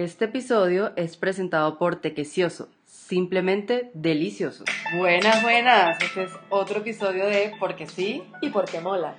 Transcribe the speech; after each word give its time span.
Este 0.00 0.24
episodio 0.24 0.94
es 0.96 1.18
presentado 1.18 1.76
por 1.76 1.96
Tequecioso, 2.00 2.70
simplemente 2.86 3.90
delicioso. 3.92 4.64
Buenas, 4.96 5.42
buenas. 5.42 6.02
Este 6.02 6.22
es 6.22 6.30
otro 6.48 6.78
episodio 6.78 7.26
de 7.26 7.52
Porque 7.60 7.86
sí. 7.86 8.24
Y 8.40 8.48
porque 8.48 8.80
mola. 8.80 9.14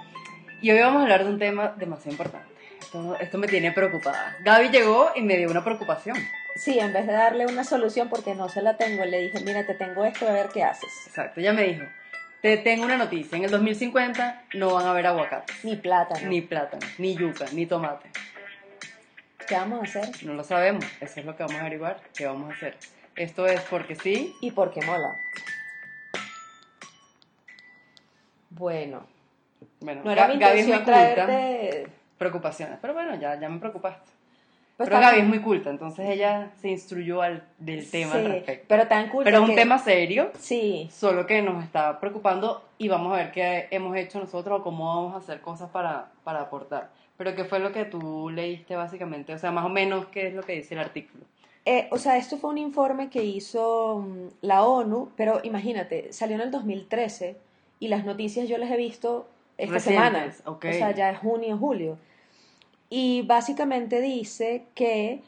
Y 0.59 0.71
hoy 0.71 0.79
vamos 0.79 1.01
a 1.01 1.03
hablar 1.03 1.23
de 1.23 1.29
un 1.29 1.37
tema 1.37 1.75
demasiado 1.77 2.13
importante. 2.13 2.47
Esto, 2.79 3.15
esto 3.19 3.37
me 3.37 3.45
tiene 3.45 3.71
preocupada. 3.71 4.35
Gaby 4.43 4.69
llegó 4.69 5.11
y 5.15 5.21
me 5.21 5.37
dio 5.37 5.51
una 5.51 5.63
preocupación. 5.63 6.17
Sí, 6.55 6.79
en 6.79 6.91
vez 6.93 7.05
de 7.05 7.13
darle 7.13 7.45
una 7.45 7.63
solución 7.63 8.09
porque 8.09 8.33
no 8.33 8.49
se 8.49 8.63
la 8.63 8.75
tengo, 8.75 9.05
le 9.05 9.21
dije, 9.21 9.39
mira, 9.45 9.63
te 9.67 9.75
tengo 9.75 10.03
esto, 10.03 10.27
a 10.27 10.31
ver 10.31 10.47
qué 10.51 10.63
haces. 10.63 10.89
Exacto, 11.05 11.41
ella 11.41 11.53
me 11.53 11.61
dijo, 11.63 11.83
te 12.41 12.57
tengo 12.57 12.85
una 12.85 12.97
noticia, 12.97 13.37
en 13.37 13.43
el 13.43 13.51
2050 13.51 14.45
no 14.55 14.73
van 14.73 14.87
a 14.87 14.89
haber 14.89 15.05
aguacates, 15.05 15.63
Ni 15.63 15.75
plátano. 15.75 16.27
ni 16.27 16.41
plátano, 16.41 16.85
ni 16.97 17.15
yuca, 17.15 17.45
ni 17.53 17.67
tomate. 17.67 18.09
¿Qué 19.51 19.57
vamos 19.57 19.81
a 19.81 19.83
hacer? 19.83 20.25
No 20.25 20.33
lo 20.33 20.45
sabemos, 20.45 20.85
eso 21.01 21.19
es 21.19 21.25
lo 21.25 21.35
que 21.35 21.43
vamos 21.43 21.57
a 21.57 21.59
averiguar, 21.59 21.99
qué 22.15 22.25
vamos 22.25 22.49
a 22.49 22.53
hacer. 22.53 22.77
Esto 23.17 23.45
es 23.47 23.59
porque 23.63 23.95
sí. 23.95 24.33
Y 24.39 24.51
porque 24.51 24.79
mola. 24.85 25.13
Bueno, 28.49 29.03
Bueno, 29.81 30.03
no 30.05 30.11
era 30.11 30.29
mi 30.29 30.35
Ga- 30.35 30.39
Gaby 30.39 30.59
es 30.59 30.67
muy 30.67 30.77
culta. 30.77 30.93
traerte... 31.15 31.87
Preocupaciones, 32.17 32.77
pero 32.81 32.93
bueno, 32.93 33.13
ya, 33.15 33.37
ya 33.41 33.49
me 33.49 33.59
preocupaste. 33.59 34.09
Pues 34.77 34.87
pero 34.87 35.01
Gaby 35.01 35.19
es 35.19 35.27
muy 35.27 35.39
culta, 35.41 35.69
entonces 35.69 36.07
ella 36.09 36.51
se 36.61 36.69
instruyó 36.69 37.21
al, 37.21 37.43
del 37.57 37.89
tema 37.91 38.13
al 38.15 38.21
Sí, 38.23 38.27
respecto. 38.31 38.65
pero 38.69 38.87
tan 38.87 39.09
cool. 39.09 39.25
Pero 39.25 39.37
es 39.39 39.43
un 39.43 39.49
que- 39.49 39.55
tema 39.55 39.79
serio, 39.79 40.31
Sí, 40.39 40.89
solo 40.93 41.25
que 41.27 41.41
nos 41.41 41.61
está 41.61 41.99
preocupando 41.99 42.63
y 42.77 42.87
vamos 42.87 43.11
a 43.13 43.17
ver 43.17 43.31
qué 43.33 43.67
hemos 43.71 43.97
hecho 43.97 44.17
nosotros 44.17 44.61
o 44.61 44.63
cómo 44.63 44.85
vamos 44.95 45.15
a 45.15 45.17
hacer 45.17 45.41
cosas 45.41 45.69
para, 45.71 46.05
para 46.23 46.39
aportar. 46.39 46.89
Pero 47.17 47.35
¿qué 47.35 47.45
fue 47.45 47.59
lo 47.59 47.71
que 47.71 47.85
tú 47.85 48.29
leíste 48.29 48.75
básicamente? 48.75 49.33
O 49.33 49.37
sea, 49.37 49.51
más 49.51 49.65
o 49.65 49.69
menos, 49.69 50.07
¿qué 50.07 50.27
es 50.27 50.33
lo 50.33 50.43
que 50.43 50.53
dice 50.53 50.73
el 50.73 50.79
artículo? 50.79 51.23
Eh, 51.65 51.87
o 51.91 51.97
sea, 51.97 52.17
esto 52.17 52.37
fue 52.37 52.49
un 52.49 52.57
informe 52.57 53.09
que 53.09 53.23
hizo 53.23 53.99
mm, 53.99 54.27
la 54.41 54.63
ONU, 54.63 55.09
pero 55.15 55.41
imagínate, 55.43 56.11
salió 56.11 56.35
en 56.35 56.41
el 56.41 56.51
2013 56.51 57.35
y 57.79 57.87
las 57.87 58.05
noticias 58.05 58.49
yo 58.49 58.57
las 58.57 58.71
he 58.71 58.77
visto 58.77 59.27
esta 59.57 59.79
semana. 59.79 60.19
Recientes, 60.25 60.47
ok. 60.47 60.65
O 60.65 60.73
sea, 60.73 60.91
ya 60.91 61.11
es 61.11 61.19
junio, 61.19 61.57
julio. 61.57 61.97
Y 62.89 63.21
básicamente 63.23 64.01
dice 64.01 64.63
que, 64.75 65.21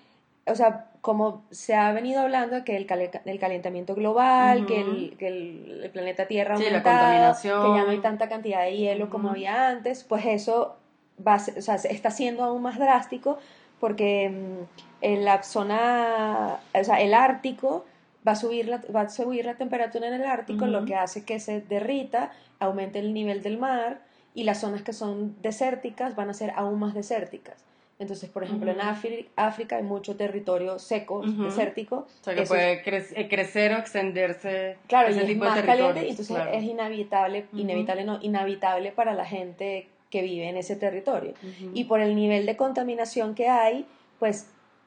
o 0.48 0.56
sea, 0.56 0.90
como 1.02 1.44
se 1.52 1.76
ha 1.76 1.92
venido 1.94 2.22
hablando 2.22 2.56
de 2.58 2.64
que 2.64 2.78
el, 2.78 2.86
calentamiento 2.86 3.96
global, 3.96 4.66
que, 4.66 4.82
el, 4.82 5.16
que 5.18 5.28
el- 5.28 5.82
el 5.84 5.90
planeta 5.92 6.28
Tierra 6.28 6.56
ha 6.56 6.58
Sí, 6.58 6.66
aumentado, 6.66 7.34
que 7.62 7.74
ya 7.74 7.84
no 7.84 7.92
hay 7.92 8.00
tanta 8.00 8.30
cantidad 8.30 8.64
de 8.64 8.76
hielo 8.78 9.10
como 9.10 9.30
había 9.30 9.70
antes, 9.70 10.04
pues 10.04 10.26
eso 10.26 10.78
va 11.26 11.36
o 11.36 11.62
sea, 11.62 11.78
se- 11.78 11.92
está 11.94 12.12
siendo 12.12 12.44
aún 12.44 12.62
más 12.62 12.78
drástico 12.80 13.38
porque 13.80 14.30
mm, 14.30 14.64
en 15.02 15.26
la 15.26 15.44
zona, 15.44 16.60
o 16.74 16.84
sea, 16.84 17.02
el 17.02 17.14
Ártico 17.14 17.86
va 18.26 18.34
a 18.34 18.36
subir 18.36 18.68
la, 18.70 18.82
va 18.96 19.02
a 19.02 19.10
subir 19.10 19.46
la 19.46 19.56
temperatura 19.56 20.08
en 20.08 20.14
el 20.14 20.24
Ártico, 20.26 20.66
lo 20.66 20.80
Ujú. 20.80 20.88
que 20.88 20.96
hace 20.96 21.26
que 21.26 21.40
se 21.40 21.62
derrita, 21.62 22.32
aumente 22.60 23.00
el 23.00 23.14
nivel 23.14 23.44
del 23.44 23.58
mar 23.58 24.00
y 24.34 24.44
las 24.46 24.62
zonas 24.62 24.82
que 24.82 24.94
son 24.94 25.36
desérticas 25.42 26.16
van 26.16 26.30
a 26.30 26.34
ser 26.34 26.52
aún 26.56 26.80
más 26.80 26.94
desérticas. 26.94 27.64
Entonces, 28.00 28.30
por 28.30 28.44
ejemplo, 28.44 28.72
en 28.72 28.78
Ujú. 28.80 28.88
África, 28.88 29.30
África 29.36 29.76
hay 29.78 29.84
mucho 29.84 30.16
territorio 30.16 30.80
seco, 30.80 31.20
Ujú. 31.20 31.44
desértico. 31.44 32.08
O 32.22 32.24
sea, 32.24 32.34
que 32.34 32.42
puede 32.44 32.84
cre- 32.84 33.14
eh, 33.16 33.28
crecer 33.30 33.74
o 33.74 33.78
extenderse 33.78 34.78
Claro, 34.88 35.10
ese 35.10 35.20
y 35.20 35.22
es 35.24 35.28
tipo 35.28 35.46
más 35.46 35.56
de 35.56 35.66
caliente, 35.66 36.00
entonces 36.10 36.28
claro. 36.28 36.52
es 36.52 36.64
inevitable, 36.64 37.46
Ujú. 37.52 37.62
inevitable 37.62 38.04
no, 38.06 38.20
inhabitable 38.22 38.92
para 38.94 39.14
la 39.14 39.26
gente 39.26 39.88
que 40.14 40.22
vive 40.22 40.48
en 40.48 40.58
ese 40.58 40.76
territorio. 40.76 41.34
Y 41.74 41.86
por 41.86 42.00
el 42.00 42.16
nivel 42.16 42.46
de 42.46 42.56
contaminación 42.56 43.34
que 43.34 43.48
hay, 43.50 43.88
pues 44.20 44.46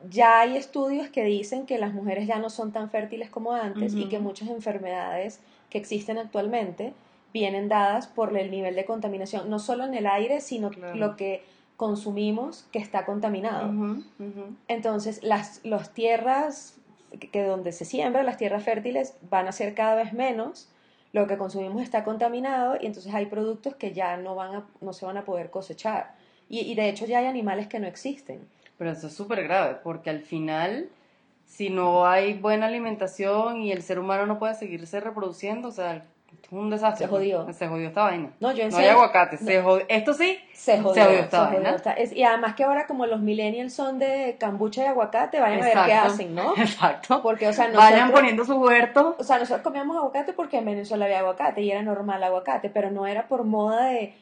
ya 0.08 0.38
hay 0.38 0.56
estudios 0.56 1.08
que 1.08 1.24
dicen 1.24 1.66
que 1.66 1.78
las 1.78 1.92
mujeres 1.92 2.28
ya 2.28 2.38
no 2.38 2.48
son 2.48 2.70
tan 2.70 2.91
fértiles 2.91 3.28
como 3.28 3.50
antes 3.50 3.92
y 3.94 4.05
que 4.08 4.20
muchas 4.20 4.48
enfermedades 4.50 5.41
que 5.68 5.78
existen 5.78 6.16
actualmente 6.16 6.92
vienen 7.33 7.68
dadas 7.68 8.06
por 8.06 8.36
el 8.38 8.52
nivel 8.52 8.77
de 8.77 8.84
contaminación, 8.84 9.51
no 9.51 9.58
solo 9.58 9.84
en 9.84 9.95
el 9.95 10.06
aire, 10.06 10.40
sino 10.40 10.70
Claro. 10.70 10.95
lo 10.95 11.17
que 11.17 11.42
consumimos 11.77 12.64
que 12.70 12.78
está 12.78 13.05
contaminado. 13.05 13.72
Entonces, 14.68 15.24
las 15.24 15.61
los 15.64 15.90
tierras 15.92 16.77
que, 17.18 17.28
que 17.30 17.42
donde 17.42 17.72
se 17.72 17.84
siembra, 17.84 18.22
las 18.22 18.36
tierras 18.36 18.62
fértiles 18.62 19.14
van 19.28 19.48
a 19.48 19.52
ser 19.52 19.74
cada 19.74 19.96
vez 19.96 20.12
menos, 20.12 20.68
lo 21.12 21.27
que 21.27 21.39
consumimos 21.39 21.83
está 21.83 22.05
contaminado 22.05 22.77
y 22.80 22.86
entonces 22.86 23.14
hay 23.14 23.27
productos 23.27 23.74
que 23.77 23.92
ya 23.92 24.17
no, 24.17 24.34
van 24.34 24.55
a, 24.55 24.67
no 24.80 24.92
se 24.92 25.06
van 25.06 25.17
a 25.17 25.24
poder 25.24 25.50
cosechar. 25.50 26.14
Y, 26.48 26.61
y 26.61 26.74
de 26.74 26.89
hecho 26.89 27.06
ya 27.06 27.18
hay 27.18 27.27
animales 27.27 27.67
que 27.68 27.80
no 27.80 27.86
existen. 27.86 28.46
Pero 28.78 28.90
eso 28.90 29.06
es 29.06 29.14
súper 29.14 29.42
grave, 29.45 29.78
porque 29.83 30.11
al 30.11 30.20
final, 30.20 30.89
si 31.46 31.70
no 31.70 32.06
hay 32.06 32.34
buena 32.34 32.66
alimentación 32.66 33.62
y 33.62 33.72
el 33.72 33.83
ser 33.83 33.98
humano 33.98 34.27
no 34.27 34.39
puede 34.39 34.55
seguirse 34.55 35.00
reproduciendo, 35.00 35.68
o 35.68 35.72
sea, 35.72 36.05
es 36.46 36.52
un 36.52 36.70
desastre. 36.70 37.07
Se 37.07 37.11
jodió. 37.11 37.52
Se 37.52 37.67
jodió 37.68 37.89
esta 37.89 38.02
vaina. 38.05 38.30
No, 38.40 38.52
yo 38.52 38.64
en 38.64 38.70
No 38.70 38.77
hay 38.79 38.86
aguacate, 38.86 39.36
no. 39.40 39.46
se 39.46 39.62
jodió. 39.62 39.84
Esto 39.89 40.12
sí, 40.14 40.39
Se 40.52 40.79
jodió. 40.80 40.95
Se 40.95 41.05
jodió 41.05 41.18
esta 41.20 41.39
se 41.39 41.45
jodió 41.46 41.62
vaina. 41.62 41.77
esta- 41.77 41.92
es- 41.92 42.12
y 42.12 42.23
además 42.23 42.55
que 42.55 42.64
ahora 42.64 42.86
como 42.86 43.07
los 43.07 43.20
millennials 43.20 43.73
son 43.74 43.98
de 43.98 44.36
cambucha 44.39 44.83
y 44.83 44.86
aguacate, 44.86 45.40
vayan 45.40 45.61
a 45.61 45.64
ver 45.64 45.79
qué 45.86 45.92
hacen, 45.92 46.34
¿no? 46.34 46.55
Exacto. 46.57 47.20
Porque, 47.23 47.48
o 47.48 47.52
sea, 47.52 47.67
Vayan 47.67 47.92
nosotros- 48.01 48.12
poniendo 48.12 48.45
su 48.45 48.55
huerto. 48.57 49.17
O 49.18 49.24
sea, 49.24 49.39
nosotros 49.39 49.62
comíamos 49.62 49.96
aguacate 49.96 50.33
porque 50.33 50.58
en 50.58 50.64
Venezuela 50.67 51.05
había 51.07 51.18
aguacate 51.18 51.62
y 51.62 51.70
era 51.70 51.83
normal 51.83 52.23
aguacate, 52.23 52.70
pero 52.70 52.90
no 52.90 53.07
era 53.07 53.27
por 53.28 53.45
moda 53.45 53.86
de, 53.86 54.14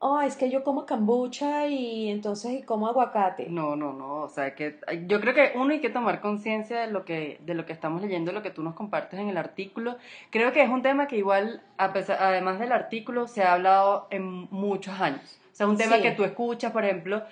oh, 0.00 0.20
es 0.20 0.36
que 0.36 0.50
yo 0.50 0.62
como 0.64 0.86
cambucha 0.86 1.66
y 1.68 2.08
entonces 2.08 2.64
como 2.64 2.86
aguacate. 2.88 3.48
No, 3.50 3.76
no, 3.76 3.92
no, 3.92 4.22
o 4.22 4.28
sea, 4.28 4.54
que 4.54 4.78
yo 5.06 5.20
creo 5.20 5.34
que 5.34 5.52
uno 5.56 5.72
hay 5.72 5.80
que 5.80 5.90
tomar 5.90 6.20
conciencia 6.20 6.80
de 6.80 6.86
lo 6.88 7.04
que 7.04 7.38
de 7.42 7.54
lo 7.54 7.66
que 7.66 7.72
estamos 7.72 8.02
leyendo, 8.02 8.32
lo 8.32 8.42
que 8.42 8.50
tú 8.50 8.62
nos 8.62 8.74
compartes 8.74 9.18
en 9.20 9.28
el 9.28 9.36
artículo. 9.36 9.96
Creo 10.30 10.52
que 10.52 10.62
es 10.62 10.68
un 10.70 10.82
tema 10.82 11.08
que 11.08 11.16
igual 11.16 11.62
a 11.78 11.92
pesar, 11.92 12.18
además 12.22 12.58
del 12.60 12.72
artículo 12.72 13.26
se 13.26 13.42
ha 13.42 13.54
hablado 13.54 14.06
en 14.10 14.48
muchos 14.50 15.00
años. 15.00 15.40
O 15.52 15.54
sea, 15.58 15.66
un 15.66 15.76
tema 15.76 15.96
Sí. 15.96 16.02
que 16.02 16.12
tú 16.12 16.24
escuchas, 16.24 16.72
por 16.72 16.84
ejemplo, 16.84 17.22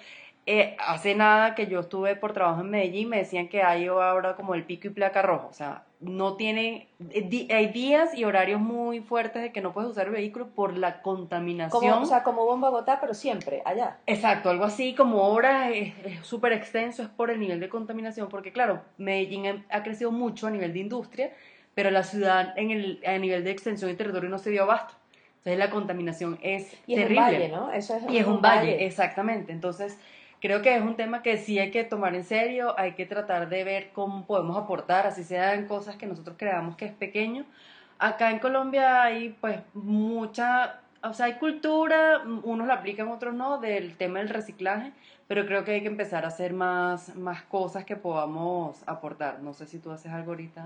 eh, 0.47 0.77
hace 0.81 1.15
nada 1.15 1.54
que 1.54 1.66
yo 1.69 1.81
estuve 1.81 2.16
por 2.16 2.33
trabajo 2.33 2.60
en 2.62 2.71
Medellín, 2.71 3.09
me 3.09 3.19
decían 3.19 3.48
que 3.48 3.62
hay 3.62 3.87
ahora 3.87 4.37
como 4.37 4.54
el 4.54 4.65
pico 4.65 4.88
y 4.88 4.91
placa 4.91 5.22
rojo, 5.22 5.48
o 5.48 5.53
sea, 5.53 5.85
no 6.00 6.36
tiene 6.36 6.88
eh, 7.10 7.48
hay 7.50 7.68
días 7.68 8.14
y 8.16 8.24
horarios 8.24 8.60
muy 8.60 9.00
fuertes 9.00 9.40
de 9.42 9.52
que 9.52 9.60
no 9.60 9.72
puedes 9.72 9.90
usar 9.90 10.06
el 10.06 10.12
vehículo 10.12 10.48
por 10.48 10.76
la 10.76 11.00
contaminación. 11.02 11.80
Como, 11.80 12.02
o 12.02 12.06
sea, 12.06 12.22
como 12.22 12.52
en 12.54 12.60
Bogotá, 12.60 12.98
pero 13.00 13.14
siempre, 13.14 13.62
allá. 13.64 13.98
Exacto, 14.06 14.50
algo 14.50 14.64
así 14.64 14.94
como 14.94 15.22
ahora 15.22 15.70
es 15.70 15.94
es 16.04 16.26
súper 16.26 16.52
extenso, 16.52 17.02
es 17.02 17.08
por 17.08 17.30
el 17.30 17.40
nivel 17.40 17.60
de 17.60 17.68
contaminación, 17.68 18.28
porque 18.28 18.52
claro, 18.52 18.82
Medellín 18.98 19.46
ha- 19.46 19.64
ha 19.70 19.82
crecido 19.82 20.12
mucho 20.12 20.46
a 20.46 20.50
nivel 20.50 20.72
de 20.72 20.80
industria, 20.80 21.32
pero 21.74 21.90
la 21.90 22.02
ciudad 22.02 22.52
en 22.58 22.70
el, 22.70 23.00
a 23.06 23.16
nivel 23.18 23.42
de 23.44 23.50
extensión 23.50 23.90
y 23.90 23.94
territorio 23.94 24.28
no 24.28 24.38
se 24.38 24.50
dio 24.50 24.62
abasto. 24.64 24.94
Entonces 25.38 25.58
la 25.58 25.70
contaminación 25.70 26.38
es 26.42 26.72
Y 26.86 26.94
es 26.94 27.00
terrible. 27.00 27.20
un 27.20 27.26
valle, 27.26 27.48
¿no? 27.48 27.72
Eso 27.72 27.96
es, 27.96 28.02
Y 28.10 28.18
es 28.18 28.26
un 28.26 28.42
valle, 28.42 28.84
exactamente. 28.84 29.52
Entonces, 29.52 29.96
creo 30.46 30.62
que 30.62 30.76
es 30.76 30.80
un 30.80 30.94
tema 30.94 31.22
que 31.22 31.38
sí 31.38 31.58
hay 31.58 31.72
que 31.72 31.82
tomar 31.82 32.14
en 32.14 32.22
serio, 32.22 32.78
hay 32.78 32.92
que 32.92 33.04
tratar 33.04 33.48
de 33.48 33.64
ver 33.64 33.90
cómo 33.92 34.24
podemos 34.26 34.56
aportar, 34.56 35.04
así 35.04 35.24
sean 35.24 35.66
cosas 35.66 35.96
que 35.96 36.06
nosotros 36.06 36.36
creamos 36.38 36.76
que 36.76 36.84
es 36.84 36.92
pequeño. 36.92 37.44
Acá 37.98 38.30
en 38.30 38.38
Colombia 38.38 39.02
hay 39.02 39.30
pues 39.40 39.58
mucha, 39.74 40.82
o 41.02 41.12
sea, 41.14 41.26
hay 41.26 41.34
cultura, 41.34 42.22
unos 42.44 42.68
la 42.68 42.74
aplican, 42.74 43.08
otros 43.08 43.34
no, 43.34 43.58
del 43.58 43.96
tema 43.96 44.20
del 44.20 44.28
reciclaje, 44.28 44.92
pero 45.26 45.46
creo 45.46 45.64
que 45.64 45.72
hay 45.72 45.80
que 45.80 45.88
empezar 45.88 46.24
a 46.24 46.28
hacer 46.28 46.52
más, 46.52 47.16
más 47.16 47.42
cosas 47.42 47.84
que 47.84 47.96
podamos 47.96 48.84
aportar. 48.86 49.40
No 49.40 49.52
sé 49.52 49.66
si 49.66 49.80
tú 49.80 49.90
haces 49.90 50.12
algo 50.12 50.30
ahorita. 50.30 50.64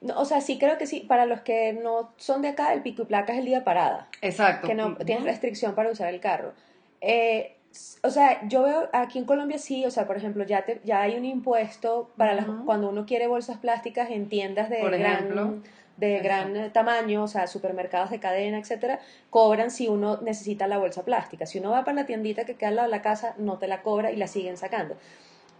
No, 0.00 0.18
o 0.18 0.24
sea, 0.24 0.40
sí 0.40 0.58
creo 0.58 0.78
que 0.78 0.88
sí, 0.88 0.98
para 1.06 1.26
los 1.26 1.42
que 1.42 1.74
no 1.74 2.10
son 2.16 2.42
de 2.42 2.48
acá, 2.48 2.72
el 2.72 2.82
pico 2.82 3.02
y 3.02 3.04
placa 3.04 3.34
es 3.34 3.38
el 3.38 3.44
día 3.44 3.58
de 3.58 3.64
parada, 3.64 4.08
Exacto. 4.20 4.66
que 4.66 4.74
no 4.74 4.96
tienes 4.96 5.22
restricción 5.22 5.76
para 5.76 5.90
usar 5.90 6.12
el 6.12 6.18
carro. 6.18 6.54
Eh, 7.00 7.56
o 8.02 8.10
sea, 8.10 8.46
yo 8.48 8.62
veo 8.62 8.88
aquí 8.92 9.18
en 9.18 9.24
Colombia 9.24 9.58
sí, 9.58 9.84
o 9.84 9.90
sea, 9.90 10.06
por 10.06 10.16
ejemplo, 10.16 10.44
ya, 10.44 10.64
te, 10.64 10.80
ya 10.84 11.02
hay 11.02 11.16
un 11.16 11.24
impuesto 11.24 12.10
para 12.16 12.34
las, 12.34 12.46
cuando 12.64 12.88
uno 12.88 13.06
quiere 13.06 13.26
bolsas 13.26 13.58
plásticas 13.58 14.10
en 14.10 14.28
tiendas 14.28 14.68
de 14.70 14.80
Por 14.80 14.94
ejemplo. 14.94 15.42
gran 15.42 15.64
de 15.96 16.16
Exacto. 16.16 16.52
gran 16.52 16.72
tamaño, 16.72 17.22
o 17.24 17.28
sea, 17.28 17.46
supermercados 17.46 18.10
de 18.10 18.18
cadena, 18.18 18.58
etcétera, 18.58 18.98
cobran 19.30 19.70
si 19.70 19.88
uno 19.88 20.20
necesita 20.22 20.66
la 20.66 20.78
bolsa 20.78 21.04
plástica. 21.04 21.44
Si 21.46 21.58
uno 21.58 21.70
va 21.70 21.84
para 21.84 21.94
la 21.94 22.06
tiendita 22.06 22.44
que 22.44 22.54
queda 22.54 22.70
al 22.70 22.76
lado 22.76 22.88
de 22.88 22.96
la 22.96 23.02
casa, 23.02 23.34
no 23.38 23.58
te 23.58 23.68
la 23.68 23.82
cobra 23.82 24.10
y 24.10 24.16
la 24.16 24.26
siguen 24.26 24.56
sacando. 24.56 24.96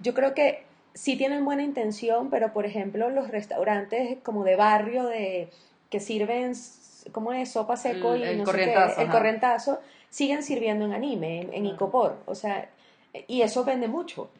Yo 0.01 0.15
creo 0.15 0.35
que 0.35 0.65
sí 0.95 1.17
tienen 1.17 1.45
buena 1.45 1.63
intención, 1.63 2.31
pero 2.31 2.53
por 2.53 2.65
ejemplo, 2.67 3.11
los 3.11 3.29
restaurantes 3.29 4.19
como 4.23 4.43
de 4.43 4.57
barrio 4.57 5.05
de 5.05 5.51
que 5.91 6.01
sirven 6.01 6.55
¿cómo 7.13 7.33
es? 7.33 7.51
sopa 7.51 7.77
seco 7.77 8.15
El- 8.15 8.21
y 8.21 8.25
el 8.25 8.39
no 8.39 8.47
sé 8.47 8.53
qué, 8.53 8.59
corrientazo, 8.73 9.01
el 9.01 9.07
ajá. 9.09 9.13
Siguen 10.13 10.43
sirviendo 10.43 10.85
en 10.85 10.93
anime, 10.93 11.41
en, 11.41 11.55
en. 11.55 11.67
Icopor, 11.67 12.19
o 12.27 12.35
sea, 12.35 12.71
y 13.27 13.41
eso 13.41 13.65
vende 13.65 13.89
mucho. 13.89 14.31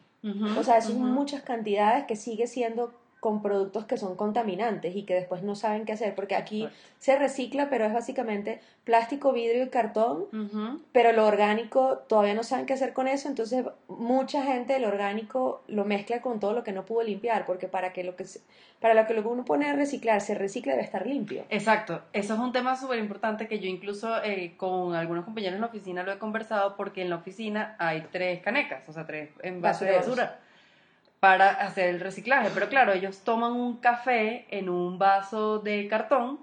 O 0.57 0.63
sea, 0.63 0.79
son 0.79 1.11
muchas 1.11 1.41
cantidades 1.41 2.05
que 2.05 2.15
sigue 2.15 2.47
siendo 2.47 2.93
con 3.23 3.41
productos 3.41 3.85
que 3.85 3.95
son 3.95 4.17
contaminantes 4.17 4.93
y 4.97 5.03
que 5.03 5.13
después 5.13 5.43
no 5.43 5.55
saben 5.55 5.85
qué 5.85 5.93
hacer, 5.93 6.13
porque 6.13 6.35
aquí 6.35 6.63
se 6.99 7.17
recicla, 7.17 7.69
pero 7.69 7.85
es 7.85 7.93
básicamente 7.93 8.59
plástico, 8.83 9.31
vidrio 9.31 9.63
y 9.63 9.69
cartón, 9.69 10.25
pero 10.91 11.13
lo 11.13 11.25
orgánico 11.25 11.99
todavía 12.09 12.33
no 12.33 12.43
saben 12.43 12.65
qué 12.65 12.73
hacer 12.73 12.91
con 12.91 13.07
eso, 13.07 13.29
entonces 13.29 13.63
mucha 13.87 14.43
gente 14.43 14.75
el 14.75 14.83
orgánico 14.83 15.63
lo 15.67 15.85
mezcla 15.85 16.19
con 16.21 16.41
todo 16.41 16.51
lo 16.51 16.65
que 16.65 16.73
no 16.73 16.83
pudo 16.83 17.01
limpiar, 17.03 17.45
porque 17.45 17.69
para 17.69 17.93
que 17.93 18.03
lo 18.03 18.17
que 18.17 18.25
se- 18.25 18.41
para 18.81 18.93
lo 18.93 19.07
que 19.07 19.17
uno 19.17 19.45
pone 19.45 19.69
a 19.69 19.73
reciclar 19.73 20.19
se 20.19 20.35
recicle 20.35 20.73
debe 20.73 20.83
estar 20.83 21.07
limpio. 21.07 21.45
Exacto, 21.49 22.01
eso 22.11 22.33
es 22.33 22.39
un 22.41 22.51
tema 22.51 22.75
súper 22.75 22.99
importante 22.99 23.47
que 23.47 23.59
yo 23.59 23.69
incluso 23.69 24.21
eh, 24.21 24.55
con 24.57 24.95
algunos 24.95 25.23
compañeros 25.23 25.55
en 25.55 25.61
la 25.61 25.67
oficina 25.67 26.03
lo 26.03 26.11
he 26.11 26.17
conversado 26.17 26.75
porque 26.75 27.01
en 27.03 27.09
la 27.09 27.15
oficina 27.15 27.77
hay 27.79 28.05
tres 28.11 28.41
canecas, 28.41 28.83
o 28.89 28.91
sea, 28.91 29.05
tres 29.07 29.29
envases 29.41 29.87
de 29.87 29.93
basura 29.95 30.39
para 31.23 31.51
hacer 31.51 31.87
el 31.87 32.01
reciclaje. 32.01 32.49
Pero 32.53 32.67
claro, 32.67 32.91
ellos 32.91 33.21
toman 33.23 33.53
un 33.53 33.77
café 33.77 34.45
en 34.49 34.67
un 34.67 34.99
vaso 34.99 35.59
de 35.59 35.87
cartón, 35.87 36.39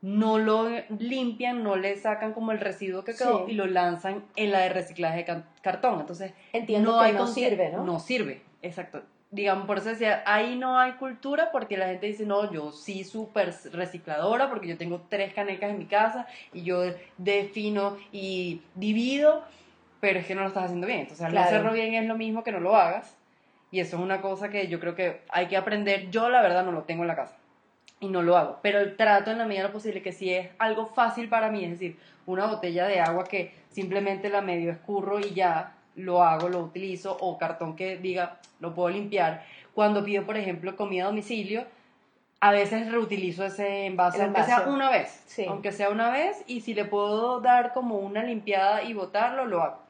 no 0.00 0.38
lo 0.38 0.70
limpian, 0.98 1.62
no 1.62 1.76
le 1.76 1.96
sacan 1.98 2.32
como 2.32 2.50
el 2.50 2.58
residuo 2.58 3.04
que 3.04 3.14
quedó 3.14 3.44
Sí. 3.44 3.52
y 3.52 3.54
lo 3.56 3.66
lanzan 3.66 4.24
en 4.36 4.50
la 4.50 4.60
de 4.60 4.70
reciclaje 4.70 5.18
de 5.24 5.42
cartón. 5.60 6.00
Entonces, 6.00 6.32
Entiendo 6.54 6.92
no 6.92 6.98
que 7.00 7.04
hay 7.04 7.12
no 7.12 7.26
consci- 7.26 7.34
sirve, 7.34 7.70
¿no? 7.72 7.84
No 7.84 8.00
sirve, 8.00 8.40
exacto. 8.62 9.02
Digamos, 9.30 9.66
por 9.66 9.76
eso 9.76 9.90
decía, 9.90 10.22
ahí 10.24 10.56
no 10.56 10.78
hay 10.78 10.92
cultura 10.92 11.50
porque 11.52 11.76
la 11.76 11.88
gente 11.88 12.06
dice, 12.06 12.24
no, 12.24 12.50
yo 12.50 12.72
sí 12.72 13.04
súper 13.04 13.52
recicladora 13.70 14.48
porque 14.48 14.66
yo 14.66 14.78
tengo 14.78 15.02
tres 15.10 15.34
canecas 15.34 15.68
en 15.72 15.78
mi 15.78 15.84
casa 15.86 16.26
y 16.54 16.62
yo 16.62 16.82
defino 17.18 17.98
y 18.12 18.62
divido, 18.76 19.44
pero 20.00 20.20
es 20.20 20.26
que 20.26 20.34
no 20.34 20.40
lo 20.40 20.48
estás 20.48 20.64
haciendo 20.64 20.86
bien. 20.86 21.00
Entonces, 21.00 21.22
al 21.26 21.32
no 21.32 21.36
Claro. 21.36 21.48
hacerlo 21.48 21.72
bien 21.74 21.92
es 21.96 22.06
lo 22.06 22.16
mismo 22.16 22.42
que 22.42 22.50
no 22.52 22.60
lo 22.60 22.74
hagas. 22.76 23.14
Y 23.72 23.80
eso 23.80 23.96
es 23.96 24.02
una 24.02 24.20
cosa 24.20 24.50
que 24.50 24.68
yo 24.68 24.78
creo 24.78 24.94
que 24.94 25.22
hay 25.30 25.48
que 25.48 25.56
aprender. 25.56 26.10
Yo, 26.10 26.28
la 26.28 26.42
verdad, 26.42 26.64
no 26.64 26.70
lo 26.70 26.82
tengo 26.82 27.02
en 27.02 27.08
la 27.08 27.16
casa 27.16 27.36
y 27.98 28.08
no 28.08 28.22
lo 28.22 28.36
hago, 28.36 28.58
pero 28.62 28.96
trato 28.96 29.30
en 29.30 29.38
la 29.38 29.46
medida 29.46 29.62
de 29.62 29.68
lo 29.68 29.72
posible 29.72 30.02
que 30.02 30.12
si 30.12 30.32
es 30.34 30.50
algo 30.58 30.86
fácil 30.86 31.28
para 31.28 31.50
mí, 31.50 31.64
es 31.64 31.70
decir, 31.70 31.96
una 32.26 32.46
botella 32.46 32.86
de 32.86 33.00
agua 33.00 33.24
que 33.24 33.54
simplemente 33.70 34.28
la 34.28 34.42
medio 34.42 34.72
escurro 34.72 35.20
y 35.20 35.32
ya 35.34 35.74
lo 35.94 36.22
hago, 36.22 36.48
lo 36.48 36.60
utilizo, 36.60 37.16
o 37.20 37.38
cartón 37.38 37.76
que 37.76 37.96
diga, 37.96 38.38
lo 38.60 38.74
puedo 38.74 38.88
limpiar. 38.88 39.44
Cuando 39.72 40.04
pido, 40.04 40.24
por 40.24 40.36
ejemplo, 40.36 40.76
comida 40.76 41.04
a 41.04 41.06
domicilio, 41.06 41.64
a 42.40 42.50
veces 42.50 42.90
reutilizo 42.90 43.44
ese 43.44 43.86
envase, 43.86 44.18
El 44.18 44.24
aunque 44.24 44.42
sea 44.42 44.62
una 44.62 44.90
vez, 44.90 45.22
Sí. 45.26 45.46
aunque 45.48 45.70
sea 45.70 45.88
una 45.90 46.10
vez, 46.10 46.42
y 46.46 46.60
si 46.60 46.74
le 46.74 46.84
puedo 46.84 47.40
dar 47.40 47.72
como 47.72 47.98
una 47.98 48.24
limpiada 48.24 48.82
y 48.82 48.94
botarlo, 48.94 49.44
lo 49.46 49.62
hago. 49.62 49.82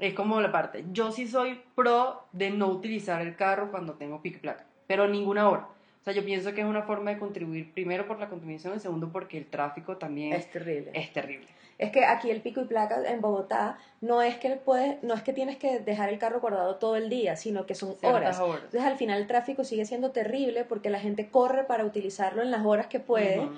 Es 0.00 0.14
como 0.14 0.40
la 0.40 0.50
parte. 0.50 0.84
Yo 0.92 1.12
sí 1.12 1.28
soy 1.28 1.60
pro 1.74 2.24
de 2.32 2.50
no 2.50 2.68
utilizar 2.68 3.20
el 3.20 3.36
carro 3.36 3.70
cuando 3.70 3.94
tengo 3.94 4.22
pico 4.22 4.38
y 4.38 4.40
placa, 4.40 4.64
pero 4.86 5.06
ninguna 5.06 5.48
hora. 5.48 5.68
O 6.00 6.02
sea, 6.02 6.14
yo 6.14 6.24
pienso 6.24 6.54
que 6.54 6.62
es 6.62 6.66
una 6.66 6.82
forma 6.82 7.10
de 7.10 7.18
contribuir 7.18 7.72
primero 7.72 8.06
por 8.06 8.18
la 8.18 8.30
contaminación 8.30 8.74
y 8.74 8.80
segundo 8.80 9.10
porque 9.12 9.36
el 9.36 9.46
tráfico 9.46 9.98
también 9.98 10.32
Es 10.32 10.50
terrible. 10.50 10.90
es 10.94 11.12
terrible. 11.12 11.46
Es 11.76 11.90
que 11.92 12.04
aquí 12.04 12.30
el 12.30 12.42
pico 12.42 12.60
y 12.60 12.64
placa 12.64 13.02
en 13.10 13.20
Bogotá 13.22 13.78
no 14.00 14.20
es 14.20 14.36
que 14.36 14.50
puedes, 14.56 15.02
no 15.02 15.14
es 15.14 15.22
que 15.22 15.32
tienes 15.32 15.56
que 15.56 15.78
dejar 15.80 16.10
el 16.10 16.18
carro 16.18 16.40
guardado 16.40 16.76
todo 16.76 16.96
el 16.96 17.08
día, 17.08 17.36
sino 17.36 17.64
que 17.64 17.74
son 17.74 17.96
horas. 18.02 18.38
horas. 18.38 18.64
Entonces 18.64 18.82
al 18.82 18.98
final 18.98 19.18
el 19.20 19.26
tráfico 19.26 19.64
sigue 19.64 19.86
siendo 19.86 20.10
terrible 20.10 20.64
porque 20.64 20.90
la 20.90 21.00
gente 21.00 21.28
corre 21.30 21.64
para 21.64 21.84
utilizarlo 21.84 22.42
en 22.42 22.50
las 22.50 22.64
horas 22.66 22.86
que 22.86 23.00
puede. 23.00 23.48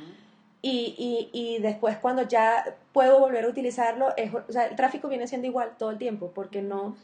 Y, 0.62 0.94
y, 0.96 1.30
y 1.32 1.58
después 1.60 1.96
cuando 1.98 2.22
ya 2.22 2.76
puedo 2.92 3.18
volver 3.18 3.44
a 3.44 3.48
utilizarlo, 3.48 4.14
es, 4.16 4.32
o 4.32 4.52
sea, 4.52 4.66
el 4.66 4.76
tráfico 4.76 5.08
viene 5.08 5.26
siendo 5.26 5.46
igual 5.48 5.72
todo 5.76 5.90
el 5.90 5.98
tiempo 5.98 6.30
porque 6.34 6.62
no, 6.62 6.96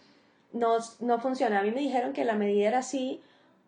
no, 0.53 0.79
no 1.01 1.19
funciona. 1.21 1.59
A 1.59 1.63
mí 1.63 1.71
me 1.73 1.81
dijeron 1.81 2.13
que 2.13 2.25
la 2.25 2.35
medida 2.35 2.69
era 2.69 2.79
así 2.79 3.21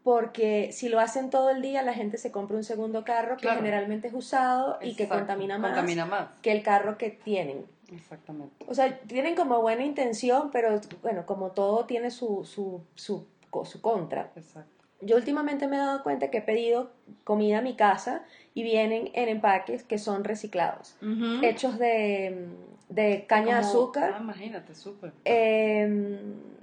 porque 0.04 0.70
si 0.72 0.88
lo 0.88 0.98
hacen 1.00 1.28
todo 1.28 1.50
el 1.50 1.60
día 1.60 1.82
la 1.82 1.92
gente 1.92 2.16
se 2.16 2.30
compra 2.32 2.56
un 2.56 2.64
segundo 2.64 3.04
carro 3.04 3.36
que 3.36 3.42
Claro. 3.42 3.58
generalmente 3.58 4.08
es 4.08 4.14
usado 4.14 4.78
y 4.80 4.94
que 4.94 5.08
contamina 5.08 5.58
más 5.58 5.72
Contamina 5.72 6.06
más. 6.06 6.28
que 6.40 6.52
el 6.52 6.62
carro 6.62 6.96
que 6.96 7.10
tienen. 7.10 7.66
Exactamente. 7.92 8.64
O 8.68 8.74
sea, 8.74 8.96
tienen 9.00 9.34
como 9.34 9.60
buena 9.60 9.84
intención, 9.84 10.50
pero 10.52 10.80
bueno, 11.02 11.26
como 11.26 11.50
todo 11.50 11.84
tiene 11.86 12.10
su, 12.12 12.44
su, 12.44 12.80
su, 12.94 13.26
su 13.64 13.80
contra. 13.82 14.30
Exacto. 14.36 14.70
Yo 15.02 15.16
últimamente 15.16 15.66
me 15.66 15.76
he 15.76 15.80
dado 15.80 16.02
cuenta 16.02 16.30
que 16.30 16.38
he 16.38 16.42
pedido 16.42 16.90
comida 17.24 17.58
a 17.58 17.62
mi 17.62 17.74
casa 17.74 18.22
y 18.54 18.62
vienen 18.62 19.10
en 19.14 19.28
empaques 19.28 19.84
que 19.84 19.98
son 19.98 20.24
reciclados, 20.24 20.96
hechos 21.42 21.78
de, 21.78 22.48
de 22.88 23.24
caña 23.28 23.54
de 23.56 23.60
azúcar. 23.60 24.14
Ah, 24.16 24.20
imagínate, 24.20 24.74
súper. 24.74 25.12
eh, 25.24 26.22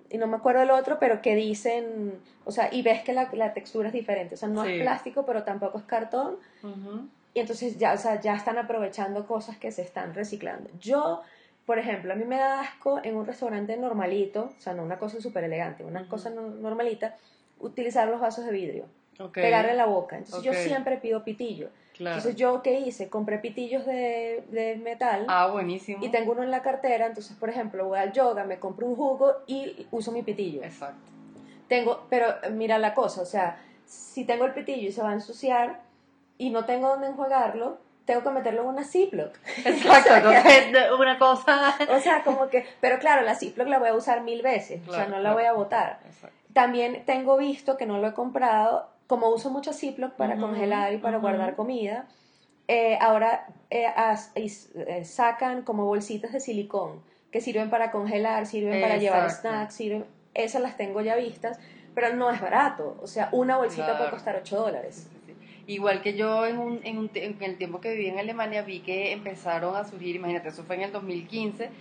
y 0.09 0.17
no 0.17 0.27
me 0.27 0.37
acuerdo 0.37 0.61
el 0.61 0.71
otro, 0.71 0.99
pero 0.99 1.21
que 1.21 1.35
dicen, 1.35 2.19
o 2.45 2.51
sea, 2.51 2.69
y 2.73 2.81
ves 2.81 3.01
que 3.03 3.13
la, 3.13 3.29
la 3.33 3.53
textura 3.53 3.87
es 3.89 3.93
diferente, 3.93 4.35
o 4.35 4.37
sea, 4.37 4.47
no 4.49 4.63
Sí. 4.63 4.71
es 4.71 4.81
plástico, 4.81 5.25
pero 5.25 5.43
tampoco 5.43 5.77
es 5.79 5.83
cartón, 5.85 6.37
y 7.33 7.39
entonces 7.39 7.77
ya, 7.77 7.93
o 7.93 7.97
sea, 7.97 8.19
ya 8.19 8.35
están 8.35 8.57
aprovechando 8.57 9.27
cosas 9.27 9.57
que 9.57 9.71
se 9.71 9.81
están 9.83 10.13
reciclando. 10.13 10.69
Yo, 10.79 11.21
por 11.65 11.77
ejemplo, 11.77 12.13
a 12.13 12.15
mí 12.15 12.23
me 12.25 12.37
da 12.37 12.61
asco 12.61 12.99
en 13.03 13.15
un 13.15 13.25
restaurante 13.25 13.75
normalito, 13.77 14.53
o 14.57 14.61
sea, 14.61 14.73
no 14.73 14.83
una 14.83 14.97
cosa 14.97 15.19
súper 15.21 15.43
elegante, 15.43 15.83
una 15.83 16.01
Ujú. 16.01 16.09
cosa 16.09 16.29
no- 16.29 16.49
normalita, 16.49 17.15
utilizar 17.59 18.07
los 18.07 18.19
vasos 18.21 18.45
de 18.45 18.51
vidrio, 18.51 18.85
Ok, 19.19 19.33
pegarle 19.33 19.73
la 19.73 19.85
boca. 19.85 20.17
Entonces 20.17 20.43
yo 20.43 20.53
siempre 20.53 20.97
pido 20.97 21.23
pitillo. 21.23 21.69
claro. 21.95 22.17
Entonces 22.17 22.35
yo, 22.39 22.61
¿qué 22.61 22.79
hice? 22.79 23.09
Compré 23.09 23.39
pitillos 23.39 23.85
de, 23.85 24.43
de 24.49 24.75
metal. 24.75 25.25
Ah, 25.27 25.47
buenísimo. 25.47 26.03
Y 26.05 26.09
tengo 26.09 26.33
uno 26.33 26.43
en 26.43 26.51
la 26.51 26.61
cartera, 26.61 27.07
entonces, 27.07 27.35
por 27.37 27.49
ejemplo, 27.49 27.87
voy 27.87 27.99
al 27.99 28.11
yoga, 28.13 28.43
me 28.43 28.59
compro 28.59 28.85
un 28.87 28.95
jugo 28.95 29.33
y 29.47 29.87
uso 29.91 30.11
mi 30.11 30.23
pitillo. 30.23 30.63
Exacto. 30.63 31.11
Tengo, 31.67 32.05
pero 32.09 32.27
mira 32.51 32.77
la 32.79 32.93
cosa, 32.93 33.21
o 33.21 33.25
sea, 33.25 33.59
si 33.85 34.23
tengo 34.25 34.45
el 34.45 34.53
pitillo 34.53 34.87
y 34.87 34.91
se 34.91 35.01
va 35.01 35.09
a 35.09 35.13
ensuciar 35.13 35.81
y 36.37 36.49
no 36.49 36.65
tengo 36.65 36.87
dónde 36.89 37.07
enjuagarlo, 37.07 37.79
tengo 38.05 38.23
que 38.23 38.29
meterlo 38.29 38.61
en 38.61 38.67
una 38.67 38.83
Ziploc. 38.85 39.35
Exacto, 39.65 40.15
entonces 40.15 40.91
una 40.97 41.19
cosa. 41.19 41.75
O 41.89 41.99
sea, 41.99 42.23
como 42.23 42.47
que, 42.49 42.65
pero 42.79 42.99
claro, 42.99 43.23
la 43.23 43.35
Ziploc 43.35 43.67
la 43.67 43.79
voy 43.79 43.89
a 43.89 43.95
usar 43.95 44.21
mil 44.21 44.41
veces, 44.41 44.81
o 44.87 44.93
sea, 44.93 45.05
no 45.05 45.17
la 45.17 45.21
claro. 45.31 45.35
voy 45.35 45.43
a 45.45 45.53
botar. 45.53 45.99
Exacto. 46.05 46.35
También 46.53 47.03
tengo 47.05 47.37
visto 47.37 47.75
que 47.75 47.85
no 47.85 47.97
lo 47.97 48.07
he 48.07 48.13
comprado, 48.13 48.89
como 49.07 49.29
uso 49.29 49.49
mucho 49.49 49.73
Ziploc 49.73 50.13
para 50.15 50.39
congelar 50.39 50.93
y 50.93 50.97
para 50.97 51.17
guardar 51.17 51.55
comida, 51.55 52.07
eh, 52.67 52.97
ahora 53.01 53.47
eh, 53.69 53.85
as- 53.87 54.31
eh, 54.35 55.03
sacan 55.05 55.63
como 55.63 55.85
bolsitas 55.85 56.33
de 56.33 56.39
silicón 56.39 57.01
que 57.31 57.41
sirven 57.41 57.69
para 57.69 57.91
congelar, 57.91 58.45
sirven 58.45 58.79
para 58.79 58.97
llevar 58.97 59.29
snacks, 59.29 59.73
sirven, 59.75 60.05
esas 60.33 60.61
las 60.61 60.77
tengo 60.77 61.01
ya 61.01 61.15
vistas, 61.15 61.59
pero 61.93 62.15
no 62.15 62.29
es 62.29 62.39
barato, 62.41 62.97
o 63.01 63.07
sea, 63.07 63.29
una 63.31 63.57
bolsita 63.57 63.97
puede 63.97 64.09
costar 64.11 64.35
8 64.35 64.57
dólares. 64.57 65.07
Sí, 65.11 65.19
sí, 65.25 65.33
sí. 65.33 65.37
Igual 65.65 66.01
que 66.01 66.15
yo 66.15 66.45
en, 66.45 66.59
un, 66.59 66.79
en, 66.83 66.97
un 66.97 67.09
te- 67.09 67.25
en 67.25 67.41
el 67.41 67.57
tiempo 67.57 67.81
que 67.81 67.91
viví 67.91 68.07
en 68.07 68.19
Alemania 68.19 68.61
vi 68.61 68.81
que 68.81 69.11
empezaron 69.11 69.75
a 69.75 69.83
surgir, 69.83 70.15
imagínate, 70.15 70.49
eso 70.49 70.63
fue 70.63 70.75
en 70.75 70.83
el 70.83 70.91
2015, 70.91 71.71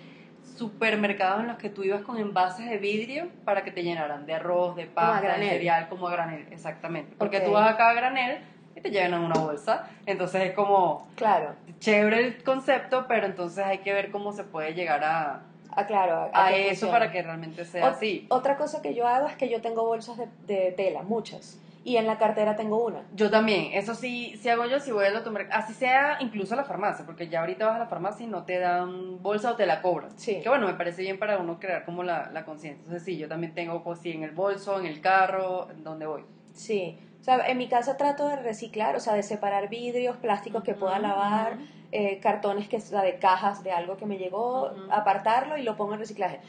supermercados 0.56 1.40
en 1.40 1.48
los 1.48 1.56
que 1.56 1.70
tú 1.70 1.84
ibas 1.84 2.02
con 2.02 2.18
envases 2.18 2.68
de 2.68 2.78
vidrio 2.78 3.28
para 3.44 3.64
que 3.64 3.70
te 3.70 3.82
llenaran 3.82 4.26
de 4.26 4.34
arroz, 4.34 4.76
de 4.76 4.86
pasta, 4.86 5.36
de 5.36 5.48
cereal, 5.48 5.88
como 5.88 6.08
a 6.08 6.12
granel, 6.12 6.46
exactamente. 6.50 7.14
Porque 7.18 7.40
tú 7.40 7.52
vas 7.52 7.72
acá 7.72 7.90
a 7.90 7.94
granel 7.94 8.38
y 8.74 8.80
te 8.80 8.90
llenan 8.90 9.22
una 9.22 9.40
bolsa, 9.40 9.88
entonces 10.04 10.42
es 10.42 10.52
como 10.52 11.08
Claro, 11.16 11.54
chévere 11.78 12.26
el 12.26 12.42
concepto, 12.42 13.06
pero 13.08 13.26
entonces 13.26 13.64
hay 13.64 13.78
que 13.78 13.92
ver 13.92 14.10
cómo 14.10 14.32
se 14.32 14.44
puede 14.44 14.74
llegar 14.74 15.02
a, 15.04 15.42
ah, 15.70 15.86
claro, 15.86 16.30
a, 16.32 16.52
eso 16.52 16.68
funcione. 16.68 16.92
para 16.92 17.12
que 17.12 17.22
realmente 17.22 17.64
sea 17.64 17.88
así. 17.88 18.26
Otra 18.28 18.56
cosa 18.56 18.82
que 18.82 18.94
yo 18.94 19.06
hago 19.06 19.28
es 19.28 19.36
que 19.36 19.48
yo 19.48 19.60
tengo 19.60 19.84
bolsas 19.84 20.18
de, 20.18 20.28
de 20.46 20.72
tela, 20.72 21.02
muchas, 21.02 21.58
y 21.86 21.98
en 21.98 22.06
la 22.08 22.18
cartera 22.18 22.56
tengo 22.56 22.84
una. 22.84 23.04
Yo 23.12 23.30
también, 23.30 23.70
eso 23.72 23.94
sí, 23.94 24.36
si 24.36 24.48
hago 24.48 24.66
yo, 24.66 24.80
si 24.80 24.90
voy 24.90 25.04
al 25.04 25.14
automercado, 25.16 25.62
así 25.62 25.72
sea 25.72 26.16
incluso 26.18 26.54
a 26.54 26.56
la 26.56 26.64
farmacia, 26.64 27.06
porque 27.06 27.28
ya 27.28 27.38
ahorita 27.40 27.64
vas 27.64 27.76
a 27.76 27.78
la 27.78 27.86
farmacia 27.86 28.24
y 28.26 28.28
no 28.28 28.42
te 28.42 28.58
dan 28.58 29.22
bolsa 29.22 29.52
o 29.52 29.54
te 29.54 29.66
la 29.66 29.80
cobran. 29.80 30.10
Sí. 30.18 30.40
Que 30.42 30.48
bueno, 30.48 30.66
me 30.66 30.74
parece 30.74 31.02
bien 31.02 31.16
para 31.20 31.38
uno 31.38 31.60
crear 31.60 31.84
como 31.84 32.02
la, 32.02 32.28
la 32.32 32.44
conciencia. 32.44 32.80
Entonces 32.82 33.04
sí, 33.04 33.16
yo 33.16 33.28
también 33.28 33.54
tengo 33.54 33.84
pues 33.84 34.00
sí 34.00 34.10
en 34.10 34.24
el 34.24 34.32
bolso, 34.32 34.80
en 34.80 34.86
el 34.86 35.00
carro, 35.00 35.70
en 35.70 35.84
donde 35.84 36.06
voy. 36.06 36.24
Sí, 36.52 36.98
o 37.20 37.22
sea, 37.22 37.46
en 37.46 37.56
mi 37.56 37.68
casa 37.68 37.96
trato 37.96 38.26
de 38.26 38.34
reciclar, 38.34 38.96
o 38.96 39.00
sea, 39.00 39.14
de 39.14 39.22
separar 39.22 39.68
vidrios, 39.68 40.16
plásticos 40.16 40.64
que 40.64 40.74
pueda 40.74 40.94
Ujú, 40.94 41.02
lavar, 41.02 41.52
ujú. 41.54 41.64
eh, 41.92 42.18
cartones 42.18 42.68
que 42.68 42.78
o 42.78 42.80
sea, 42.80 43.02
de 43.02 43.20
cajas 43.20 43.62
de 43.62 43.70
algo 43.70 43.96
que 43.96 44.06
me 44.06 44.18
llegó, 44.18 44.72
Ujú. 44.72 44.88
apartarlo 44.90 45.56
y 45.56 45.62
lo 45.62 45.76
pongo 45.76 45.94
en 45.94 46.00
reciclaje. 46.00 46.40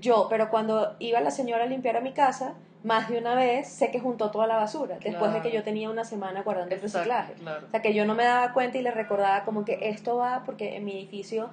Yo, 0.00 0.26
pero 0.30 0.50
cuando 0.50 0.96
iba 0.98 1.20
la 1.20 1.30
señora 1.30 1.64
a 1.64 1.66
limpiar 1.66 1.96
a 1.96 2.00
mi 2.00 2.12
casa, 2.12 2.54
más 2.82 3.08
de 3.08 3.18
una 3.18 3.34
vez 3.34 3.68
sé 3.68 3.90
que 3.90 4.00
juntó 4.00 4.30
toda 4.30 4.46
la 4.46 4.56
basura, 4.56 4.98
después 4.98 5.32
de 5.32 5.40
que 5.40 5.50
yo 5.52 5.62
tenía 5.62 5.88
una 5.90 6.04
semana 6.04 6.42
guardando 6.42 6.74
el 6.74 6.80
Exacto, 6.80 6.98
reciclaje. 6.98 7.32
claro. 7.34 7.66
O 7.66 7.70
sea, 7.70 7.80
que 7.82 7.94
yo 7.94 8.04
no 8.04 8.14
me 8.14 8.24
daba 8.24 8.52
cuenta 8.52 8.78
y 8.78 8.82
le 8.82 8.90
recordaba 8.90 9.44
como 9.44 9.64
que 9.64 9.78
esto 9.88 10.16
va 10.16 10.42
porque 10.44 10.76
en 10.76 10.84
mi 10.84 10.92
edificio, 10.98 11.50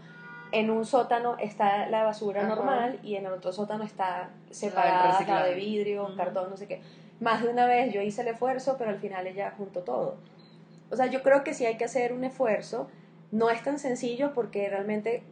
en 0.51 0.69
un 0.69 0.85
sótano 0.85 1.37
está 1.39 1.87
la 1.87 2.03
basura 2.03 2.41
Ajá. 2.41 2.55
normal 2.55 2.99
y 3.03 3.15
en 3.15 3.25
el 3.25 3.31
otro 3.33 3.53
sótano 3.53 3.83
está 3.83 4.29
separada 4.49 5.03
la 5.05 5.11
reciclaje. 5.11 5.49
de 5.49 5.55
vidrio, 5.55 6.03
Ujú. 6.05 6.15
cartón, 6.17 6.49
no 6.49 6.57
sé 6.57 6.67
qué. 6.67 6.81
Más 7.21 7.41
de 7.43 7.49
una 7.49 7.65
vez 7.67 7.93
yo 7.93 8.01
hice 8.01 8.21
el 8.21 8.29
esfuerzo, 8.29 8.75
pero 8.77 8.89
al 8.89 8.99
final 8.99 9.27
ella 9.27 9.53
juntó 9.57 9.81
todo. 9.81 10.17
O 10.89 10.95
sea, 10.95 11.05
yo 11.05 11.21
creo 11.23 11.43
que 11.43 11.53
sí 11.53 11.65
hay 11.65 11.77
que 11.77 11.85
hacer 11.85 12.11
un 12.11 12.23
esfuerzo. 12.25 12.89
No 13.31 13.49
es 13.49 13.63
tan 13.63 13.79
sencillo 13.79 14.33
porque 14.33 14.67
realmente 14.67 15.23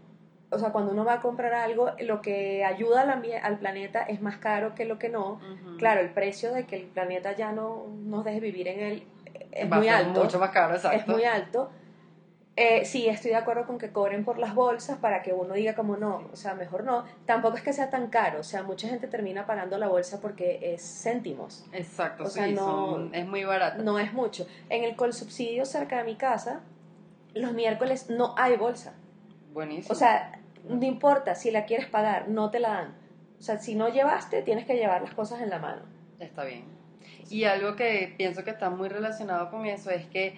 o 0.51 0.57
sea, 0.59 0.71
cuando 0.71 0.91
uno 0.91 1.05
va 1.05 1.13
a 1.13 1.21
comprar 1.21 1.53
algo, 1.53 1.91
lo 1.99 2.21
que 2.21 2.63
ayuda 2.65 3.01
al, 3.01 3.23
al 3.43 3.59
planeta 3.59 4.01
es 4.03 4.21
más 4.21 4.37
caro 4.37 4.73
que 4.75 4.85
lo 4.85 4.97
que 4.97 5.09
no. 5.09 5.39
Claro, 5.77 6.01
el 6.01 6.09
precio 6.09 6.53
de 6.53 6.65
que 6.65 6.75
el 6.75 6.85
planeta 6.87 7.33
ya 7.35 7.51
no 7.51 7.85
nos 8.03 8.25
deje 8.25 8.39
vivir 8.39 8.67
en 8.67 8.79
él 8.79 9.03
es 9.51 9.71
Va 9.71 9.77
muy 9.77 9.87
alto. 9.89 10.23
Mucho 10.23 10.39
más 10.39 10.49
caro, 10.51 10.73
exacto. 10.75 10.97
es 10.97 11.07
muy 11.07 11.23
alto. 11.23 11.69
Eh, 12.55 12.83
sí, 12.83 13.07
estoy 13.07 13.31
de 13.31 13.37
acuerdo 13.37 13.65
con 13.65 13.77
que 13.77 13.91
cobren 13.91 14.25
por 14.25 14.37
las 14.37 14.53
bolsas 14.53 14.97
para 14.97 15.21
que 15.21 15.31
uno 15.31 15.53
diga 15.53 15.75
como 15.75 15.95
no, 15.95 16.27
o 16.33 16.35
sea, 16.35 16.55
mejor 16.55 16.83
no. 16.83 17.05
Tampoco 17.25 17.55
es 17.55 17.63
que 17.63 17.71
sea 17.71 17.89
tan 17.89 18.07
caro, 18.07 18.41
o 18.41 18.43
sea, 18.43 18.63
mucha 18.63 18.89
gente 18.89 19.07
termina 19.07 19.45
pagando 19.45 19.77
la 19.77 19.87
bolsa 19.87 20.19
porque 20.19 20.59
es 20.73 20.81
céntimos, 21.03 21.65
Exacto, 21.71 22.23
O 22.23 22.27
sí, 22.27 22.33
sea, 22.33 22.47
no- 22.47 22.65
son- 22.65 23.15
es 23.15 23.25
muy 23.25 23.45
barato. 23.45 23.81
no 23.81 23.97
es 23.97 24.11
mucho. 24.11 24.45
En 24.67 24.83
el 24.83 24.97
colsubsidio 24.97 25.65
cerca 25.65 25.99
de 25.99 26.03
mi 26.03 26.15
casa, 26.17 26.59
los 27.33 27.53
miércoles 27.53 28.09
no 28.09 28.35
hay 28.37 28.57
bolsa. 28.57 28.93
Buenísimo. 29.53 29.93
O 29.93 29.95
sea, 29.95 30.39
no 30.67 30.85
importa 30.85 31.35
si 31.35 31.51
la 31.51 31.65
quieres 31.65 31.87
pagar, 31.87 32.29
no 32.29 32.49
te 32.51 32.59
la 32.59 32.69
dan. 32.69 32.95
O 33.39 33.41
sea, 33.41 33.57
si 33.57 33.75
no 33.75 33.89
llevaste, 33.89 34.41
tienes 34.41 34.65
que 34.65 34.75
llevar 34.75 35.01
las 35.01 35.13
cosas 35.13 35.41
en 35.41 35.49
la 35.49 35.59
mano. 35.59 35.81
Está 36.19 36.43
bien. 36.43 36.65
Y 37.29 37.45
algo 37.45 37.75
que 37.75 38.13
pienso 38.17 38.43
que 38.43 38.51
está 38.51 38.69
muy 38.69 38.89
relacionado 38.89 39.49
con 39.49 39.65
eso 39.65 39.89
es 39.91 40.05
que, 40.07 40.35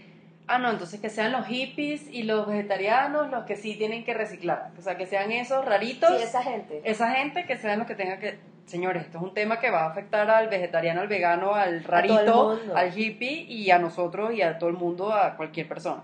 ah, 0.48 0.60
no, 0.60 0.70
entonces 0.70 1.00
que 1.00 1.10
sean 1.10 1.32
los 1.32 1.48
hippies 1.48 2.08
y 2.12 2.24
los 2.24 2.48
vegetarianos 2.48 3.30
los 3.32 3.46
que 3.46 3.56
sí 3.56 3.76
tienen 3.76 4.04
que 4.04 4.14
reciclar. 4.14 4.72
O 4.78 4.82
sea, 4.82 4.98
que 4.98 5.08
sean 5.08 5.32
esos 5.32 5.66
raritos, 5.66 6.10
Sí, 6.18 6.24
esa 6.24 6.44
gente. 6.44 6.82
esa 6.84 7.12
gente 7.12 7.46
que 7.46 7.58
sean 7.58 7.80
los 7.80 7.88
que 7.88 7.96
tengan 7.96 8.20
que... 8.20 8.38
Señores, 8.66 9.04
esto 9.06 9.18
es 9.18 9.24
un 9.24 9.34
tema 9.34 9.60
que 9.60 9.72
va 9.72 9.86
a 9.86 9.90
afectar 9.90 10.30
al 10.30 10.48
vegetariano, 10.48 11.02
al 11.02 11.08
vegano, 11.08 11.56
al 11.56 11.84
rarito, 11.84 12.60
al 12.76 12.98
hippie 12.98 13.42
y 13.42 13.72
a 13.72 13.80
nosotros 13.80 14.34
y 14.34 14.44
a 14.44 14.60
todo 14.60 14.70
el 14.70 14.78
mundo, 14.78 15.12
a 15.12 15.36
cualquier 15.36 15.68
persona. 15.68 16.04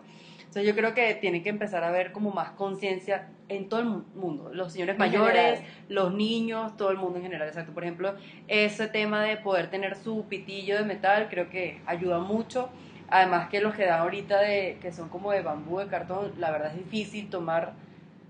Entonces 0.58 0.74
yo 0.74 0.82
creo 0.82 0.96
que 0.96 1.14
tienen 1.14 1.44
que 1.44 1.50
empezar 1.50 1.84
a 1.84 1.92
ver 1.92 2.12
como 2.12 2.32
más 2.32 2.50
conciencia 2.54 3.28
en 3.48 3.70
todo 3.70 3.80
el 3.82 3.86
mu- 3.86 4.02
mundo, 4.16 4.50
los 4.52 4.74
señores 4.74 4.98
mayores, 4.98 5.62
los 5.88 6.12
niños, 6.16 6.76
todo 6.78 6.90
el 6.90 6.98
mundo 6.98 7.18
en 7.20 7.26
general, 7.26 7.48
exacto. 7.48 7.74
Por 7.74 7.84
ejemplo, 7.84 8.16
ese 8.48 8.88
tema 8.88 9.24
de 9.24 9.38
poder 9.38 9.70
tener 9.70 9.96
su 9.96 10.26
pitillo 10.28 10.76
de 10.80 10.84
metal 10.84 11.28
creo 11.30 11.48
que 11.52 11.80
ayuda 11.86 12.18
mucho. 12.18 12.70
Además 13.12 13.50
que 13.50 13.62
los 13.62 13.76
que 13.76 13.86
dan 13.86 14.00
ahorita 14.00 14.40
de 14.40 14.80
que 14.82 14.92
son 14.92 15.10
como 15.10 15.32
de 15.32 15.42
bambú, 15.42 15.78
de 15.78 15.86
cartón, 15.86 16.34
la 16.40 16.50
verdad 16.50 16.72
es 16.72 16.78
difícil 16.84 17.30
tomar 17.30 17.74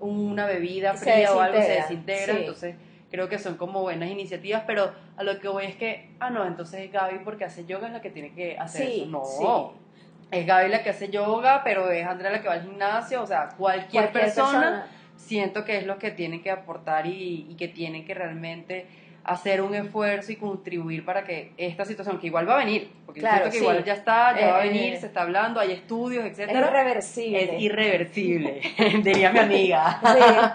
una 0.01 0.47
bebida 0.47 0.95
fría 0.95 1.33
o 1.33 1.39
algo, 1.39 1.61
se 1.61 1.71
desintegra, 1.71 1.85
desintegra, 1.87 2.33
sí. 2.33 2.39
entonces 2.41 2.75
creo 3.09 3.29
que 3.29 3.39
son 3.39 3.55
como 3.55 3.83
buenas 3.83 4.09
iniciativas, 4.09 4.63
pero 4.67 4.91
a 5.15 5.23
lo 5.23 5.39
que 5.39 5.47
voy 5.47 5.63
es 5.63 5.77
que, 5.77 6.09
ah, 6.19 6.29
no, 6.29 6.45
entonces 6.45 6.91
Gaby 6.91 7.19
porque 7.23 7.45
hace 7.45 7.65
yoga 7.65 7.87
es 7.87 7.93
la 7.93 8.01
que 8.01 8.09
tiene 8.09 8.33
que 8.33 8.57
hacer 8.57 8.85
Sí, 8.85 8.99
eso. 8.99 9.05
No, 9.09 9.23
sí. 9.23 9.86
Es 10.31 10.45
Gaby 10.45 10.69
la 10.69 10.83
que 10.83 10.89
hace 10.89 11.09
yoga, 11.09 11.61
pero 11.63 11.89
es 11.91 12.05
Andrea 12.05 12.31
la 12.31 12.41
que 12.41 12.47
va 12.47 12.55
al 12.55 12.63
gimnasio, 12.63 13.21
o 13.21 13.27
sea, 13.27 13.49
cualquier, 13.57 14.11
persona, 14.11 14.87
siento 15.15 15.63
que 15.65 15.77
es 15.77 15.85
lo 15.85 15.97
que 15.97 16.11
tiene 16.11 16.41
que 16.41 16.51
aportar 16.51 17.05
y, 17.07 17.47
y 17.49 17.55
que 17.55 17.67
tiene 17.67 18.03
que 18.05 18.13
realmente 18.13 18.85
hacer 19.23 19.61
un 19.61 19.75
esfuerzo 19.75 20.31
y 20.31 20.37
contribuir 20.37 21.03
para 21.03 21.25
que 21.25 21.51
esta 21.57 21.83
situación, 21.83 22.17
que 22.17 22.27
igual 22.27 22.47
va 22.47 22.53
a 22.55 22.57
venir, 22.59 22.89
porque 23.05 23.19
Claro, 23.19 23.35
siento 23.37 23.51
que 23.51 23.57
sí. 23.57 23.63
igual 23.63 23.83
ya 23.83 23.93
está, 23.93 24.33
ya 24.39 24.47
Eh, 24.47 24.51
va 24.51 24.57
a 24.59 24.65
eh, 24.65 24.69
venir, 24.69 24.97
se 24.97 25.07
está 25.07 25.21
hablando, 25.23 25.59
hay 25.59 25.73
estudios, 25.73 26.23
Es 26.23 26.31
etcétera. 26.39 26.67
irreversible. 26.67 27.43
Es 27.57 27.61
irreversible, 27.61 28.61
diría 29.03 29.31
mi 29.33 29.39
amiga. 29.39 29.99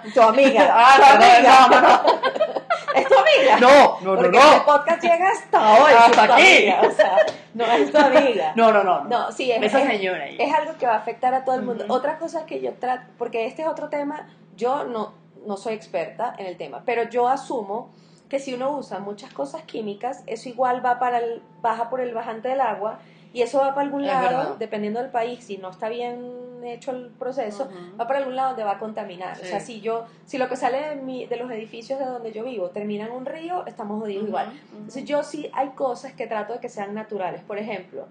Sí, 0.05 0.11
tu 0.15 0.23
amiga. 0.23 0.69
Ah, 0.75 0.97
tu 0.97 1.05
amiga. 1.23 1.67
no, 1.69 1.81
no, 1.81 1.89
no. 2.55 2.62
Es 2.95 3.07
tu 3.09 3.15
amiga. 3.15 3.59
No, 3.61 4.01
no, 4.01 4.15
no, 4.15 4.17
Porque 4.17 4.39
no. 4.39 4.45
este 4.53 4.61
podcast 4.65 5.03
llega 5.03 5.31
hasta 5.31 5.73
hoy. 5.73 5.93
Hasta 5.93 6.23
aquí. 6.23 6.33
amiga, 6.43 6.81
o 6.87 6.91
sea, 6.91 7.17
no 7.55 7.65
es 7.65 7.91
tu 7.93 7.99
amiga. 7.99 8.53
No, 8.57 8.73
no, 8.73 8.83
no. 8.85 9.05
No, 9.05 9.33
sí, 9.33 9.51
es, 9.53 9.63
Esa 9.63 9.81
es- 9.83 9.89
señora 9.89 10.25
ahí. 10.25 10.37
es 10.39 10.55
algo 10.55 10.77
que 10.79 10.87
va 10.87 10.95
a 10.95 10.99
afectar 10.99 11.35
a 11.35 11.45
todo 11.45 11.55
el 11.57 11.63
mundo. 11.63 11.85
Ujú. 11.85 11.93
Otra 11.95 12.19
cosa 12.19 12.47
que 12.47 12.61
yo 12.61 12.73
trato, 12.75 13.05
porque 13.19 13.47
este 13.47 13.63
es 13.63 13.69
otro 13.69 13.89
tema, 13.89 14.29
yo 14.57 14.85
no, 14.85 15.15
no 15.47 15.57
soy 15.57 15.75
experta 15.75 16.35
en 16.39 16.47
el 16.47 16.57
tema, 16.57 16.83
pero 16.85 17.05
yo 17.09 17.29
asumo 17.29 17.91
que 18.29 18.39
si 18.39 18.55
uno 18.55 18.71
usa 18.77 18.99
muchas 18.99 19.33
cosas 19.33 19.63
químicas, 19.63 20.23
eso 20.27 20.49
igual 20.49 20.85
va 20.85 20.99
para 20.99 21.19
el, 21.19 21.43
baja 21.61 21.91
por 21.91 22.01
el 22.01 22.15
bajante 22.15 22.49
del 22.49 22.61
agua 22.63 22.99
y 23.35 23.43
eso 23.43 23.59
va 23.59 23.71
para 23.75 23.83
algún 23.83 24.03
Es 24.05 24.07
lado, 24.07 24.23
verdad. 24.39 24.55
dependiendo 24.59 25.01
del 25.01 25.11
país, 25.11 25.45
si 25.45 25.59
no 25.59 25.69
está 25.71 25.89
bien 25.91 26.33
hecho 26.65 26.91
el 26.93 27.11
proceso, 27.11 27.65
Ujú. 27.65 27.97
va 28.01 28.07
para 28.07 28.19
algún 28.21 28.37
lado 28.37 28.49
donde 28.51 28.65
va 28.65 28.73
a 28.73 28.79
contaminar. 28.79 29.37
Sí. 29.37 29.43
O 29.43 29.47
sea, 29.47 29.61
si 29.61 29.81
yo, 29.81 30.07
si 30.25 30.39
lo 30.39 30.49
que 30.49 30.57
sale 30.57 30.89
de, 30.91 30.97
mi- 30.97 31.27
de 31.27 31.37
los 31.37 31.51
edificios 31.51 31.99
de 31.99 32.05
donde 32.07 32.33
yo 32.33 32.45
vivo 32.45 32.71
termina 32.71 33.07
en 33.07 33.13
un 33.13 33.27
río, 33.27 33.67
estamos 33.67 34.01
jodidos 34.01 34.23
Ujú, 34.23 34.29
igual. 34.29 34.49
ujú. 34.49 34.77
Entonces 34.79 35.05
yo 35.05 35.23
sí 35.23 35.51
hay 35.55 35.71
cosas 35.71 36.13
que 36.13 36.27
trato 36.27 36.53
de 36.53 36.61
que 36.61 36.69
sean 36.69 36.95
naturales. 36.95 37.43
Por 37.43 37.59
ejemplo, 37.59 38.09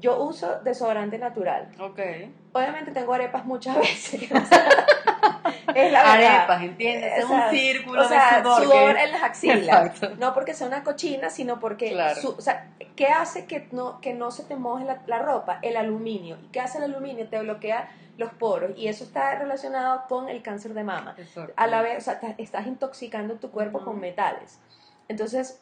yo 0.00 0.22
uso 0.22 0.60
desodorante 0.64 1.18
natural. 1.18 1.68
Ok. 1.78 1.98
Obviamente 2.52 2.90
tengo 2.92 3.12
arepas 3.12 3.44
muchas 3.44 3.76
veces. 3.78 4.28
es 5.74 5.92
la 5.92 6.02
verdad. 6.02 6.36
Arepas, 6.38 6.62
¿entiendes? 6.62 7.12
Es 7.18 7.24
O 7.24 7.28
sea, 7.28 7.44
un 7.46 7.50
círculo 7.50 8.02
o 8.02 8.08
sea, 8.08 8.36
de 8.36 8.42
sudor. 8.42 8.62
sudor 8.64 8.94
que- 8.96 9.02
en 9.02 9.12
las 9.12 9.22
axilas. 9.22 9.86
Exacto. 9.86 10.16
No 10.18 10.34
porque 10.34 10.54
sea 10.54 10.66
una 10.66 10.82
cochina, 10.82 11.30
sino 11.30 11.60
porque, 11.60 11.90
Claro. 11.92 12.20
su- 12.20 12.30
o 12.36 12.40
sea, 12.40 12.68
¿qué 12.96 13.06
hace 13.06 13.46
que 13.46 13.68
no, 13.72 14.00
que 14.00 14.14
no 14.14 14.30
se 14.30 14.44
te 14.44 14.56
moje 14.56 14.84
la, 14.84 15.02
la 15.06 15.18
ropa? 15.20 15.58
El 15.62 15.76
aluminio. 15.76 16.38
¿Y 16.44 16.48
qué 16.48 16.60
hace 16.60 16.78
el 16.78 16.84
aluminio? 16.84 17.28
Te 17.28 17.38
bloquea 17.40 17.90
los 18.16 18.32
poros. 18.34 18.72
Y 18.76 18.88
eso 18.88 19.04
está 19.04 19.34
relacionado 19.36 20.04
con 20.08 20.28
el 20.28 20.42
cáncer 20.42 20.74
de 20.74 20.84
mama. 20.84 21.14
Exacto. 21.16 21.52
A 21.56 21.66
la 21.66 21.80
vez, 21.82 21.98
o 21.98 22.00
sea, 22.12 22.34
estás 22.38 22.66
intoxicando 22.66 23.34
tu 23.36 23.50
cuerpo 23.50 23.82
con 23.84 23.98
metales. 24.00 24.58
Entonces, 25.08 25.60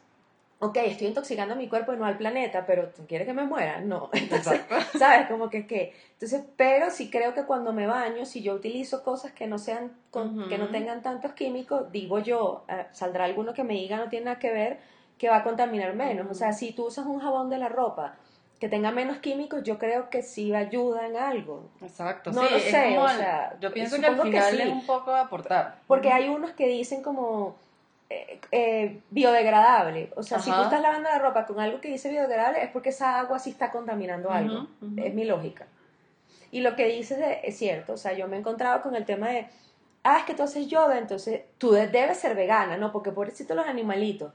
ok, 0.60 0.76
estoy 0.78 1.06
intoxicando 1.08 1.54
mi 1.54 1.68
cuerpo 1.68 1.92
y 1.92 1.96
no 1.96 2.04
al 2.04 2.16
planeta, 2.18 2.66
pero 2.66 2.88
¿tú 2.88 3.06
quieres 3.06 3.26
que 3.26 3.32
me 3.34 3.44
muera? 3.44 3.80
No. 3.80 4.10
Entonces, 4.12 4.60
Exacto. 4.60 4.98
¿sabes? 4.98 5.28
Como 5.28 5.48
que 5.50 5.66
qué. 5.66 5.94
Entonces, 6.14 6.42
pero 6.56 6.90
sí 6.90 7.10
creo 7.10 7.32
que 7.34 7.44
cuando 7.44 7.72
me 7.72 7.86
baño, 7.86 8.24
si 8.26 8.42
yo 8.42 8.54
utilizo 8.54 9.02
cosas 9.04 9.32
que 9.32 9.46
no 9.46 9.58
sean, 9.58 9.92
con- 10.10 10.38
Ujú. 10.40 10.48
que 10.48 10.58
no 10.58 10.68
tengan 10.68 11.02
tantos 11.02 11.32
químicos, 11.32 11.90
digo 11.92 12.18
yo, 12.18 12.64
eh, 12.68 12.86
saldrá 12.92 13.24
alguno 13.24 13.54
que 13.54 13.64
me 13.64 13.74
diga 13.74 13.96
no 13.98 14.08
tiene 14.08 14.26
nada 14.26 14.38
que 14.38 14.50
ver, 14.52 14.78
que 15.16 15.28
va 15.28 15.36
a 15.36 15.44
contaminar 15.44 15.94
menos. 15.94 16.26
O 16.30 16.34
sea, 16.34 16.52
si 16.52 16.72
tú 16.72 16.86
usas 16.86 17.06
un 17.06 17.20
jabón 17.20 17.50
de 17.50 17.58
la 17.58 17.68
ropa 17.68 18.14
que 18.60 18.68
tenga 18.68 18.90
menos 18.90 19.18
químicos, 19.18 19.62
yo 19.62 19.78
creo 19.78 20.10
que 20.10 20.22
sí 20.22 20.52
ayuda 20.52 21.06
en 21.06 21.16
algo. 21.16 21.70
Exacto, 21.80 22.32
No 22.32 22.42
sí, 22.44 22.52
lo 22.52 22.58
sé, 22.58 22.98
o 22.98 23.08
sea, 23.08 23.56
yo 23.60 23.72
pienso 23.72 24.00
que 24.00 24.06
al 24.06 24.12
supongo 24.16 24.24
que 24.24 24.30
final 24.40 24.56
sí. 24.56 24.62
es 24.62 24.68
un 24.68 24.84
poco 24.86 25.14
aportar. 25.14 25.78
Porque 25.86 26.10
hay 26.10 26.28
unos 26.28 26.50
que 26.52 26.66
dicen 26.66 27.02
como 27.04 27.56
eh, 28.10 28.40
eh, 28.52 29.00
biodegradable. 29.10 30.10
O 30.16 30.22
sea, 30.22 30.38
si 30.38 30.50
tú 30.50 30.54
Ajá. 30.56 30.64
estás 30.64 30.80
lavando 30.80 31.08
la 31.10 31.18
ropa 31.18 31.46
con 31.46 31.60
algo 31.60 31.80
que 31.80 31.88
dice 31.88 32.10
biodegradable, 32.10 32.62
es 32.62 32.70
porque 32.70 32.88
esa 32.90 33.18
agua 33.18 33.38
sí 33.38 33.50
está 33.50 33.70
contaminando 33.70 34.30
algo. 34.30 34.66
ujú. 34.80 34.94
Es 34.96 35.12
mi 35.14 35.24
lógica. 35.24 35.66
Y 36.50 36.60
lo 36.60 36.74
que 36.76 36.86
dices 36.86 37.18
es 37.42 37.58
cierto. 37.58 37.92
O 37.92 37.96
sea, 37.98 38.14
yo 38.14 38.26
me 38.28 38.36
he 38.36 38.38
encontrado 38.40 38.80
con 38.82 38.94
el 38.96 39.04
tema 39.04 39.28
de, 39.28 39.48
ah, 40.04 40.18
es 40.18 40.24
que 40.24 40.34
tú 40.34 40.42
haces 40.42 40.66
yoga, 40.68 40.96
entonces 40.98 41.42
tú 41.58 41.72
de- 41.72 41.88
debes 41.88 42.18
ser 42.18 42.34
vegana, 42.34 42.76
¿no? 42.78 42.90
Porque 42.92 43.12
pobrecitos 43.12 43.54
los 43.56 43.66
animalitos. 43.66 44.32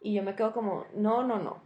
Y 0.00 0.14
yo 0.14 0.22
me 0.24 0.34
quedo 0.34 0.52
como, 0.52 0.84
no, 0.94 1.22
no, 1.22 1.38
no. 1.38 1.58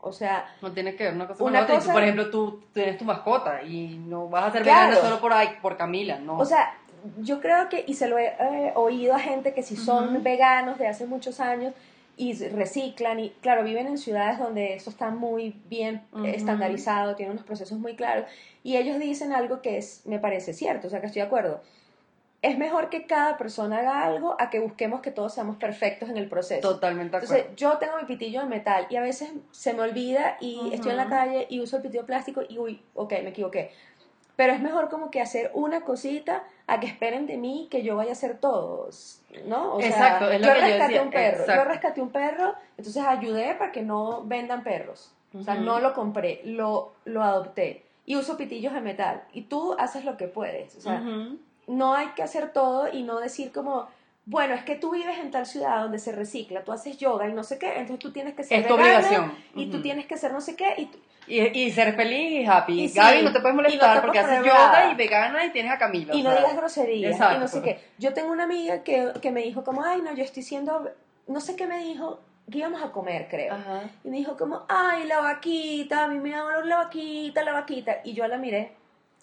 O 0.00 0.12
sea, 0.12 0.46
No 0.62 0.72
tiene 0.72 0.96
que 0.96 1.04
ver 1.04 1.14
una 1.14 1.26
cosa 1.26 1.38
con 1.38 1.48
Una 1.48 1.62
otra. 1.62 1.74
Y 1.74 1.78
tú, 1.78 1.82
cosa- 1.82 1.92
por 1.92 2.02
ejemplo, 2.02 2.30
tú 2.30 2.62
tienes 2.72 2.96
tu 2.98 3.04
mascota 3.04 3.62
y 3.62 3.98
no 3.98 4.28
vas 4.28 4.44
a 4.44 4.52
ser 4.52 4.62
Claro. 4.62 4.90
vegana 4.90 5.06
solo 5.08 5.20
por, 5.20 5.32
por 5.60 5.76
Camila, 5.76 6.18
¿no? 6.18 6.38
O 6.38 6.44
sea, 6.46 6.74
yo 7.20 7.40
creo 7.40 7.68
que, 7.68 7.84
y 7.86 7.94
se 7.94 8.08
lo 8.08 8.18
he 8.18 8.26
eh, 8.26 8.72
oído 8.74 9.14
a 9.14 9.18
gente 9.18 9.52
que 9.52 9.62
si 9.62 9.76
son 9.76 10.22
veganos 10.22 10.78
de 10.78 10.88
hace 10.88 11.06
muchos 11.06 11.40
años 11.40 11.74
y 12.16 12.32
reciclan, 12.48 13.18
y 13.18 13.30
claro, 13.40 13.64
viven 13.64 13.86
en 13.88 13.98
ciudades 13.98 14.38
donde 14.38 14.74
eso 14.74 14.90
está 14.90 15.10
muy 15.10 15.56
bien 15.68 16.02
estandarizado, 16.24 17.16
tienen 17.16 17.32
unos 17.32 17.44
procesos 17.44 17.78
muy 17.78 17.96
claros, 17.96 18.26
y 18.62 18.76
ellos 18.76 18.98
dicen 18.98 19.32
algo 19.32 19.60
que 19.62 19.78
es, 19.78 20.02
me 20.06 20.18
parece 20.18 20.52
cierto, 20.54 20.86
o 20.86 20.90
sea 20.90 21.00
que 21.00 21.06
estoy 21.06 21.22
de 21.22 21.26
acuerdo. 21.26 21.60
Es 22.40 22.58
mejor 22.58 22.90
que 22.90 23.06
cada 23.06 23.38
persona 23.38 23.78
haga 23.78 24.04
algo 24.04 24.36
a 24.38 24.50
que 24.50 24.60
busquemos 24.60 25.00
que 25.00 25.10
todos 25.10 25.32
seamos 25.32 25.56
perfectos 25.56 26.10
en 26.10 26.18
el 26.18 26.28
proceso. 26.28 26.60
Totalmente 26.60 27.12
de 27.12 27.24
acuerdo. 27.24 27.36
Entonces, 27.36 27.56
yo 27.56 27.78
tengo 27.78 27.96
mi 27.96 28.04
pitillo 28.04 28.40
de 28.42 28.46
metal 28.46 28.86
y 28.90 28.96
a 28.96 29.00
veces 29.00 29.32
se 29.50 29.72
me 29.72 29.80
olvida 29.80 30.36
y 30.40 30.70
estoy 30.72 30.90
en 30.90 30.98
la 30.98 31.08
calle 31.08 31.46
y 31.48 31.60
uso 31.60 31.78
el 31.78 31.82
pitillo 31.82 32.04
plástico 32.04 32.42
y 32.46 32.58
uy, 32.58 32.82
ok, 32.94 33.12
me 33.22 33.30
equivoqué. 33.30 33.70
Pero 34.36 34.52
es 34.52 34.60
mejor 34.60 34.88
como 34.88 35.10
que 35.10 35.20
hacer 35.20 35.50
una 35.54 35.82
cosita 35.82 36.42
a 36.66 36.80
que 36.80 36.86
esperen 36.86 37.26
de 37.26 37.36
mí 37.36 37.68
que 37.70 37.82
yo 37.82 37.96
vaya 37.96 38.10
a 38.10 38.12
hacer 38.14 38.38
todos, 38.38 39.20
¿no? 39.46 39.74
O 39.74 39.80
sea, 39.80 39.88
Exacto, 39.88 40.30
es 40.30 40.40
lo 40.40 40.46
yo 40.48 40.54
que 40.54 40.60
yo 40.60 40.78
decía, 40.78 41.02
un 41.02 41.10
perro, 41.10 41.46
yo 41.46 41.64
rescaté 41.64 42.00
un 42.02 42.10
perro, 42.10 42.54
entonces 42.76 43.04
ayudé 43.04 43.54
para 43.54 43.70
que 43.70 43.82
no 43.82 44.24
vendan 44.24 44.64
perros. 44.64 45.12
O 45.38 45.42
sea, 45.42 45.54
no 45.56 45.80
lo 45.80 45.94
compré, 45.94 46.40
lo, 46.44 46.92
lo 47.04 47.22
adopté. 47.22 47.84
Y 48.06 48.16
uso 48.16 48.36
pitillos 48.36 48.72
de 48.72 48.80
metal. 48.80 49.24
Y 49.32 49.42
tú 49.42 49.74
haces 49.78 50.04
lo 50.04 50.16
que 50.16 50.28
puedes. 50.28 50.76
O 50.76 50.80
sea, 50.80 51.02
no 51.66 51.94
hay 51.94 52.08
que 52.08 52.22
hacer 52.22 52.52
todo 52.52 52.92
y 52.92 53.02
no 53.02 53.18
decir 53.18 53.50
como, 53.50 53.88
bueno, 54.26 54.54
es 54.54 54.64
que 54.64 54.76
tú 54.76 54.92
vives 54.92 55.18
en 55.18 55.30
tal 55.30 55.46
ciudad 55.46 55.82
donde 55.82 55.98
se 55.98 56.12
recicla, 56.12 56.62
tú 56.64 56.72
haces 56.72 56.98
yoga 56.98 57.28
y 57.28 57.32
no 57.32 57.42
sé 57.42 57.58
qué, 57.58 57.68
entonces 57.72 57.98
tú 57.98 58.12
tienes 58.12 58.34
que 58.34 58.42
ser 58.44 58.60
Es 58.60 58.66
tu 58.68 58.76
vegana 58.76 58.98
obligación. 58.98 59.32
y 59.54 59.70
tú 59.70 59.82
tienes 59.82 60.06
que 60.06 60.16
ser 60.16 60.32
no 60.32 60.40
sé 60.40 60.56
qué 60.56 60.74
y 60.78 60.90
Y, 61.26 61.40
y 61.40 61.70
ser 61.72 61.94
feliz 61.94 62.42
y 62.42 62.46
happy. 62.46 62.84
Y 62.84 62.88
sí, 62.88 62.98
Gaby, 62.98 63.22
no 63.22 63.32
te 63.32 63.40
puedes 63.40 63.56
no 63.56 63.62
molestar 63.62 63.96
te 63.96 64.02
porque 64.02 64.18
haces 64.18 64.38
yoga 64.44 64.90
y 64.90 64.94
vegana 64.94 65.44
y 65.44 65.50
tienes 65.50 65.72
a 65.72 65.78
Camila. 65.78 66.14
y 66.14 66.22
no 66.22 66.30
digas 66.30 66.56
groserías 66.56 67.12
exacto. 67.12 67.36
y 67.36 67.40
no 67.40 67.48
sé 67.48 67.62
qué. 67.62 67.78
Yo 67.98 68.12
tengo 68.12 68.32
una 68.32 68.44
amiga 68.44 68.82
que, 68.82 69.12
que 69.20 69.30
me 69.30 69.42
dijo 69.42 69.64
como, 69.64 69.82
ay, 69.82 70.02
no, 70.02 70.14
yo 70.14 70.24
estoy 70.24 70.42
siendo, 70.42 70.90
no 71.26 71.40
sé 71.40 71.56
qué 71.56 71.66
me 71.66 71.78
dijo, 71.84 72.20
que 72.50 72.58
íbamos 72.58 72.82
a 72.82 72.92
comer, 72.92 73.28
creo. 73.28 73.54
Ajá. 73.54 73.82
Y 74.04 74.08
me 74.08 74.18
dijo 74.18 74.36
como, 74.36 74.64
ay, 74.68 75.04
la 75.06 75.20
vaquita, 75.20 76.04
a 76.04 76.08
mí 76.08 76.18
me 76.18 76.30
da 76.30 76.44
la 76.64 76.76
vaquita, 76.76 77.42
la 77.42 77.52
vaquita. 77.52 78.00
Y 78.04 78.12
yo 78.14 78.26
la 78.28 78.38
miré 78.38 78.72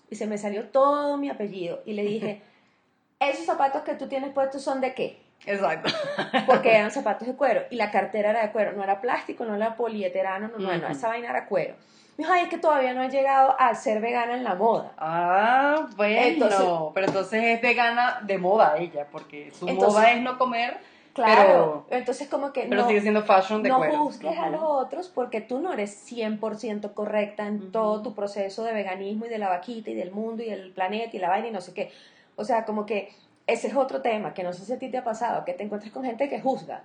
y 0.09 0.15
se 0.15 0.27
me 0.27 0.37
salió 0.37 0.67
todo 0.69 1.17
mi 1.17 1.29
apellido. 1.29 1.81
Y 1.85 1.93
le 1.93 2.03
dije, 2.03 2.41
esos 3.19 3.45
zapatos 3.45 3.83
que 3.83 3.95
tú 3.95 4.07
tienes 4.07 4.31
puestos 4.33 4.63
son 4.63 4.81
de 4.81 4.93
qué? 4.93 5.20
Exacto. 5.45 5.91
Porque 6.45 6.75
eran 6.75 6.91
zapatos 6.91 7.27
de 7.27 7.35
cuero 7.35 7.61
y 7.69 7.75
la 7.75 7.91
cartera 7.91 8.29
era 8.31 8.41
de 8.43 8.51
cuero, 8.51 8.73
no 8.73 8.83
era 8.83 9.01
plástico, 9.01 9.45
no 9.45 9.55
era 9.55 9.75
polieterano, 9.75 10.47
no, 10.49 10.57
no, 10.59 10.77
no, 10.77 10.87
esa 10.87 11.07
vaina 11.09 11.29
era 11.29 11.45
cuero. 11.45 11.75
Me 12.17 12.23
dijo, 12.25 12.33
ay, 12.33 12.43
es 12.43 12.49
que 12.49 12.57
todavía 12.57 12.93
no 12.93 13.01
he 13.03 13.09
llegado 13.09 13.55
a 13.59 13.73
ser 13.73 14.01
vegana 14.01 14.35
en 14.35 14.43
la 14.43 14.53
moda. 14.55 14.91
Ah, 14.97 15.87
bueno. 15.95 16.21
Entonces- 16.27 16.91
pero 16.93 17.07
entonces 17.07 17.43
es 17.43 17.61
vegana 17.61 18.19
de 18.23 18.37
moda 18.37 18.77
ella, 18.77 19.07
porque 19.11 19.51
su 19.51 19.67
Entonces- 19.67 19.93
moda 19.99 20.11
es 20.11 20.21
no 20.21 20.37
comer, 20.37 20.77
Claro, 21.13 21.85
entonces 21.89 22.29
como 22.29 22.53
que 22.53 22.67
pero 22.69 22.83
no, 22.83 22.87
sigue 22.87 23.01
siendo 23.01 23.23
fashion 23.23 23.61
de 23.63 23.67
no 23.67 23.79
cuero. 23.79 23.97
juzgues 23.97 24.37
a 24.39 24.49
los 24.49 24.61
otros 24.63 25.09
porque 25.09 25.41
tú 25.41 25.59
no 25.59 25.73
eres 25.73 25.91
100% 26.09 26.93
correcta 26.93 27.47
en 27.47 27.73
todo 27.73 28.01
tu 28.01 28.15
proceso 28.15 28.63
de 28.63 28.71
veganismo 28.71 29.25
y 29.25 29.29
de 29.29 29.37
la 29.37 29.49
vaquita 29.49 29.89
y 29.89 29.93
del 29.93 30.11
mundo 30.11 30.41
y 30.41 30.49
del 30.49 30.71
planeta 30.71 31.13
y 31.17 31.19
la 31.19 31.27
vaina 31.27 31.49
y 31.49 31.51
no 31.51 31.59
sé 31.59 31.73
qué. 31.73 31.91
O 32.37 32.45
sea, 32.45 32.63
como 32.63 32.85
que 32.85 33.11
ese 33.47 33.67
es 33.67 33.75
otro 33.75 34.01
tema 34.01 34.33
que 34.33 34.43
no 34.43 34.53
sé 34.53 34.65
si 34.65 34.73
a 34.73 34.79
ti 34.79 34.89
te 34.89 34.97
ha 34.97 35.03
pasado, 35.03 35.45
que 35.45 35.53
te 35.53 35.63
encuentras 35.63 35.91
con 35.91 36.03
gente 36.03 36.29
que 36.29 36.41
juzga. 36.41 36.83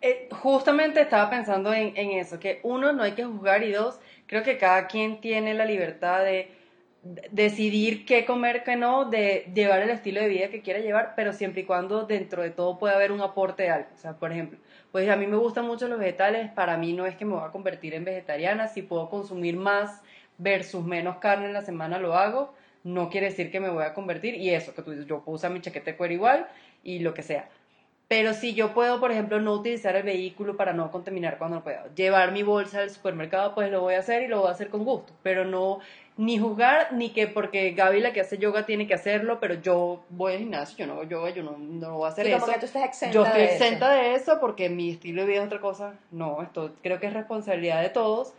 Eh, 0.00 0.28
justamente 0.30 1.00
estaba 1.00 1.28
pensando 1.28 1.72
en, 1.74 1.96
eso, 2.12 2.38
que 2.38 2.60
uno, 2.62 2.92
no 2.92 3.02
hay 3.02 3.12
que 3.12 3.24
juzgar 3.24 3.64
y 3.64 3.72
dos, 3.72 3.98
creo 4.26 4.42
que 4.44 4.56
cada 4.58 4.86
quien 4.86 5.20
tiene 5.20 5.54
la 5.54 5.64
libertad 5.64 6.24
de, 6.24 6.50
de- 7.02 7.28
decidir 7.32 8.06
qué 8.06 8.24
comer, 8.24 8.62
qué 8.62 8.76
no, 8.76 9.06
de 9.06 9.50
llevar 9.54 9.80
el 9.80 9.90
estilo 9.90 10.20
de 10.20 10.28
vida 10.28 10.48
que 10.50 10.62
quiera 10.62 10.78
llevar, 10.80 11.14
pero 11.16 11.32
siempre 11.32 11.62
y 11.62 11.64
cuando 11.64 12.04
dentro 12.06 12.42
de 12.42 12.50
todo 12.50 12.78
pueda 12.78 12.94
haber 12.94 13.10
un 13.10 13.20
aporte 13.20 13.64
de 13.64 13.70
algo. 13.70 13.88
O 13.94 13.98
sea, 13.98 14.12
por 14.14 14.30
ejemplo, 14.30 14.58
pues 14.92 15.08
a 15.10 15.16
mí 15.16 15.26
me 15.26 15.36
gustan 15.36 15.66
mucho 15.66 15.88
los 15.88 15.98
vegetales, 15.98 16.50
para 16.52 16.76
mí 16.76 16.92
no 16.92 17.06
es 17.06 17.16
que 17.16 17.24
me 17.24 17.34
voy 17.34 17.44
a 17.44 17.50
convertir 17.50 17.94
en 17.94 18.04
vegetariana, 18.04 18.68
si 18.68 18.82
puedo 18.82 19.10
consumir 19.10 19.56
más 19.56 20.00
versus 20.38 20.84
menos 20.84 21.16
carne 21.18 21.46
en 21.46 21.52
la 21.54 21.62
semana 21.62 21.98
lo 21.98 22.14
hago, 22.14 22.54
no 22.84 23.10
quiere 23.10 23.28
decir 23.28 23.50
que 23.50 23.60
me 23.60 23.68
voy 23.70 23.84
a 23.84 23.94
convertir 23.94 24.34
y 24.34 24.50
eso, 24.50 24.74
que 24.74 24.82
tú 24.82 24.90
dices, 24.92 25.06
yo 25.06 25.20
puedo 25.20 25.36
usar 25.36 25.50
mi 25.50 25.60
chaqueta 25.60 25.90
de 25.92 25.96
cuero 25.96 26.14
igual 26.14 26.48
y 26.82 27.00
lo 27.00 27.14
que 27.14 27.22
sea. 27.22 27.48
Pero 28.08 28.32
si 28.32 28.54
yo 28.54 28.72
puedo, 28.72 29.00
por 29.00 29.12
ejemplo, 29.12 29.38
no 29.38 29.52
utilizar 29.52 29.94
el 29.94 30.02
vehículo 30.02 30.56
para 30.56 30.72
no 30.72 30.90
contaminar 30.90 31.36
cuando 31.36 31.58
no 31.58 31.62
pueda, 31.62 31.92
llevar 31.94 32.32
mi 32.32 32.42
bolsa 32.42 32.80
al 32.80 32.88
supermercado, 32.88 33.54
pues 33.54 33.70
lo 33.70 33.82
voy 33.82 33.94
a 33.94 33.98
hacer 33.98 34.22
y 34.22 34.28
lo 34.28 34.40
voy 34.40 34.48
a 34.48 34.52
hacer 34.52 34.70
con 34.70 34.82
gusto. 34.86 35.12
Pero 35.22 35.44
no, 35.44 35.80
ni 36.16 36.38
juzgar, 36.38 36.94
ni 36.94 37.10
que 37.10 37.26
porque 37.26 37.72
Gaby 37.72 38.00
la 38.00 38.14
que 38.14 38.22
hace 38.22 38.38
yoga 38.38 38.64
tiene 38.64 38.86
que 38.86 38.94
hacerlo, 38.94 39.40
pero 39.40 39.56
yo 39.60 40.04
voy 40.08 40.32
al 40.32 40.38
gimnasio, 40.38 40.78
yo 40.78 40.86
no 40.86 40.94
hago 40.94 41.02
yoga, 41.04 41.30
yo 41.30 41.42
no, 41.42 41.58
no 41.58 41.98
voy 41.98 42.06
a 42.06 42.08
hacer 42.08 42.24
Sí, 42.24 42.32
como 42.32 42.44
eso. 42.46 42.52
que 42.54 42.60
tú 42.60 42.64
estás 42.66 42.84
exenta 42.84 43.12
Yo 43.14 43.26
estoy 43.26 43.40
de 43.42 43.46
eso. 43.46 43.54
exenta 43.64 43.92
de 43.92 44.14
eso 44.14 44.40
porque 44.40 44.70
mi 44.70 44.90
estilo 44.92 45.20
de 45.20 45.28
vida 45.28 45.40
es 45.40 45.46
otra 45.46 45.60
cosa. 45.60 45.92
No, 46.10 46.42
esto 46.42 46.72
creo 46.82 46.98
que 47.00 47.08
es 47.08 47.12
responsabilidad 47.12 47.82
de 47.82 47.90
todos 47.90 48.32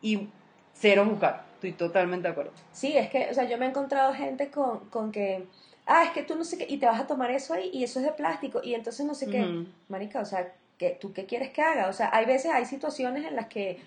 y 0.00 0.28
cero 0.72 1.06
juzgar. 1.06 1.49
Estoy 1.60 1.72
totalmente 1.72 2.26
de 2.26 2.32
acuerdo. 2.32 2.52
Sí, 2.72 2.96
es 2.96 3.10
que, 3.10 3.28
o 3.30 3.34
sea, 3.34 3.44
yo 3.44 3.58
me 3.58 3.66
he 3.66 3.68
encontrado 3.68 4.14
gente 4.14 4.50
con, 4.50 4.80
con 4.88 5.12
que, 5.12 5.44
ah, 5.86 6.04
es 6.04 6.10
que 6.12 6.22
tú 6.22 6.34
no 6.34 6.42
sé 6.44 6.56
qué, 6.56 6.64
y 6.66 6.78
te 6.78 6.86
vas 6.86 6.98
a 6.98 7.06
tomar 7.06 7.30
eso 7.30 7.52
ahí, 7.52 7.68
y 7.70 7.84
eso 7.84 7.98
es 8.00 8.06
de 8.06 8.12
plástico, 8.12 8.62
y 8.64 8.72
entonces 8.72 9.04
no 9.04 9.12
sé 9.14 9.28
qué. 9.28 9.42
Ujú. 9.42 9.66
Marica, 9.90 10.20
o 10.20 10.24
sea, 10.24 10.52
que 10.78 10.96
¿tú 10.98 11.12
qué 11.12 11.26
quieres 11.26 11.50
que 11.50 11.60
haga? 11.60 11.88
O 11.88 11.92
sea, 11.92 12.08
hay 12.14 12.24
veces, 12.24 12.50
hay 12.50 12.64
situaciones 12.64 13.26
en 13.26 13.36
las 13.36 13.48
que 13.48 13.78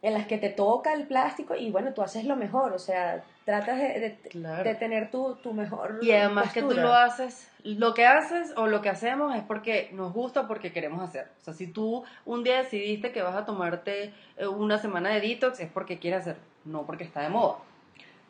en 0.00 0.14
las 0.14 0.28
que 0.28 0.38
te 0.38 0.48
toca 0.48 0.92
el 0.92 1.08
plástico 1.08 1.56
y 1.56 1.72
bueno, 1.72 1.92
tú 1.92 2.02
haces 2.02 2.24
lo 2.24 2.36
mejor, 2.36 2.72
o 2.72 2.78
sea, 2.78 3.24
tratas 3.44 3.78
de, 3.78 3.88
de- 3.98 4.18
Claro. 4.30 4.62
de 4.62 4.74
tener 4.76 5.10
tu, 5.10 5.34
tu 5.42 5.52
mejor 5.52 5.98
Y 6.02 6.12
además 6.12 6.52
que 6.52 6.62
tú 6.62 6.70
lo 6.70 6.94
haces, 6.94 7.50
lo 7.64 7.94
que 7.94 8.06
haces 8.06 8.52
o 8.56 8.68
lo 8.68 8.80
que 8.80 8.90
hacemos 8.90 9.34
es 9.34 9.42
porque 9.42 9.90
nos 9.92 10.12
gusta, 10.12 10.46
porque 10.46 10.72
queremos 10.72 11.02
hacer. 11.02 11.26
O 11.40 11.44
sea, 11.44 11.52
si 11.52 11.66
tú 11.66 12.04
un 12.24 12.44
día 12.44 12.58
decidiste 12.58 13.10
que 13.10 13.22
vas 13.22 13.34
a 13.34 13.44
tomarte 13.44 14.14
eh, 14.36 14.46
una 14.46 14.78
semana 14.78 15.10
de 15.10 15.20
detox, 15.20 15.58
es 15.58 15.68
porque 15.68 15.98
quieres 15.98 16.20
hacerlo, 16.20 16.42
no 16.68 16.82
porque 16.86 17.04
está 17.04 17.20
de 17.22 17.28
moda. 17.30 17.56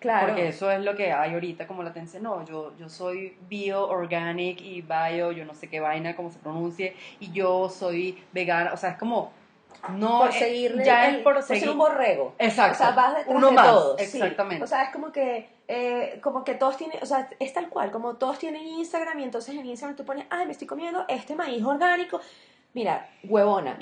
Claro. 0.00 0.28
Porque 0.28 0.49
eso 0.49 0.71
es 0.71 0.80
lo 0.85 0.95
que 0.95 1.12
hay 1.12 1.35
ahorita, 1.35 1.66
como 1.66 1.83
la 1.83 1.92
tendencia, 1.92 2.21
no, 2.21 2.45
yo, 2.47 2.73
yo 2.78 2.88
soy 2.88 3.37
bio, 3.49 3.88
organic 3.88 4.61
y 4.61 4.80
bio, 4.83 5.33
yo 5.33 5.45
no 5.45 5.54
sé 5.54 5.68
qué 5.68 5.80
vaina, 5.80 6.14
como 6.14 6.30
se 6.30 6.38
pronuncie, 6.38 6.95
y 7.18 7.33
yo 7.33 7.68
soy 7.68 8.16
vegana, 8.33 8.73
o 8.73 8.76
sea, 8.76 8.90
es 8.90 8.97
como, 8.97 9.33
no, 9.97 10.21
por 10.21 10.30
eh, 10.30 10.33
seguirle 10.35 10.85
ya 10.85 11.09
el- 11.09 11.16
es 11.16 11.23
por 11.23 11.35
por 11.35 11.42
ser 11.42 11.57
seguir. 11.57 11.71
un 11.71 11.78
borrego. 11.78 12.33
Exacto. 12.38 12.75
O 12.75 12.76
sea, 12.87 12.90
vas 12.92 13.16
detrás 13.16 13.37
Uno 13.37 13.49
de 13.49 13.52
más, 13.54 13.66
todos. 13.66 14.00
sí. 14.00 14.04
exactamente. 14.18 14.62
O 14.62 14.66
sea, 14.68 14.85
es 14.85 14.90
como 14.90 15.11
que, 15.11 15.49
eh, 15.66 16.21
como 16.23 16.45
que 16.45 16.54
todos 16.54 16.76
tienen, 16.76 16.99
o 17.02 17.07
sea, 17.07 17.28
es 17.40 17.52
tal 17.52 17.68
cual, 17.68 17.90
como 17.90 18.14
todos 18.14 18.38
tienen 18.38 18.62
Instagram 18.64 19.18
y 19.18 19.25
entonces 19.25 19.54
en 19.57 19.66
Instagram 19.66 19.97
tú 19.97 20.04
pones, 20.04 20.26
ay, 20.30 20.47
me 20.47 20.52
estoy 20.52 20.68
comiendo 20.68 21.04
este 21.09 21.35
maíz 21.35 21.64
orgánico. 21.64 22.21
Mira, 22.75 23.08
huevona. 23.25 23.78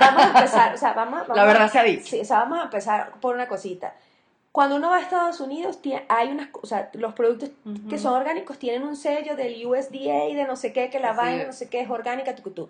Vamos 0.00 0.22
a 0.24 0.28
empezar, 0.28 0.74
o 0.74 0.76
sea, 0.78 0.92
vamos, 0.94 1.20
vamos 1.20 1.36
La 1.36 1.44
verdad 1.44 1.64
a- 1.64 1.68
se 1.68 1.78
ha 1.78 1.82
dicho. 1.84 2.06
Sí, 2.06 2.20
o 2.20 2.24
sea, 2.24 2.38
vamos 2.40 2.58
a 2.58 2.62
empezar 2.64 3.12
por 3.20 3.34
una 3.34 3.46
cosita. 3.46 3.94
Cuando 4.50 4.76
uno 4.76 4.90
va 4.90 4.96
a 4.96 5.00
Estados 5.00 5.40
Unidos, 5.40 5.80
tie- 5.82 6.02
hay 6.08 6.30
unas, 6.30 6.48
o 6.60 6.66
sea, 6.66 6.90
los 6.94 7.14
productos 7.14 7.50
que 7.88 7.98
son 7.98 8.14
orgánicos 8.14 8.58
tienen 8.58 8.82
un 8.82 8.96
sello 8.96 9.34
del 9.36 9.64
USDA, 9.64 10.34
de 10.34 10.44
no 10.46 10.56
sé 10.56 10.72
qué, 10.72 10.90
que 10.90 10.98
la 11.00 11.12
vaina, 11.14 11.44
no 11.46 11.52
sé 11.52 11.68
qué, 11.70 11.80
es 11.80 11.88
orgánica, 11.90 12.34
tucutú. 12.34 12.68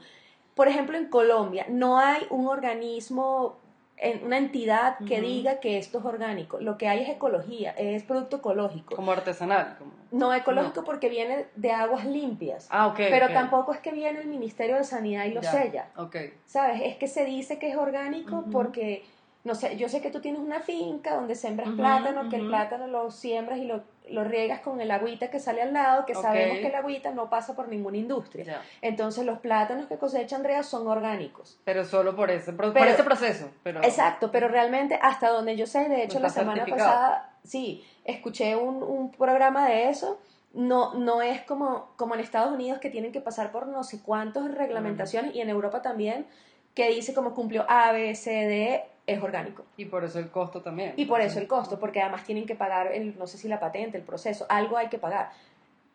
Por 0.55 0.68
ejemplo, 0.68 0.96
en 0.98 1.07
Colombia 1.07 1.66
no 1.68 1.98
hay 1.98 2.25
un 2.31 2.46
organismo, 2.46 3.57
en- 4.03 4.25
una 4.25 4.37
entidad 4.37 4.99
que 5.07 5.21
diga 5.21 5.61
que 5.61 5.79
esto 5.79 5.99
es 6.01 6.05
orgánico. 6.05 6.59
Lo 6.61 6.77
que 6.77 6.88
hay 6.88 7.03
es 7.03 7.09
ecología, 7.09 7.71
es 7.73 8.03
producto 8.03 8.38
ecológico. 8.38 8.97
Como 8.97 9.12
artesanal. 9.12 9.77
Como... 9.79 9.93
No 10.11 10.35
ecológico 10.35 10.85
porque 10.85 11.09
viene 11.09 11.47
de 11.55 11.71
aguas 11.73 12.05
limpias. 12.05 12.67
Ah, 12.71 12.88
ok. 12.88 12.97
pero 13.11 13.29
tampoco 13.33 13.73
es 13.73 13.79
que 13.81 13.93
viene 13.93 14.21
el 14.21 14.27
Ministerio 14.27 14.77
de 14.77 14.85
Sanidad 14.85 15.25
y 15.27 15.31
lo 15.33 15.41
Ya. 15.41 15.51
sella. 15.53 15.88
Ok. 15.97 16.17
¿Sabes? 16.47 16.83
Es 16.85 16.97
que 16.97 17.07
se 17.07 17.25
dice 17.25 17.59
que 17.59 17.71
es 17.71 17.77
orgánico 17.77 18.45
porque, 18.51 19.05
no 19.45 19.55
sé, 19.55 19.77
yo 19.77 19.88
sé 19.88 20.01
que 20.03 20.11
tú 20.11 20.21
tienes 20.21 20.41
una 20.41 20.61
finca 20.61 21.15
donde 21.15 21.35
sembras 21.35 21.69
Ujú, 21.69 21.77
plátano, 21.79 22.29
que 22.29 22.37
el 22.37 22.49
plátano 22.49 22.88
lo 22.88 23.11
siembras 23.11 23.59
y 23.59 23.65
lo, 23.65 23.83
lo 24.11 24.25
riegas 24.25 24.61
con 24.61 24.81
el 24.81 24.91
agüita 24.91 25.31
que 25.31 25.38
sale 25.41 25.62
al 25.62 25.73
lado, 25.73 26.05
que 26.05 26.15
sabemos 26.15 26.59
que 26.59 26.67
el 26.67 26.75
agüita 26.75 27.12
no 27.12 27.31
pasa 27.31 27.55
por 27.55 27.69
ninguna 27.69 27.97
industria. 27.97 28.61
Entonces 28.81 29.25
los 29.25 29.38
plátanos 29.38 29.87
que 29.87 29.97
cosecha 29.97 30.37
Andrea 30.37 30.62
son 30.62 30.87
orgánicos. 30.87 31.59
Pero 31.65 31.85
solo 31.85 32.15
por 32.17 32.31
ese, 32.31 32.53
por, 32.53 32.67
por 32.67 32.75
Pero- 32.75 32.91
ese 32.91 33.05
proceso. 33.05 33.51
Pero... 33.62 33.83
Exacto, 33.83 34.31
pero 34.31 34.49
realmente 34.49 34.99
hasta 35.01 35.31
donde 35.31 35.57
yo 35.57 35.67
sé, 35.67 35.88
de 35.88 36.03
hecho 36.05 36.19
la 36.21 36.29
semana 36.29 36.67
pasada, 36.67 37.35
sí, 37.45 37.85
escuché 38.05 38.57
un, 38.57 38.83
un 38.83 39.11
programa 39.12 39.69
de 39.69 39.88
eso. 39.88 40.21
No, 40.55 40.93
no 40.93 41.23
es 41.23 41.41
como, 41.43 41.93
como 41.97 42.15
en 42.15 42.21
Estados 42.21 42.53
Unidos 42.53 42.79
que 42.79 42.91
tienen 42.91 43.11
que 43.11 43.23
pasar 43.23 43.53
por 43.53 43.67
no 43.69 43.85
sé 43.85 44.03
cuántas 44.03 44.55
reglamentaciones 44.55 45.35
y 45.35 45.41
en 45.41 45.49
Europa 45.49 45.81
también, 45.81 46.27
que 46.75 46.91
dice 46.91 47.15
como 47.15 47.35
cumplió 47.35 47.65
A, 47.71 47.93
B, 47.93 48.15
C, 48.15 48.31
D, 48.31 48.85
es 49.07 49.23
orgánico. 49.23 49.65
Y 49.77 49.87
por 49.87 50.05
eso 50.05 50.19
el 50.19 50.31
costo 50.31 50.62
también. 50.62 50.95
Y 50.97 51.07
por 51.07 51.21
eso 51.21 51.38
el 51.41 51.47
costo, 51.49 51.79
porque 51.81 52.01
además 52.01 52.25
tienen 52.25 52.47
que 52.47 52.55
pagar, 52.55 52.88
el, 52.93 53.19
no 53.19 53.27
sé 53.27 53.37
si 53.38 53.49
la 53.49 53.59
patente, 53.61 53.99
el 53.99 54.05
proceso, 54.05 54.47
algo 54.49 54.77
hay 54.77 54.88
que 54.88 54.99
pagar. 54.99 55.31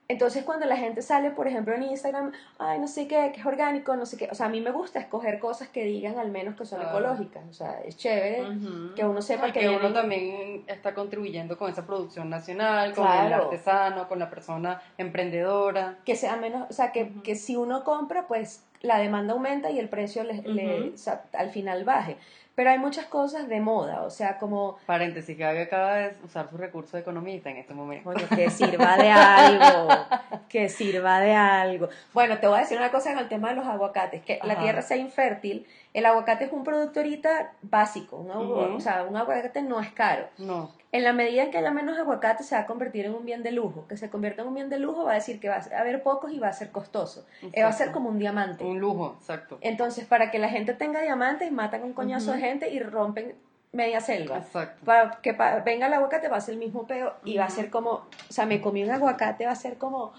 Entonces 0.10 0.46
cuando 0.46 0.66
la 0.66 0.78
gente 0.78 1.02
sale, 1.02 1.32
por 1.32 1.50
ejemplo, 1.50 1.76
en 1.76 1.84
Instagram, 1.84 2.32
ay, 2.60 2.80
no 2.80 2.88
sé 2.88 3.10
qué, 3.10 3.30
que 3.34 3.42
es 3.42 3.46
orgánico, 3.46 3.94
no 3.98 4.06
sé 4.06 4.16
qué, 4.16 4.30
o 4.32 4.36
sea, 4.36 4.46
a 4.46 4.50
mí 4.50 4.62
me 4.62 4.72
gusta 4.72 5.00
escoger 5.00 5.38
cosas 5.38 5.68
que 5.68 5.84
digan 5.84 6.18
al 6.18 6.32
menos 6.32 6.56
que 6.56 6.64
son 6.66 6.80
Claro. 6.80 6.98
ecológicas, 7.00 7.44
o 7.50 7.52
sea, 7.54 7.82
es 7.84 7.98
chévere 7.98 8.42
Ujú. 8.50 8.96
que 8.96 9.04
uno 9.04 9.22
sepa 9.22 9.50
y 9.50 9.52
que 9.52 9.60
que 9.60 9.70
uno 9.70 9.92
también 9.92 10.64
está 10.68 10.94
contribuyendo 10.94 11.58
con 11.58 11.70
esa 11.70 11.86
producción 11.86 12.30
nacional, 12.30 12.94
con 12.96 13.06
el 13.06 13.12
Claro. 13.28 13.44
artesano, 13.46 14.08
con 14.08 14.18
la 14.20 14.30
persona 14.30 14.82
emprendedora. 14.98 15.98
que 16.06 16.16
sea 16.16 16.38
menos, 16.38 16.70
o 16.70 16.74
sea, 16.74 16.94
que, 16.94 17.04
Ujú. 17.04 17.22
que 17.24 17.36
si 17.36 17.58
uno 17.58 17.84
compra, 17.84 18.28
pues 18.28 18.64
la 18.82 19.00
demanda 19.00 19.34
aumenta 19.34 19.72
y 19.72 19.78
el 19.80 19.90
precio 19.90 20.24
le- 20.24 20.42
le- 20.44 20.82
Ujú. 20.84 20.94
o 20.94 20.98
sea, 20.98 21.24
al 21.34 21.50
final 21.50 21.84
baje. 21.84 22.16
Pero 22.58 22.72
hay 22.72 22.80
muchas 22.80 23.06
cosas 23.06 23.48
de 23.48 23.62
moda, 23.62 24.02
o 24.02 24.10
sea, 24.10 24.40
como 24.40 24.80
Paréntesis, 24.88 25.38
Gaby 25.38 25.60
acaba 25.60 25.94
de 25.98 26.16
usar 26.26 26.50
su 26.50 26.58
recurso 26.58 26.98
de 26.98 27.02
economista 27.02 27.52
en 27.52 27.58
este 27.58 27.76
momento. 27.76 28.12
Coño, 28.12 28.28
que 28.36 28.50
sirva 28.50 28.98
de 28.98 29.12
algo, 29.12 29.90
que 30.50 30.68
sirva 30.68 31.20
de 31.20 31.36
algo. 31.36 31.88
Bueno, 32.16 32.40
te 32.40 32.48
voy 32.48 32.58
a 32.58 32.62
decir 32.62 32.80
una 32.80 32.90
cosa 32.90 33.14
con 33.14 33.20
el 33.22 33.30
tema 33.30 33.50
de 33.50 33.58
los 33.58 33.68
aguacates, 33.68 34.24
que 34.24 34.40
la 34.44 34.58
tierra 34.58 34.82
sea 34.82 34.98
infértil, 34.98 35.68
el 35.94 36.06
aguacate 36.06 36.46
es 36.46 36.52
un 36.52 36.64
producto 36.64 37.00
ahorita 37.00 37.54
básico, 37.62 38.18
un 38.18 38.30
o 38.32 38.80
sea, 38.80 39.04
un 39.04 39.16
aguacate 39.18 39.62
no 39.62 39.80
es 39.80 39.92
caro. 39.92 40.28
No, 40.38 40.72
En 40.92 41.04
la 41.04 41.12
medida 41.14 41.44
en 41.44 41.52
que 41.52 41.58
haya 41.58 41.72
menos 41.72 41.98
aguacate 41.98 42.44
se 42.44 42.56
va 42.56 42.62
a 42.62 42.66
convertir 42.66 43.06
en 43.06 43.14
un 43.16 43.26
bien 43.26 43.44
de 43.44 43.52
lujo, 43.52 43.88
que 43.88 43.98
se 43.98 44.10
convierta 44.10 44.42
en 44.44 44.48
un 44.50 44.54
bien 44.56 44.70
de 44.70 44.80
lujo 44.80 45.04
va 45.06 45.12
a 45.12 45.16
decir 45.16 45.40
que 45.40 45.50
va 45.50 45.56
a 45.58 45.80
haber 45.80 46.04
pocos 46.04 46.32
y 46.32 46.40
va 46.40 46.48
a 46.50 46.54
ser 46.54 46.72
costoso, 46.72 47.26
Eh, 47.54 47.64
va 47.64 47.70
a 47.70 47.74
ser 47.74 47.92
como 47.92 48.10
un 48.10 48.20
diamante. 48.20 48.64
un 48.64 48.80
lujo, 48.80 49.16
exacto. 49.20 49.58
Entonces, 49.62 50.06
para 50.06 50.30
que 50.32 50.40
la 50.40 50.50
gente 50.50 50.74
tenga 50.74 51.02
diamantes, 51.02 51.52
matan 51.52 51.84
un 51.84 51.94
coñazo 51.94 52.32
de 52.32 52.40
gente 52.40 52.70
y 52.70 52.80
rompen 52.80 53.36
media 53.74 54.00
selva 54.00 54.38
Exacto. 54.38 54.86
para 54.86 55.20
que 55.22 55.34
pa- 55.34 55.60
venga 55.60 55.88
el 55.88 55.94
aguacate 55.94 56.30
va 56.30 56.38
a 56.38 56.42
ser 56.42 56.54
el 56.54 56.60
mismo 56.60 56.88
peo 56.88 57.14
y 57.26 57.38
va 57.38 57.46
a 57.46 57.50
ser 57.50 57.70
como, 57.70 57.90
o 57.92 58.08
sea, 58.30 58.46
me 58.46 58.62
comí 58.62 58.82
un 58.84 58.90
aguacate, 58.92 59.46
va 59.46 59.52
a 59.52 59.56
ser 59.56 59.78
como, 59.78 60.14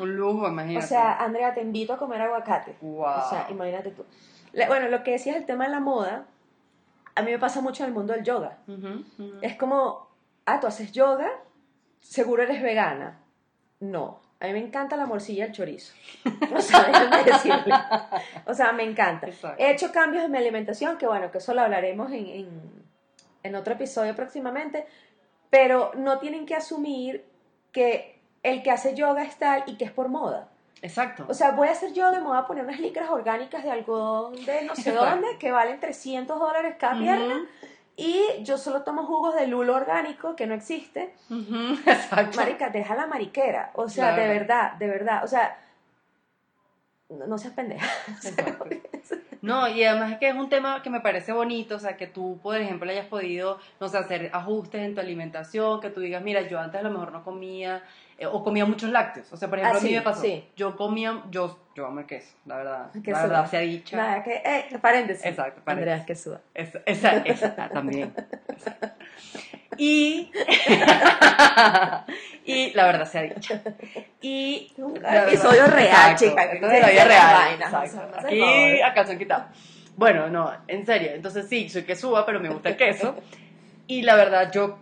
Un 0.00 0.16
lujo, 0.16 0.46
o 0.46 0.48
imagínate. 0.48 0.86
sea, 0.86 1.12
Andrea, 1.22 1.52
te 1.54 1.60
invito 1.60 1.92
a 1.92 1.98
comer 1.98 2.22
aguacate. 2.22 2.74
wow. 2.80 3.04
O 3.04 3.28
sea, 3.28 3.46
imagínate 3.50 3.90
tú. 3.90 4.04
Bueno, 4.52 4.88
lo 4.88 5.02
que 5.02 5.12
decías 5.12 5.36
el 5.36 5.46
tema 5.46 5.64
de 5.64 5.70
la 5.70 5.80
moda, 5.80 6.26
a 7.14 7.22
mí 7.22 7.30
me 7.30 7.38
pasa 7.38 7.60
mucho 7.60 7.82
en 7.84 7.88
el 7.88 7.94
mundo 7.94 8.12
del 8.12 8.24
yoga. 8.24 8.58
Es 9.40 9.56
como, 9.56 10.08
ah, 10.46 10.60
tú 10.60 10.66
haces 10.66 10.92
yoga, 10.92 11.30
seguro 12.00 12.42
eres 12.42 12.62
vegana. 12.62 13.20
No, 13.80 14.20
a 14.40 14.46
mí 14.46 14.52
me 14.52 14.60
encanta 14.60 14.96
la 14.96 15.06
morcilla 15.06 15.44
y 15.44 15.48
el 15.48 15.52
chorizo. 15.52 15.94
O 16.54 16.60
sea, 16.60 16.84
déjame 16.84 17.24
decirle. 17.24 17.74
O 18.46 18.54
sea, 18.54 18.72
me 18.72 18.84
encanta. 18.84 19.26
Exacto. 19.26 19.62
He 19.62 19.70
hecho 19.70 19.92
cambios 19.92 20.24
en 20.24 20.30
mi 20.30 20.38
alimentación, 20.38 20.98
que 20.98 21.06
bueno, 21.06 21.30
que 21.30 21.38
eso 21.38 21.54
lo 21.54 21.62
hablaremos 21.62 22.10
en, 22.12 22.26
en, 22.26 22.84
en 23.42 23.54
otro 23.54 23.74
episodio 23.74 24.14
próximamente, 24.14 24.86
pero 25.50 25.92
no 25.96 26.18
tienen 26.18 26.46
que 26.46 26.54
asumir 26.54 27.24
que 27.72 28.20
el 28.42 28.62
que 28.62 28.70
hace 28.70 28.94
yoga 28.94 29.22
es 29.22 29.36
tal 29.36 29.64
y 29.66 29.76
que 29.76 29.84
es 29.84 29.92
por 29.92 30.08
moda. 30.08 30.48
Exacto. 30.82 31.24
O 31.28 31.34
sea, 31.34 31.52
voy 31.52 31.68
a 31.68 31.72
hacer 31.72 31.92
yoga 31.92 32.16
y 32.18 32.20
me 32.20 32.26
voy 32.26 32.36
a 32.36 32.46
poner 32.46 32.64
unas 32.64 32.80
licras 32.80 33.08
orgánicas 33.08 33.62
de 33.62 33.70
algodón 33.70 34.34
de 34.44 34.64
no 34.64 34.74
sé 34.74 34.90
dónde 34.92 35.38
que 35.38 35.52
valen 35.52 35.78
300 35.80 36.38
dólares 36.38 36.76
cada 36.78 36.98
pierna. 36.98 37.46
Y 37.96 38.24
yo 38.42 38.58
solo 38.58 38.82
tomo 38.82 39.04
jugos 39.06 39.34
de 39.36 39.46
lulo 39.46 39.76
orgánico, 39.76 40.34
que 40.34 40.46
no 40.46 40.54
existe. 40.54 41.14
Exacto. 41.86 42.36
Marica, 42.36 42.70
deja 42.70 42.94
la 42.96 43.06
mariquera. 43.06 43.70
O 43.74 43.88
sea, 43.88 44.14
Claro. 44.14 44.22
de 44.22 44.28
verdad, 44.28 44.72
de 44.74 44.86
verdad. 44.88 45.24
O 45.24 45.28
sea, 45.28 45.56
no, 47.10 47.26
no 47.26 47.38
seas 47.38 47.54
pendeja. 47.54 47.86
Exacto. 48.08 48.66
No, 49.42 49.66
y 49.68 49.82
además 49.84 50.12
es 50.12 50.18
que 50.18 50.28
es 50.28 50.34
un 50.36 50.48
tema 50.48 50.82
que 50.82 50.90
me 50.90 51.00
parece 51.00 51.32
bonito, 51.32 51.74
o 51.74 51.78
sea, 51.80 51.96
que 51.96 52.06
tú, 52.06 52.38
por 52.42 52.56
ejemplo, 52.56 52.88
hayas 52.88 53.06
podido, 53.06 53.58
no 53.80 53.88
sé, 53.88 53.98
hacer 53.98 54.30
ajustes 54.32 54.80
en 54.82 54.94
tu 54.94 55.00
alimentación, 55.00 55.80
que 55.80 55.90
tú 55.90 56.00
digas, 56.00 56.22
mira, 56.22 56.42
yo 56.42 56.60
antes 56.60 56.80
a 56.80 56.84
lo 56.84 56.90
mejor 56.90 57.10
no 57.10 57.24
comía, 57.24 57.82
o 58.26 58.42
comía 58.44 58.64
muchos 58.64 58.90
lácteos, 58.90 59.32
o 59.32 59.36
sea, 59.36 59.48
por 59.48 59.58
ejemplo, 59.58 59.78
Ah, 59.78 59.80
a 59.80 59.82
mí 59.82 59.88
sí, 59.90 59.94
me 59.94 60.02
pasó, 60.02 60.20
sí. 60.22 60.44
yo 60.56 60.76
comía, 60.76 61.22
yo, 61.30 61.58
yo 61.74 61.86
amo 61.86 62.00
el 62.00 62.06
queso, 62.06 62.34
la 62.46 62.56
verdad, 62.56 62.90
Que 63.02 63.10
la 63.10 63.18
suda. 63.18 63.28
verdad 63.28 63.50
sea 63.50 63.60
dicha. 63.60 63.96
Nada, 63.96 64.22
que, 64.22 64.34
eh, 64.44 64.78
paréntesis. 64.80 65.24
Exacto, 65.24 65.60
Andrea, 65.66 65.96
paréntesis. 65.96 66.06
que 66.06 66.14
suda. 66.14 66.40
Esa, 66.54 66.80
esa, 66.86 67.16
esa, 67.18 67.54
ah, 67.58 67.68
también. 67.72 68.14
esa. 68.56 68.76
Y, 69.78 70.30
y 72.44 72.72
la 72.74 72.84
verdad 72.86 73.06
sea 73.06 73.22
dicha. 73.22 73.62
Y 74.20 74.72
Un 74.76 74.94
la 75.02 75.10
verdad- 75.10 75.28
episodio 75.28 75.66
real, 75.66 76.14
chica, 76.16 76.42
esto 76.44 76.58
que 76.60 76.66
es 76.66 76.72
de 76.72 76.80
la 76.80 76.88
vida 76.90 77.02
se 77.02 77.08
real. 77.08 77.62
hace 77.62 77.98
Aquí 78.26 78.80
a 78.82 78.92
calzón 78.94 79.18
quitado. 79.18 79.44
Bueno, 79.96 80.28
no, 80.28 80.52
en 80.68 80.84
serio. 80.84 81.12
Entonces 81.14 81.48
sí, 81.48 81.68
soy 81.68 81.84
quesuda, 81.84 82.26
pero 82.26 82.38
me 82.40 82.48
gusta 82.50 82.68
el 82.70 82.76
queso. 82.76 83.16
Y 83.86 84.02
la 84.02 84.14
verdad, 84.16 84.50
yo 84.52 84.78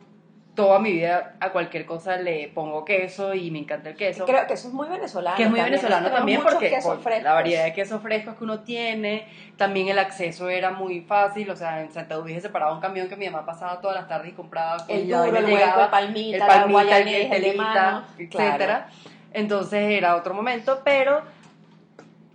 toda 0.61 0.79
mi 0.79 0.93
vida 0.93 1.37
a 1.41 1.53
cualquier 1.53 1.87
cosa 1.87 2.19
le 2.19 2.49
pongo 2.49 2.85
queso 2.85 3.33
y 3.33 3.51
me 3.51 3.61
encanta 3.61 3.89
el 3.89 3.97
queso. 3.97 4.27
Creo 4.27 4.47
que 4.47 4.53
eso 4.53 4.69
es 4.69 4.75
muy 4.75 4.87
venezolano. 4.89 5.35
que 5.35 5.45
es 5.45 5.49
muy 5.49 5.59
también. 5.59 5.81
venezolano 5.81 6.11
también 6.15 6.43
porque 6.43 6.79
por 6.83 7.23
la 7.23 7.33
variedad 7.33 7.65
de 7.65 7.73
quesos 7.73 8.03
frescos 8.03 8.37
que 8.37 8.45
uno 8.45 8.61
tiene, 8.61 9.27
también 9.57 9.89
el 9.89 9.99
acceso 9.99 10.51
era 10.51 10.71
muy 10.71 11.01
fácil, 11.01 11.49
o 11.49 11.57
sea, 11.57 11.81
en 11.81 11.91
Santa 11.91 12.17
Dulce 12.17 12.43
se 12.43 12.51
paraba 12.51 12.75
un 12.75 12.81
camión 12.81 13.09
que 13.09 13.17
mi 13.17 13.25
mamá 13.31 13.47
pasaba 13.47 13.81
todas 13.81 13.97
las 13.97 14.07
tardes 14.07 14.33
y 14.33 14.35
compraba 14.35 14.85
El 14.87 15.09
duro, 15.09 15.25
el 15.25 15.47
llegaba 15.47 15.85
el 15.85 15.91
palmita, 15.91 16.37
el 16.37 16.41
la 16.41 16.47
palmita, 16.47 16.99
el 16.99 17.09
el 17.09 17.31
telita, 17.31 18.05
etcétera. 18.19 18.89
Entonces 19.33 19.83
era 19.83 20.15
otro 20.15 20.35
momento, 20.35 20.83
pero 20.85 21.23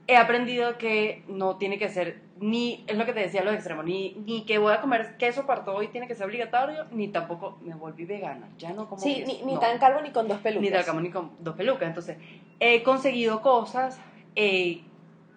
he 0.07 0.17
aprendido 0.17 0.79
que 0.79 1.23
no 1.27 1.57
tiene 1.57 1.77
que 1.77 1.89
ser 1.89 2.24
ni, 2.39 2.83
es 2.87 2.97
lo 2.97 3.05
que 3.05 3.13
te 3.13 3.21
decía 3.21 3.43
los 3.43 3.53
extremos, 3.53 3.85
ni, 3.85 4.13
ni 4.25 4.45
que 4.45 4.57
voy 4.57 4.73
a 4.73 4.81
comer 4.81 5.15
queso 5.17 5.45
para 5.45 5.63
todo 5.63 5.81
y 5.81 5.87
tiene 5.87 6.07
que 6.07 6.15
ser 6.15 6.25
obligatorio, 6.25 6.85
ni 6.91 7.07
tampoco 7.07 7.57
me 7.61 7.73
volví 7.75 8.05
vegana, 8.05 8.49
ya 8.57 8.73
no 8.73 8.87
como 8.89 9.01
Sí, 9.01 9.15
queso, 9.23 9.27
ni, 9.27 9.41
ni 9.43 9.53
no. 9.53 9.59
tan 9.59 9.77
calvo 9.79 10.01
ni 10.01 10.11
con 10.11 10.27
dos 10.27 10.39
pelucas. 10.39 10.61
Ni 10.61 10.69
de 10.77 10.83
cama 10.83 11.01
ni 11.01 11.09
con 11.09 11.31
dos 11.39 11.55
pelucas. 11.55 11.87
Entonces, 11.87 12.17
he 12.59 12.83
conseguido 12.83 13.41
cosas 13.41 13.99
eh, 14.35 14.81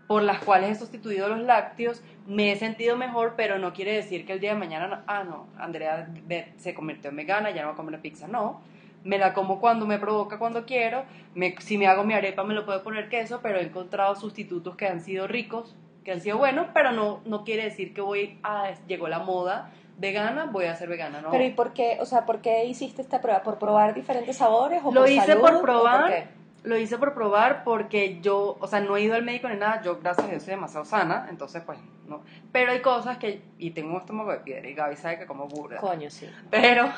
por 0.08 0.22
las 0.22 0.42
cuales 0.42 0.70
he 0.70 0.74
sustituido 0.74 1.28
los 1.28 1.40
lácteos, 1.40 2.02
me 2.26 2.50
he 2.50 2.56
sentido 2.56 2.96
mejor, 2.96 3.34
pero 3.36 3.58
no 3.58 3.72
quiere 3.72 3.92
decir 3.92 4.26
que 4.26 4.32
el 4.32 4.40
día 4.40 4.54
de 4.54 4.58
mañana, 4.58 4.88
no- 4.88 4.98
ah, 5.06 5.22
no, 5.22 5.46
Andrea 5.58 6.08
se 6.56 6.74
convirtió 6.74 7.10
en 7.10 7.16
vegana, 7.16 7.50
ya 7.50 7.62
no 7.62 7.68
va 7.68 7.74
a 7.74 7.76
comer 7.76 8.00
pizza, 8.00 8.26
no. 8.26 8.60
Me 9.04 9.18
la 9.18 9.32
como 9.34 9.60
cuando 9.60 9.86
me 9.86 9.98
provoca, 9.98 10.38
cuando 10.38 10.64
quiero. 10.66 11.04
Me, 11.34 11.54
si 11.60 11.78
me 11.78 11.86
hago 11.86 12.02
mi 12.04 12.14
arepa, 12.14 12.42
me 12.42 12.54
lo 12.54 12.64
puedo 12.66 12.82
poner 12.82 13.08
queso, 13.08 13.38
pero 13.42 13.58
he 13.58 13.62
encontrado 13.62 14.16
sustitutos 14.16 14.74
que 14.76 14.86
han 14.86 15.00
sido 15.00 15.28
ricos, 15.28 15.76
que 16.08 16.12
han 16.14 16.20
sido 16.22 16.38
buenos, 16.38 16.68
pero 16.72 16.90
no, 16.92 17.20
no 17.26 17.44
quiere 17.44 17.64
decir 17.64 17.92
que 17.92 18.00
voy 18.00 18.38
a, 18.42 18.72
llegó 18.86 19.08
la 19.08 19.18
moda 19.18 19.72
vegana, 19.98 20.46
voy 20.46 20.64
a 20.64 20.74
ser 20.74 20.88
vegana, 20.88 21.20
¿no? 21.20 21.30
Pero 21.30 21.44
¿y 21.44 21.50
por 21.50 21.74
qué, 21.74 21.98
o 22.00 22.06
sea, 22.06 22.24
por 22.24 22.40
qué 22.40 22.64
hiciste 22.64 23.02
esta 23.02 23.20
prueba? 23.20 23.42
¿Por 23.42 23.58
probar 23.58 23.92
diferentes 23.92 24.38
sabores 24.38 24.80
o 24.82 24.90
Lo 24.90 25.02
por 25.02 25.10
hice 25.10 25.26
salud, 25.26 25.42
por 25.42 25.60
probar. 25.60 26.08
qué? 26.08 26.28
Lo 26.62 26.78
hice 26.78 26.96
por 26.96 27.12
probar 27.12 27.62
porque 27.62 28.20
yo, 28.22 28.56
o 28.58 28.66
sea, 28.66 28.80
no 28.80 28.96
he 28.96 29.02
ido 29.02 29.16
al 29.16 29.22
médico 29.22 29.50
ni 29.50 29.56
nada, 29.56 29.82
yo 29.82 29.98
gracias 30.00 30.26
a 30.26 30.30
Dios 30.30 30.42
soy 30.42 30.52
demasiado 30.52 30.86
sana, 30.86 31.26
entonces 31.28 31.62
pues 31.66 31.78
no. 32.06 32.22
Pero 32.52 32.72
hay 32.72 32.80
cosas 32.80 33.18
que, 33.18 33.42
y 33.58 33.72
tengo 33.72 33.90
un 33.90 34.00
estómago 34.00 34.32
de 34.32 34.38
piedra 34.38 34.66
y 34.66 34.72
Gaby 34.72 34.96
sabe 34.96 35.18
que 35.18 35.26
como 35.26 35.46
burda. 35.46 35.76
Coño, 35.76 36.08
sí. 36.08 36.26
Pero 36.50 36.90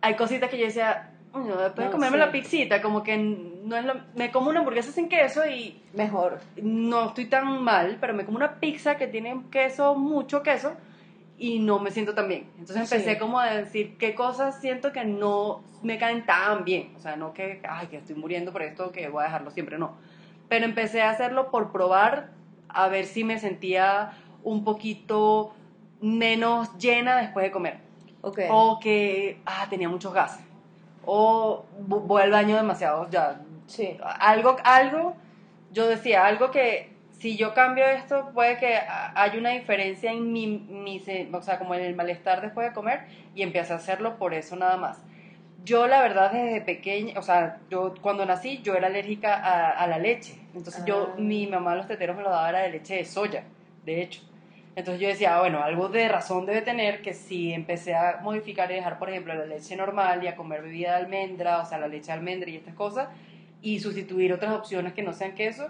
hay 0.00 0.16
cositas 0.16 0.50
que 0.50 0.58
yo 0.58 0.66
decía, 0.66 1.12
"Coño, 1.32 1.56
después 1.56 1.86
de 1.86 1.92
comerme 1.92 2.16
sí. 2.18 2.24
la 2.24 2.32
pixita, 2.32 2.82
como 2.82 3.02
que 3.02 3.16
no 3.16 3.76
es 3.76 3.84
lo, 3.84 3.94
me 4.16 4.30
como 4.30 4.50
una 4.50 4.60
hamburguesa 4.60 4.90
sin 4.90 5.08
queso 5.08 5.46
y 5.48 5.80
Mejor. 5.94 6.40
no 6.60 7.06
estoy 7.08 7.26
tan 7.26 7.62
mal, 7.62 7.98
pero 8.00 8.14
me 8.14 8.24
como 8.24 8.36
una 8.36 8.58
pizza 8.58 8.96
que 8.96 9.06
tiene 9.06 9.42
queso, 9.50 9.94
mucho 9.94 10.42
queso, 10.42 10.72
y 11.38 11.58
no 11.60 11.78
me 11.78 11.90
siento 11.90 12.14
tan 12.14 12.28
bien. 12.28 12.50
Entonces 12.58 12.76
empecé 12.92 13.14
Sí. 13.14 13.18
como 13.18 13.38
a 13.40 13.50
decir 13.50 13.96
qué 13.96 14.14
cosas 14.14 14.60
siento 14.60 14.92
que 14.92 15.04
no 15.04 15.62
me 15.82 15.98
caen 15.98 16.26
tan 16.26 16.64
bien. 16.64 16.92
O 16.96 17.00
sea, 17.00 17.16
no 17.16 17.32
que, 17.32 17.60
ay, 17.68 17.86
que 17.86 17.96
estoy 17.98 18.16
muriendo 18.16 18.52
por 18.52 18.62
esto, 18.62 18.90
que 18.92 19.08
voy 19.08 19.22
a 19.22 19.26
dejarlo 19.26 19.50
siempre, 19.50 19.78
no. 19.78 19.94
Pero 20.48 20.64
empecé 20.64 21.00
a 21.02 21.10
hacerlo 21.10 21.50
por 21.50 21.70
probar, 21.72 22.30
a 22.68 22.88
ver 22.88 23.06
si 23.06 23.24
me 23.24 23.38
sentía 23.38 24.10
un 24.42 24.64
poquito 24.64 25.54
menos 26.00 26.76
llena 26.76 27.16
después 27.18 27.44
de 27.44 27.50
comer. 27.52 27.78
Ok. 28.22 28.40
O 28.50 28.78
que, 28.80 29.40
ah, 29.46 29.66
tenía 29.70 29.88
muchos 29.88 30.12
gases. 30.12 30.44
O 31.06 31.64
vo- 31.88 32.00
voy 32.00 32.22
al 32.22 32.30
baño 32.30 32.56
demasiado, 32.56 33.08
ya, 33.10 33.40
Sí. 33.66 33.96
algo, 34.02 34.56
algo, 34.64 35.14
yo 35.72 35.86
decía, 35.86 36.26
algo 36.26 36.50
que 36.50 36.90
si 37.12 37.36
yo 37.36 37.52
cambio 37.54 37.84
esto, 37.86 38.30
puede 38.34 38.56
que 38.58 38.78
haya 39.14 39.38
una 39.38 39.50
diferencia 39.50 40.10
en 40.10 40.32
mi, 40.32 40.46
mi 40.46 41.02
o 41.32 41.42
sea, 41.42 41.58
como 41.58 41.74
en 41.74 41.82
el 41.82 41.94
malestar 41.94 42.40
después 42.40 42.68
de 42.68 42.74
comer, 42.74 43.00
y 43.34 43.42
empecé 43.42 43.72
a 43.72 43.76
hacerlo 43.76 44.16
por 44.16 44.34
eso 44.34 44.56
nada 44.56 44.76
más. 44.76 45.02
Yo, 45.62 45.86
la 45.86 46.00
verdad, 46.00 46.32
desde 46.32 46.62
pequeña, 46.62 47.18
o 47.18 47.22
sea, 47.22 47.58
yo 47.70 47.92
cuando 48.00 48.24
nací, 48.24 48.62
yo 48.62 48.74
era 48.74 48.86
alérgica 48.86 49.34
a, 49.34 49.70
a 49.72 49.86
la 49.86 49.98
leche. 49.98 50.34
Entonces, 50.54 50.82
yo, 50.86 51.10
Ah. 51.12 51.20
mi 51.20 51.46
mamá 51.46 51.74
los 51.74 51.86
teteros 51.86 52.16
me 52.16 52.22
lo 52.22 52.30
daba 52.30 52.48
era 52.48 52.60
de 52.60 52.70
leche 52.70 52.94
de 52.96 53.04
soya, 53.04 53.44
de 53.84 54.00
hecho. 54.02 54.22
Entonces 54.76 55.00
yo 55.02 55.08
decía, 55.08 55.36
ah, 55.36 55.40
bueno, 55.40 55.62
algo 55.62 55.88
de 55.88 56.08
razón 56.08 56.46
debe 56.46 56.62
tener 56.62 57.02
que 57.02 57.12
si 57.12 57.52
empecé 57.52 57.94
a 57.94 58.20
modificar 58.22 58.70
y 58.70 58.74
dejar, 58.74 58.98
por 58.98 59.10
ejemplo, 59.10 59.34
la 59.34 59.44
leche 59.46 59.76
normal 59.76 60.22
y 60.22 60.28
a 60.28 60.36
comer 60.36 60.62
bebida 60.62 60.90
de 60.90 60.96
almendra, 61.04 61.58
o 61.60 61.66
sea, 61.66 61.78
la 61.78 61.88
leche 61.88 62.06
de 62.06 62.12
almendra 62.12 62.48
y 62.50 62.56
estas 62.56 62.74
cosas, 62.74 63.08
y 63.62 63.80
sustituir 63.80 64.32
otras 64.32 64.52
opciones 64.52 64.92
que 64.92 65.02
no 65.02 65.12
sean 65.12 65.34
queso, 65.34 65.68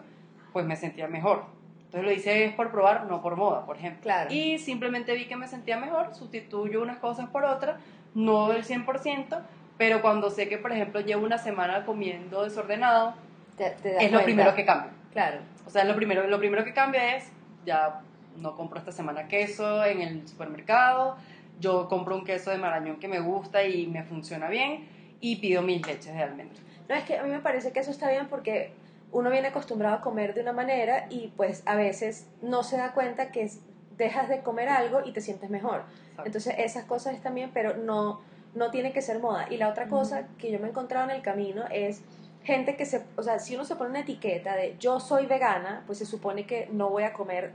pues 0.52 0.66
me 0.66 0.76
sentía 0.76 1.08
mejor. 1.08 1.44
Entonces 1.86 2.04
lo 2.04 2.12
hice 2.12 2.44
es 2.44 2.52
por 2.54 2.70
probar, 2.70 3.06
no 3.06 3.20
por 3.22 3.36
moda, 3.36 3.64
por 3.66 3.76
ejemplo. 3.76 4.02
Claro. 4.02 4.32
Y 4.32 4.58
simplemente 4.58 5.14
vi 5.14 5.26
que 5.26 5.34
me 5.36 5.48
sentía 5.48 5.76
mejor, 5.78 6.14
sustituyo 6.14 6.82
unas 6.82 6.98
cosas 6.98 7.28
por 7.30 7.42
otras, 7.44 7.80
no 8.14 8.48
del 8.50 8.64
100%, 8.64 9.40
pero 9.78 10.02
cuando 10.02 10.30
sé 10.30 10.48
que, 10.48 10.58
por 10.58 10.72
ejemplo, 10.72 11.00
llevo 11.00 11.24
una 11.24 11.38
semana 11.38 11.84
comiendo 11.86 12.44
desordenado, 12.44 13.14
Te- 13.56 13.70
te 13.82 13.96
es 13.96 14.02
lo 14.04 14.18
cuenta. 14.18 14.24
primero 14.24 14.54
que 14.54 14.64
cambio. 14.66 14.90
Claro. 15.12 15.38
O 15.66 15.70
sea, 15.70 15.84
lo 15.84 15.96
primero, 15.96 16.26
lo 16.28 16.38
primero 16.38 16.64
que 16.64 16.72
cambia 16.74 17.16
es, 17.16 17.32
ya 17.64 18.02
no 18.36 18.56
compro 18.56 18.78
esta 18.78 18.92
semana 18.92 19.28
queso 19.28 19.84
en 19.84 20.00
el 20.00 20.28
supermercado, 20.28 21.16
yo 21.60 21.88
compro 21.88 22.16
un 22.16 22.24
queso 22.24 22.50
de 22.50 22.58
marañón 22.58 22.98
que 22.98 23.08
me 23.08 23.20
gusta 23.20 23.64
y 23.64 23.86
me 23.86 24.02
funciona 24.04 24.48
bien 24.48 24.88
y 25.20 25.36
pido 25.36 25.62
mis 25.62 25.86
leches 25.86 26.14
de 26.14 26.22
almendra. 26.22 26.58
No, 26.88 26.94
es 26.94 27.04
que 27.04 27.18
a 27.18 27.22
mí 27.22 27.30
me 27.30 27.40
parece 27.40 27.72
que 27.72 27.80
eso 27.80 27.90
está 27.90 28.10
bien 28.10 28.28
porque 28.28 28.72
uno 29.12 29.30
viene 29.30 29.48
acostumbrado 29.48 29.96
a 29.96 30.00
comer 30.00 30.34
de 30.34 30.40
una 30.40 30.52
manera 30.52 31.06
y 31.10 31.32
pues 31.36 31.62
a 31.66 31.76
veces 31.76 32.28
no 32.42 32.62
se 32.62 32.76
da 32.76 32.92
cuenta 32.92 33.30
que 33.30 33.50
dejas 33.96 34.28
de 34.28 34.40
comer 34.40 34.68
algo 34.68 35.02
y 35.04 35.12
te 35.12 35.20
sientes 35.20 35.50
mejor. 35.50 35.84
Entonces 36.24 36.54
esas 36.58 36.84
cosas 36.84 37.14
están 37.14 37.34
bien, 37.34 37.50
pero 37.52 37.76
no, 37.76 38.20
no 38.54 38.70
tiene 38.70 38.92
que 38.92 39.02
ser 39.02 39.20
moda. 39.20 39.46
Y 39.50 39.56
la 39.56 39.68
otra 39.68 39.88
cosa 39.88 40.28
que 40.38 40.50
yo 40.50 40.58
me 40.58 40.66
he 40.66 40.70
encontrado 40.70 41.08
en 41.08 41.16
el 41.16 41.22
camino 41.22 41.64
es 41.70 42.02
gente 42.42 42.76
que 42.76 42.86
se, 42.86 43.04
o 43.16 43.22
sea, 43.22 43.38
si 43.38 43.54
uno 43.54 43.64
se 43.64 43.76
pone 43.76 43.90
una 43.90 44.00
etiqueta 44.00 44.56
de 44.56 44.76
yo 44.78 45.00
soy 45.00 45.26
vegana, 45.26 45.82
pues 45.86 45.98
se 45.98 46.06
supone 46.06 46.46
que 46.46 46.68
no 46.72 46.88
voy 46.88 47.02
a 47.02 47.12
comer 47.12 47.52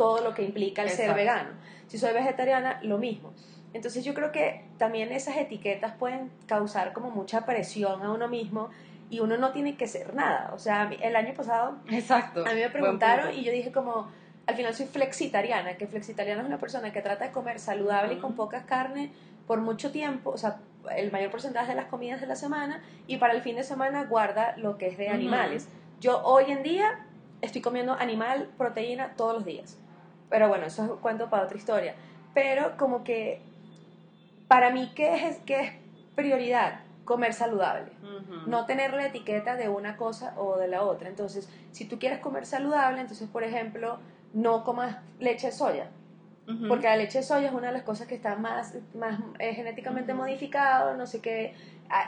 todo 0.00 0.22
lo 0.22 0.34
que 0.34 0.42
implica 0.42 0.82
el 0.82 0.88
ser 0.88 1.14
vegano. 1.14 1.50
Si 1.86 1.98
soy 1.98 2.14
vegetariana, 2.14 2.80
lo 2.82 2.96
mismo. 2.96 3.34
Entonces 3.74 4.02
yo 4.02 4.14
creo 4.14 4.32
que 4.32 4.64
también 4.78 5.12
esas 5.12 5.36
etiquetas 5.36 5.92
pueden 5.92 6.30
causar 6.46 6.94
como 6.94 7.10
mucha 7.10 7.44
presión 7.44 8.02
a 8.02 8.10
uno 8.10 8.26
mismo 8.26 8.70
y 9.10 9.20
uno 9.20 9.36
no 9.36 9.52
tiene 9.52 9.76
que 9.76 9.86
ser 9.86 10.14
nada. 10.14 10.52
O 10.54 10.58
sea, 10.58 10.90
el 11.02 11.16
año 11.16 11.34
pasado 11.34 11.76
Exacto. 11.90 12.46
a 12.46 12.54
mí 12.54 12.60
me 12.60 12.70
preguntaron 12.70 13.34
y 13.34 13.44
yo 13.44 13.52
dije 13.52 13.72
como, 13.72 14.08
al 14.46 14.56
final 14.56 14.74
soy 14.74 14.86
flexitariana, 14.86 15.76
que 15.76 15.86
flexitariana 15.86 16.40
es 16.40 16.46
una 16.46 16.58
persona 16.58 16.92
que 16.92 17.02
trata 17.02 17.26
de 17.26 17.32
comer 17.32 17.60
saludable 17.60 18.14
y 18.14 18.16
con 18.16 18.30
Ujú. 18.30 18.44
poca 18.44 18.64
carne 18.64 19.12
por 19.46 19.60
mucho 19.60 19.90
tiempo, 19.90 20.30
o 20.30 20.38
sea, 20.38 20.60
el 20.96 21.12
mayor 21.12 21.30
porcentaje 21.30 21.72
de 21.72 21.76
las 21.76 21.86
comidas 21.86 22.22
de 22.22 22.26
la 22.26 22.36
semana 22.36 22.82
y 23.06 23.18
para 23.18 23.34
el 23.34 23.42
fin 23.42 23.56
de 23.56 23.64
semana 23.64 24.04
guarda 24.04 24.54
lo 24.56 24.78
que 24.78 24.86
es 24.86 24.96
de 24.96 25.10
animales. 25.10 25.68
Yo 26.00 26.22
hoy 26.22 26.44
en 26.48 26.62
día 26.62 27.04
estoy 27.42 27.60
comiendo 27.60 27.92
animal, 27.92 28.48
proteína 28.56 29.14
todos 29.16 29.34
los 29.34 29.44
días. 29.44 29.76
Pero 30.30 30.48
bueno, 30.48 30.64
eso 30.66 30.84
es 30.84 30.90
cuento 31.00 31.28
para 31.28 31.42
otra 31.44 31.58
historia. 31.58 31.94
Pero 32.32 32.76
como 32.78 33.04
que 33.04 33.42
para 34.48 34.70
mí, 34.70 34.90
¿qué 34.94 35.28
es, 35.28 35.36
qué 35.44 35.60
es 35.60 35.72
prioridad? 36.14 36.80
Comer 37.04 37.34
saludable 37.34 37.92
no 38.46 38.66
tener 38.66 38.92
la 38.94 39.06
etiqueta 39.06 39.56
de 39.56 39.68
una 39.68 39.96
cosa 39.96 40.34
o 40.36 40.56
de 40.56 40.68
la 40.68 40.82
otra. 40.82 41.08
Entonces, 41.08 41.48
si 41.72 41.84
tú 41.84 41.98
quieres 41.98 42.20
comer 42.20 42.46
saludable, 42.46 43.00
entonces, 43.00 43.28
por 43.28 43.44
ejemplo, 43.44 43.98
no 44.32 44.64
comas 44.64 44.96
leche 45.18 45.48
de 45.48 45.52
soya. 45.52 45.90
Ujú. 46.48 46.68
Porque 46.68 46.86
la 46.86 46.96
leche 46.96 47.18
de 47.18 47.24
soya 47.24 47.48
es 47.48 47.54
una 47.54 47.68
de 47.68 47.74
las 47.74 47.82
cosas 47.82 48.06
que 48.06 48.14
está 48.14 48.36
más, 48.36 48.74
más 48.94 49.20
eh, 49.38 49.54
genéticamente 49.54 50.12
Ujú. 50.12 50.22
modificado, 50.22 50.96
no 50.96 51.06
sé 51.06 51.20
qué. 51.20 51.54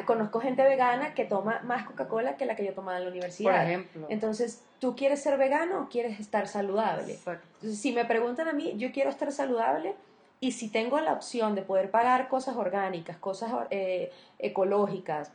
Conozco 0.07 0.41
gente 0.41 0.63
vegana 0.63 1.15
que 1.15 1.25
toma 1.25 1.61
más 1.65 1.85
Coca-Cola 1.85 2.37
que 2.37 2.47
la 2.47 2.55
que 2.57 2.65
yo 2.65 2.73
tomaba 2.75 2.99
en 2.99 3.05
la 3.05 3.09
Por 3.11 3.13
universidad. 3.17 3.65
ejemplo. 3.65 4.07
Entonces, 4.11 4.63
¿tú 4.79 4.95
quieres 4.95 5.23
ser 5.23 5.37
vegano 5.39 5.81
o 5.83 5.89
quieres 5.89 6.21
estar 6.21 6.47
saludable? 6.49 7.15
Exacto. 7.15 7.47
Entonces, 7.57 7.81
si 7.81 7.93
me 7.93 8.05
preguntan 8.05 8.49
a 8.49 8.53
mí, 8.53 8.75
yo 8.77 8.93
quiero 8.93 9.11
estar 9.11 9.33
saludable 9.33 9.95
y 10.41 10.53
si 10.53 10.69
tengo 10.69 11.01
la 11.01 11.13
opción 11.13 11.55
de 11.55 11.63
poder 11.63 11.91
pagar 11.91 12.29
cosas 12.29 12.57
orgánicas, 12.57 13.17
cosas 13.17 13.53
eh, 13.71 14.13
ecológicas, 14.39 15.33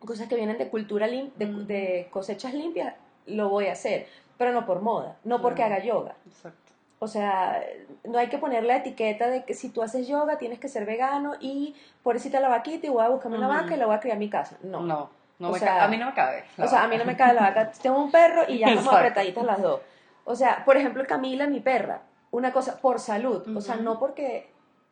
cosas 0.00 0.28
que 0.28 0.36
vienen 0.36 0.58
de 0.58 0.68
cultura 0.68 1.06
lim- 1.08 1.32
de, 1.36 1.46
de 1.46 2.08
cosechas 2.10 2.54
limpias, 2.54 2.94
lo 3.26 3.48
voy 3.48 3.66
a 3.66 3.72
hacer, 3.72 4.06
pero 4.38 4.52
no 4.52 4.66
por 4.66 4.82
moda, 4.82 5.16
no 5.24 5.40
porque 5.42 5.62
haga 5.62 5.82
yoga. 5.82 6.14
Exacto. 6.26 6.65
O 6.98 7.08
sea, 7.08 7.62
no 8.04 8.18
hay 8.18 8.28
que 8.28 8.38
poner 8.38 8.64
la 8.64 8.76
etiqueta 8.76 9.28
de 9.28 9.44
que 9.44 9.54
si 9.54 9.68
tú 9.68 9.82
haces 9.82 10.08
yoga 10.08 10.38
tienes 10.38 10.58
que 10.58 10.68
ser 10.68 10.86
vegano 10.86 11.34
y 11.40 11.74
pobrecita 12.02 12.40
la 12.40 12.48
vaquita 12.48 12.86
y 12.86 12.90
voy 12.90 13.04
a 13.04 13.08
buscarme 13.08 13.36
una 13.36 13.48
vaca 13.48 13.74
y 13.74 13.76
la 13.76 13.86
voy 13.86 13.96
a 13.96 14.00
criar 14.00 14.14
en 14.14 14.20
mi 14.20 14.30
casa. 14.30 14.56
No. 14.62 14.80
No, 14.80 15.10
no 15.38 15.50
me 15.50 15.58
sea, 15.58 15.84
a 15.84 15.88
mí 15.88 15.98
no 15.98 16.06
me 16.06 16.14
cabe. 16.14 16.44
O 16.56 16.66
sea, 16.66 16.84
a 16.84 16.88
mí 16.88 16.96
no 16.96 17.04
me 17.04 17.16
cae 17.16 17.34
la 17.34 17.42
vaca. 17.42 17.70
Tengo 17.82 18.02
un 18.02 18.10
perro 18.10 18.44
y 18.48 18.58
ya 18.58 18.68
estamos 18.68 18.94
apretaditas 18.94 19.44
las 19.44 19.60
dos. 19.60 19.80
O 20.24 20.34
sea, 20.34 20.64
por 20.64 20.76
ejemplo, 20.76 21.04
Camila, 21.06 21.46
mi 21.46 21.60
perra, 21.60 22.00
una 22.30 22.52
cosa, 22.52 22.80
por 22.80 22.98
salud. 22.98 23.56
O 23.56 23.60
sea, 23.60 23.76
no 23.76 23.98
porque 23.98 24.48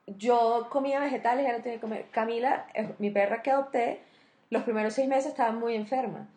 yo 0.06 0.68
comía 0.70 1.00
vegetales 1.00 1.44
y 1.44 1.48
ahora 1.48 1.62
tenía 1.62 1.78
que 1.78 1.80
comer. 1.80 2.06
Camila, 2.10 2.66
es 2.74 2.88
mi 3.00 3.10
perra 3.10 3.42
que 3.42 3.50
adopté, 3.50 4.02
los 4.50 4.62
primeros 4.62 4.94
seis 4.94 5.08
meses 5.08 5.26
estaba 5.26 5.52
muy 5.52 5.74
enferma. 5.74 6.28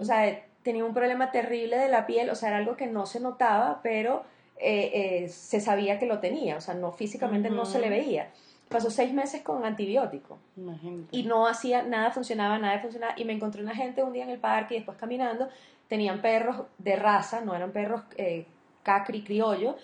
O 0.00 0.04
sea, 0.04 0.28
eh, 0.28 0.44
tenía 0.62 0.84
un 0.84 0.94
problema 0.94 1.32
terrible 1.32 1.76
de 1.76 1.88
la 1.88 2.06
piel, 2.06 2.30
o 2.30 2.36
sea, 2.36 2.50
era 2.50 2.58
algo 2.58 2.76
que 2.76 2.86
no 2.86 3.06
se 3.06 3.18
notaba, 3.18 3.80
pero 3.82 4.24
eh, 4.58 5.22
eh, 5.24 5.28
se 5.28 5.60
sabía 5.60 5.98
que 5.98 6.06
lo 6.06 6.18
tenía, 6.20 6.56
o 6.56 6.60
sea, 6.60 6.74
no 6.74 6.92
físicamente 6.92 7.50
no 7.50 7.64
se 7.66 7.78
le 7.78 7.88
veía. 7.90 8.30
Pasó 8.68 8.90
seis 8.90 9.12
meses 9.12 9.42
con 9.42 9.64
antibiótico 9.64 10.38
Imagínate. 10.56 11.16
y 11.16 11.22
no 11.22 11.46
hacía 11.46 11.82
nada, 11.82 12.10
funcionaba, 12.10 12.58
nada 12.58 12.80
funcionaba. 12.80 13.14
Y 13.16 13.24
me 13.24 13.32
encontré 13.32 13.62
una 13.62 13.74
gente 13.76 14.02
un 14.02 14.12
día 14.12 14.24
en 14.24 14.30
el 14.30 14.40
parque 14.40 14.74
y 14.74 14.78
después 14.78 14.98
caminando, 14.98 15.48
tenían 15.88 16.20
perros 16.20 16.62
de 16.78 16.96
raza, 16.96 17.42
no 17.42 17.54
eran 17.54 17.70
perros 17.70 18.02
eh, 18.16 18.44
cacri 18.82 19.22
criollo, 19.22 19.76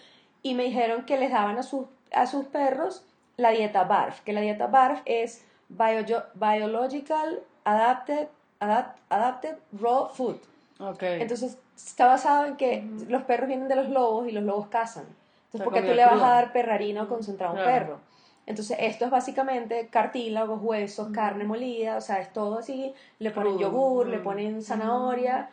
y 0.43 0.55
me 0.55 0.65
dijeron 0.65 1.05
que 1.07 1.17
les 1.17 1.31
daban 1.31 1.59
a 1.59 1.63
sus, 1.63 1.87
a 2.13 2.27
sus 2.27 2.47
perros 2.47 3.05
la 3.37 3.51
dieta 3.51 3.85
BARF, 3.85 4.21
que 4.23 4.33
la 4.33 4.41
dieta 4.41 4.67
BARF 4.67 5.01
es 5.05 5.45
Bio- 5.69 6.25
Biological 6.35 7.41
Adapted, 7.65 8.29
Adapt- 8.61 8.97
Adapted 9.09 9.57
Raw 9.81 10.09
Food. 10.09 10.37
Ok. 10.81 11.03
Entonces 11.03 11.57
está 11.85 12.07
basado 12.07 12.47
en 12.47 12.57
que 12.57 12.85
los 13.09 13.23
perros 13.25 13.49
vienen 13.49 13.69
de 13.69 13.77
los 13.77 13.89
lobos 13.89 14.29
y 14.29 14.33
los 14.33 14.43
lobos 14.45 14.69
cazan. 14.69 15.05
Entonces, 15.05 15.61
sea, 15.61 15.65
¿por 15.65 15.75
qué 15.75 15.83
tú 15.83 15.95
le 15.95 16.03
vas 16.05 16.13
cruda. 16.15 16.27
a 16.29 16.35
dar 16.35 16.53
perrarina 16.53 17.03
o 17.03 17.09
concentrado 17.09 17.53
a 17.53 17.57
un 17.57 17.63
Claro. 17.63 17.87
perro? 17.87 18.01
Entonces, 18.47 18.77
esto 18.81 19.05
es 19.05 19.11
básicamente 19.11 19.87
cartílagos, 19.89 20.61
huesos, 20.63 21.07
Ujú. 21.07 21.15
carne 21.15 21.45
molida, 21.45 21.97
o 21.97 22.01
sea, 22.01 22.19
es 22.21 22.33
todo 22.33 22.59
así. 22.59 22.93
Le 23.21 23.31
ponen 23.31 23.53
Crudo. 23.55 23.69
yogur, 23.69 24.07
le 24.09 24.19
Mm. 24.19 24.23
ponen 24.25 24.63
zanahoria 24.63 25.51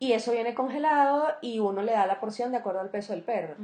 y 0.00 0.12
eso 0.12 0.32
viene 0.32 0.52
congelado 0.54 1.28
y 1.40 1.60
uno 1.60 1.82
le 1.82 1.92
da 1.92 2.06
la 2.06 2.18
porción 2.18 2.50
de 2.50 2.58
acuerdo 2.58 2.80
al 2.80 2.88
peso 2.88 3.12
del 3.12 3.22
perro. 3.22 3.54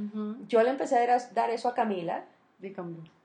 Yo 0.47 0.63
le 0.63 0.69
empecé 0.69 0.97
a 0.97 1.17
dar- 1.33 1.49
eso 1.49 1.67
a 1.67 1.73
Camila, 1.73 2.23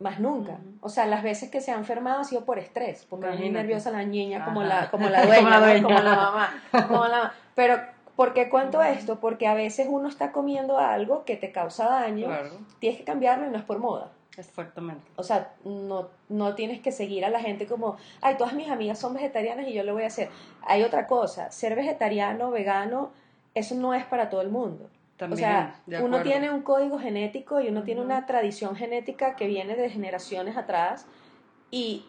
más 0.00 0.18
nunca. 0.18 0.52
Ujú. 0.54 0.62
O 0.80 0.88
sea, 0.88 1.06
las 1.06 1.22
veces 1.22 1.50
que 1.50 1.60
se 1.60 1.70
ha 1.70 1.76
enfermado 1.76 2.20
ha 2.20 2.24
sido 2.24 2.44
por 2.44 2.58
estrés, 2.58 3.06
porque 3.08 3.28
es 3.32 3.52
nerviosa 3.52 3.90
la 3.92 4.02
niña 4.04 4.44
como 4.44 4.62
la, 4.64 4.90
como 4.90 5.08
la 5.08 5.20
Como 5.26 5.32
dueña, 5.34 5.50
la 5.50 5.60
¿no? 5.60 5.66
dueña. 5.66 5.82
como 5.84 5.98
la 6.00 6.16
mamá. 6.16 6.62
como 6.88 7.06
la 7.06 7.32
Pero, 7.54 7.78
¿por 8.16 8.32
qué 8.34 8.48
cuento 8.48 8.82
esto? 8.82 9.20
Porque 9.20 9.46
a 9.46 9.54
veces 9.54 9.86
uno 9.90 10.08
está 10.08 10.32
comiendo 10.32 10.78
algo 10.78 11.24
que 11.24 11.36
te 11.36 11.52
causa 11.52 11.86
daño, 11.86 12.26
Claro. 12.26 12.50
tienes 12.78 12.98
que 12.98 13.04
cambiarlo 13.04 13.46
y 13.46 13.50
no 13.50 13.58
es 13.58 13.64
por 13.64 13.78
moda. 13.78 14.10
Exactamente. 14.36 15.04
O 15.16 15.22
sea, 15.22 15.52
no, 15.64 16.08
no 16.28 16.54
tienes 16.54 16.80
que 16.80 16.90
seguir 16.90 17.24
a 17.24 17.28
la 17.30 17.40
gente 17.40 17.66
como, 17.66 17.96
ay, 18.20 18.36
todas 18.36 18.52
mis 18.54 18.68
amigas 18.68 18.98
son 18.98 19.14
vegetarianas 19.14 19.68
y 19.68 19.72
yo 19.72 19.84
lo 19.84 19.94
voy 19.94 20.02
a 20.02 20.08
hacer. 20.08 20.28
Hay 20.62 20.82
otra 20.82 21.06
cosa, 21.06 21.50
ser 21.52 21.76
vegetariano, 21.76 22.50
vegano, 22.50 23.10
eso 23.54 23.74
no 23.76 23.94
es 23.94 24.04
para 24.04 24.30
todo 24.30 24.40
el 24.40 24.48
mundo. 24.50 24.90
También. 25.16 25.38
o 25.38 25.46
sea, 25.46 25.80
uno 26.02 26.22
tiene 26.22 26.50
un 26.50 26.62
código 26.62 26.98
genético 26.98 27.60
y 27.60 27.68
uno 27.68 27.84
tiene 27.84 28.00
una 28.00 28.26
tradición 28.26 28.74
genética 28.74 29.36
que 29.36 29.46
viene 29.46 29.76
de 29.76 29.88
generaciones 29.88 30.56
atrás 30.56 31.06
y, 31.70 32.04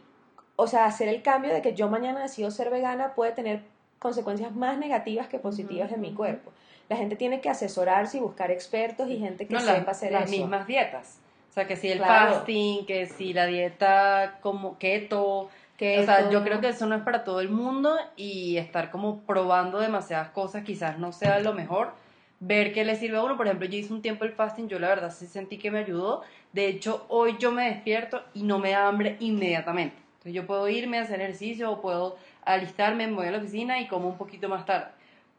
o 0.55 0.65
sea, 0.65 0.85
hacer 0.85 1.07
el 1.09 1.21
cambio 1.21 1.53
de 1.53 1.61
que 1.61 1.75
yo 1.75 1.87
mañana 1.87 2.21
decido 2.21 2.49
ser 2.49 2.71
vegana 2.71 3.13
puede 3.13 3.31
tener 3.33 3.61
consecuencias 3.99 4.55
más 4.55 4.77
negativas 4.77 5.27
que 5.27 5.39
positivas 5.39 5.91
en 5.91 6.01
mi 6.01 6.13
cuerpo. 6.13 6.51
La 6.89 6.97
gente 6.97 7.15
tiene 7.15 7.41
que 7.41 7.49
asesorarse 7.49 8.17
y 8.17 8.19
buscar 8.19 8.51
expertos 8.51 9.10
y 9.10 9.17
gente 9.17 9.47
que 9.47 9.53
No, 9.55 9.60
sepa 9.62 9.79
las, 9.79 9.88
hacer 9.88 10.12
las 10.12 10.23
eso. 10.29 10.31
mismas 10.31 10.67
dietas. 10.67 11.19
O 11.49 11.53
sea, 11.53 11.67
que 11.67 11.75
si 11.75 11.89
el 11.89 11.99
Claro. 11.99 12.34
fasting, 12.36 12.86
que 12.86 13.05
si 13.08 13.34
la 13.34 13.45
dieta 13.45 14.39
como 14.41 14.77
keto. 14.77 15.49
Que 15.77 15.99
o 15.99 16.05
sea, 16.05 16.29
yo 16.29 16.41
creo 16.43 16.62
que 16.62 16.69
eso 16.69 16.86
no 16.86 16.95
es 16.95 17.01
para 17.03 17.23
todo 17.25 17.41
el 17.41 17.49
mundo 17.49 17.97
y 18.15 18.55
estar 18.58 18.91
como 18.91 19.21
probando 19.21 19.79
demasiadas 19.79 20.29
cosas 20.29 20.63
quizás 20.63 20.99
no 20.99 21.12
sea 21.12 21.39
lo 21.39 21.53
mejor. 21.53 21.91
Ver 22.39 22.73
qué 22.73 22.86
le 22.86 22.95
sirve 22.95 23.17
a 23.17 23.23
uno. 23.23 23.36
Por 23.36 23.47
ejemplo, 23.47 23.67
yo 23.67 23.77
hice 23.77 23.91
un 23.91 24.01
tiempo 24.01 24.23
el 24.25 24.31
fasting, 24.34 24.67
yo 24.67 24.79
la 24.79 24.88
verdad 24.89 25.12
sí 25.12 25.25
sentí 25.27 25.58
que 25.58 25.71
me 25.71 25.79
ayudó. 25.79 26.21
De 26.53 26.67
hecho, 26.67 27.05
hoy 27.10 27.36
yo 27.39 27.51
me 27.51 27.69
despierto 27.69 28.21
y 28.34 28.43
no 28.43 28.60
me 28.60 28.71
da 28.71 28.88
hambre 28.88 29.17
inmediatamente. 29.19 29.95
Entonces 30.13 30.34
yo 30.34 30.45
puedo 30.47 30.67
irme 30.69 30.97
a 30.97 31.01
hacer 31.03 31.19
ejercicio 31.21 31.71
o 31.71 31.81
puedo 31.81 32.17
alistarme, 32.45 33.08
me 33.08 33.13
voy 33.13 33.27
a 33.27 33.31
la 33.31 33.38
oficina 33.39 33.79
y 33.79 33.88
como 33.88 34.08
un 34.08 34.17
poquito 34.17 34.49
más 34.49 34.65
tarde. 34.65 34.88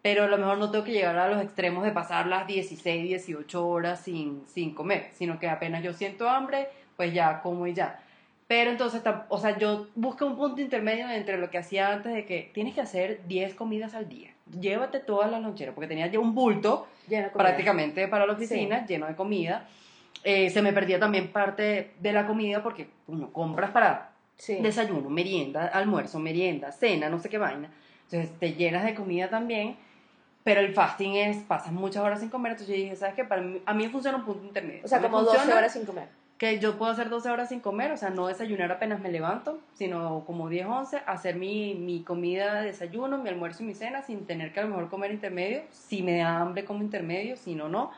Pero 0.03 0.25
a 0.25 0.27
lo 0.29 0.38
mejor 0.38 0.59
no 0.59 0.71
tengo 0.71 0.85
que 0.85 0.92
llegar 0.92 1.16
a 1.19 1.29
los 1.29 1.42
extremos 1.42 1.85
de 1.85 1.90
pasar 1.90 2.27
las 2.27 2.47
16, 2.47 3.05
18 3.05 3.66
horas 3.66 4.01
sin, 4.01 4.47
sin 4.47 4.75
comer, 4.75 5.09
sino 5.14 5.38
que 5.38 5.49
apenas 5.49 5.83
yo 5.83 5.92
siento 5.92 6.29
hambre, 6.29 6.69
pues 6.97 7.12
ya 7.12 7.40
como 7.42 7.66
y 7.66 7.75
ya. 7.75 8.01
Pero 8.49 8.71
entonces, 8.71 9.03
o 9.29 9.38
sea, 9.38 9.59
yo 9.59 9.88
busqué 9.97 10.25
un 10.25 10.37
punto 10.37 10.61
intermedio 10.61 11.11
entre 11.11 11.37
lo 11.37 11.51
que 11.51 11.59
hacía 11.59 11.92
antes 11.92 12.14
de 12.14 12.25
que 12.25 12.51
tienes 12.55 12.75
que 12.75 12.81
hacer 12.81 13.27
10 13.27 13.55
comidas 13.55 13.95
al 13.95 14.09
día. 14.09 14.31
Llévate 14.61 15.01
todas 15.01 15.29
las 15.29 15.42
loncheras, 15.42 15.75
porque 15.75 15.88
tenía 15.88 16.07
ya 16.07 16.21
un 16.21 16.35
bulto 16.35 16.87
Lleno 17.09 17.31
prácticamente 17.33 18.07
para 18.07 18.27
la 18.27 18.35
oficina, 18.35 18.87
lleno 18.87 19.07
de 19.07 19.16
comida. 19.16 19.66
Eh, 20.23 20.51
se 20.51 20.62
me 20.62 20.73
perdía 20.73 21.01
también 21.01 21.33
parte 21.33 21.92
de 21.99 22.12
la 22.12 22.27
comida 22.27 22.62
porque 22.62 22.88
uno 23.09 23.33
compras 23.33 23.71
para 23.71 24.11
Sí. 24.37 24.57
desayuno, 24.61 25.09
merienda, 25.09 25.66
almuerzo, 25.66 26.18
merienda, 26.18 26.72
cena, 26.72 27.09
no 27.09 27.18
sé 27.18 27.29
qué 27.29 27.38
vaina. 27.38 27.70
Entonces 28.05 28.38
te 28.38 28.53
llenas 28.53 28.85
de 28.85 28.94
comida 28.94 29.29
también, 29.29 29.77
pero 30.44 30.61
el 30.61 30.72
fasting 30.75 31.14
es, 31.16 31.38
pasas 31.38 31.72
muchas 31.72 32.03
horas 32.03 32.20
sin 32.20 32.29
comer. 32.29 32.53
Entonces 32.53 32.77
yo 32.77 32.83
dije, 32.83 32.96
¿sabes 32.96 33.14
qué? 33.14 33.25
Para 33.25 33.42
mí, 33.42 33.61
a 33.66 33.75
mí 33.75 33.88
funciona 33.88 34.18
un 34.18 34.25
punto 34.25 34.44
intermedio. 34.44 34.83
O 34.85 34.88
sea, 34.88 35.01
como 35.01 35.22
12 35.22 35.31
funciona 35.38 35.59
horas 35.59 35.72
sin 35.72 35.85
comer. 35.85 36.09
Que 36.38 36.59
yo 36.59 36.77
puedo 36.77 36.92
hacer 36.92 37.09
12 37.09 37.31
horas 37.31 37.49
sin 37.49 37.61
comer, 37.61 37.90
o 37.92 37.96
sea, 37.96 38.11
no 38.11 38.27
desayunar 38.27 38.70
apenas 38.70 39.01
me 39.01 39.11
levanto, 39.11 39.59
sino 39.72 40.22
como 40.27 40.51
10, 40.51 40.66
11, 40.66 40.99
hacer 41.07 41.37
mi, 41.37 41.75
mi 41.75 42.03
comida 42.03 42.61
de 42.61 42.66
desayuno, 42.66 43.16
mi 43.16 43.31
almuerzo 43.31 43.62
y 43.62 43.66
mi 43.66 43.75
cena 43.75 44.03
sin 44.03 44.27
tener 44.27 44.53
que 44.53 44.61
a 44.61 44.64
lo 44.64 44.68
mejor 44.68 44.90
comer 44.90 45.11
intermedio. 45.11 45.62
Si 45.70 46.03
me 46.03 46.18
da 46.18 46.40
hambre 46.40 46.66
como 46.66 46.83
intermedio, 46.83 47.37
si 47.38 47.55
no, 47.55 47.70
no. 47.70 47.90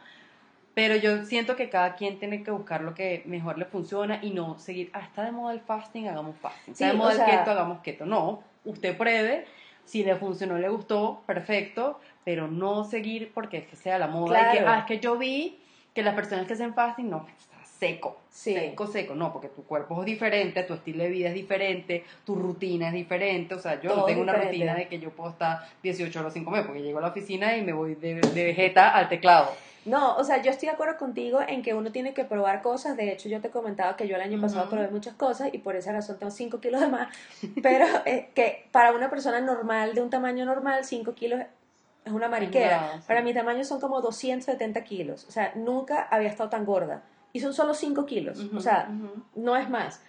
Pero 0.78 0.94
yo 0.94 1.24
siento 1.24 1.56
que 1.56 1.68
cada 1.68 1.96
quien 1.96 2.20
tiene 2.20 2.44
que 2.44 2.52
buscar 2.52 2.82
lo 2.82 2.94
que 2.94 3.22
mejor 3.26 3.58
le 3.58 3.64
funciona 3.64 4.20
y 4.22 4.30
no 4.30 4.60
seguir, 4.60 4.90
ah, 4.92 5.00
está 5.00 5.24
de 5.24 5.32
moda 5.32 5.52
el 5.52 5.58
fasting, 5.60 6.06
hagamos 6.06 6.36
fasting. 6.40 6.70
Está 6.72 6.86
de 6.86 6.92
o 6.92 6.96
moda 6.98 7.14
sea- 7.14 7.24
el 7.24 7.38
keto, 7.38 7.50
hagamos 7.50 7.80
keto. 7.80 8.06
No, 8.06 8.44
usted 8.64 8.96
pruebe, 8.96 9.44
si 9.84 10.04
le 10.04 10.14
funcionó, 10.14 10.56
le 10.56 10.68
gustó, 10.68 11.24
perfecto, 11.26 11.98
pero 12.24 12.46
no 12.46 12.84
seguir 12.84 13.32
porque 13.34 13.56
es 13.58 13.66
que 13.66 13.74
sea 13.74 13.98
la 13.98 14.06
moda 14.06 14.54
y 14.54 14.58
que, 14.58 14.64
ah, 14.64 14.78
es 14.78 14.84
que 14.84 15.00
yo 15.00 15.18
vi 15.18 15.58
que 15.92 16.04
las 16.04 16.14
personas 16.14 16.46
que 16.46 16.52
hacen 16.52 16.72
fasting, 16.74 17.10
no, 17.10 17.26
está 17.40 17.56
seco, 17.64 18.20
Sí. 18.30 18.54
seco, 18.54 18.86
seco. 18.86 19.14
No, 19.16 19.32
porque 19.32 19.48
tu 19.48 19.64
cuerpo 19.64 19.98
es 20.02 20.06
diferente, 20.06 20.62
tu 20.62 20.74
estilo 20.74 21.02
de 21.02 21.10
vida 21.10 21.28
es 21.30 21.34
diferente, 21.34 22.04
tu 22.24 22.36
rutina 22.36 22.86
es 22.86 22.92
diferente. 22.94 23.56
O 23.56 23.58
sea, 23.58 23.80
yo 23.80 23.96
no 23.96 24.04
tengo 24.04 24.20
una 24.22 24.32
rutina 24.34 24.76
de 24.76 24.86
que 24.86 25.00
yo 25.00 25.10
puedo 25.10 25.30
estar 25.30 25.58
18 25.82 26.20
horas 26.20 26.34
sin 26.34 26.44
comer, 26.44 26.64
porque 26.66 26.82
llego 26.82 26.98
a 26.98 27.02
la 27.02 27.08
oficina 27.08 27.56
y 27.56 27.62
me 27.62 27.72
voy 27.72 27.96
de, 27.96 28.14
de 28.20 28.44
vegeta 28.44 28.90
al 28.94 29.08
teclado. 29.08 29.50
No, 29.88 30.16
o 30.16 30.24
sea, 30.24 30.42
yo 30.42 30.50
estoy 30.50 30.68
de 30.68 30.74
acuerdo 30.74 30.96
contigo 30.98 31.40
en 31.46 31.62
que 31.62 31.74
uno 31.74 31.90
tiene 31.90 32.12
que 32.12 32.24
probar 32.24 32.62
cosas. 32.62 32.96
De 32.96 33.12
hecho, 33.12 33.28
yo 33.28 33.40
te 33.40 33.48
he 33.48 33.50
comentado 33.50 33.96
que 33.96 34.06
yo 34.06 34.16
el 34.16 34.22
año 34.22 34.40
pasado 34.40 34.68
probé 34.68 34.88
muchas 34.88 35.14
cosas 35.14 35.48
y 35.52 35.58
por 35.58 35.76
esa 35.76 35.92
razón 35.92 36.18
tengo 36.18 36.30
5 36.30 36.60
kilos 36.60 36.80
de 36.80 36.88
más. 36.88 37.08
Pero 37.62 37.86
eh, 38.04 38.30
que 38.34 38.68
para 38.70 38.92
una 38.92 39.08
persona 39.08 39.40
normal, 39.40 39.94
de 39.94 40.02
un 40.02 40.10
tamaño 40.10 40.44
normal, 40.44 40.84
5 40.84 41.14
kilos 41.14 41.40
es 42.04 42.12
una 42.12 42.28
mariquera. 42.28 42.98
sí. 43.00 43.04
Para 43.06 43.22
mi 43.22 43.32
tamaño 43.32 43.64
son 43.64 43.80
como 43.80 44.00
270 44.00 44.84
kilos. 44.84 45.24
O 45.28 45.30
sea, 45.30 45.52
nunca 45.54 46.02
había 46.10 46.28
estado 46.28 46.50
tan 46.50 46.64
gorda. 46.64 47.02
Y 47.32 47.40
son 47.40 47.54
solo 47.54 47.74
5 47.74 48.06
kilos. 48.06 48.40
O 48.54 48.60
sea, 48.60 48.90
no 49.34 49.56
es 49.56 49.68
más. 49.70 50.02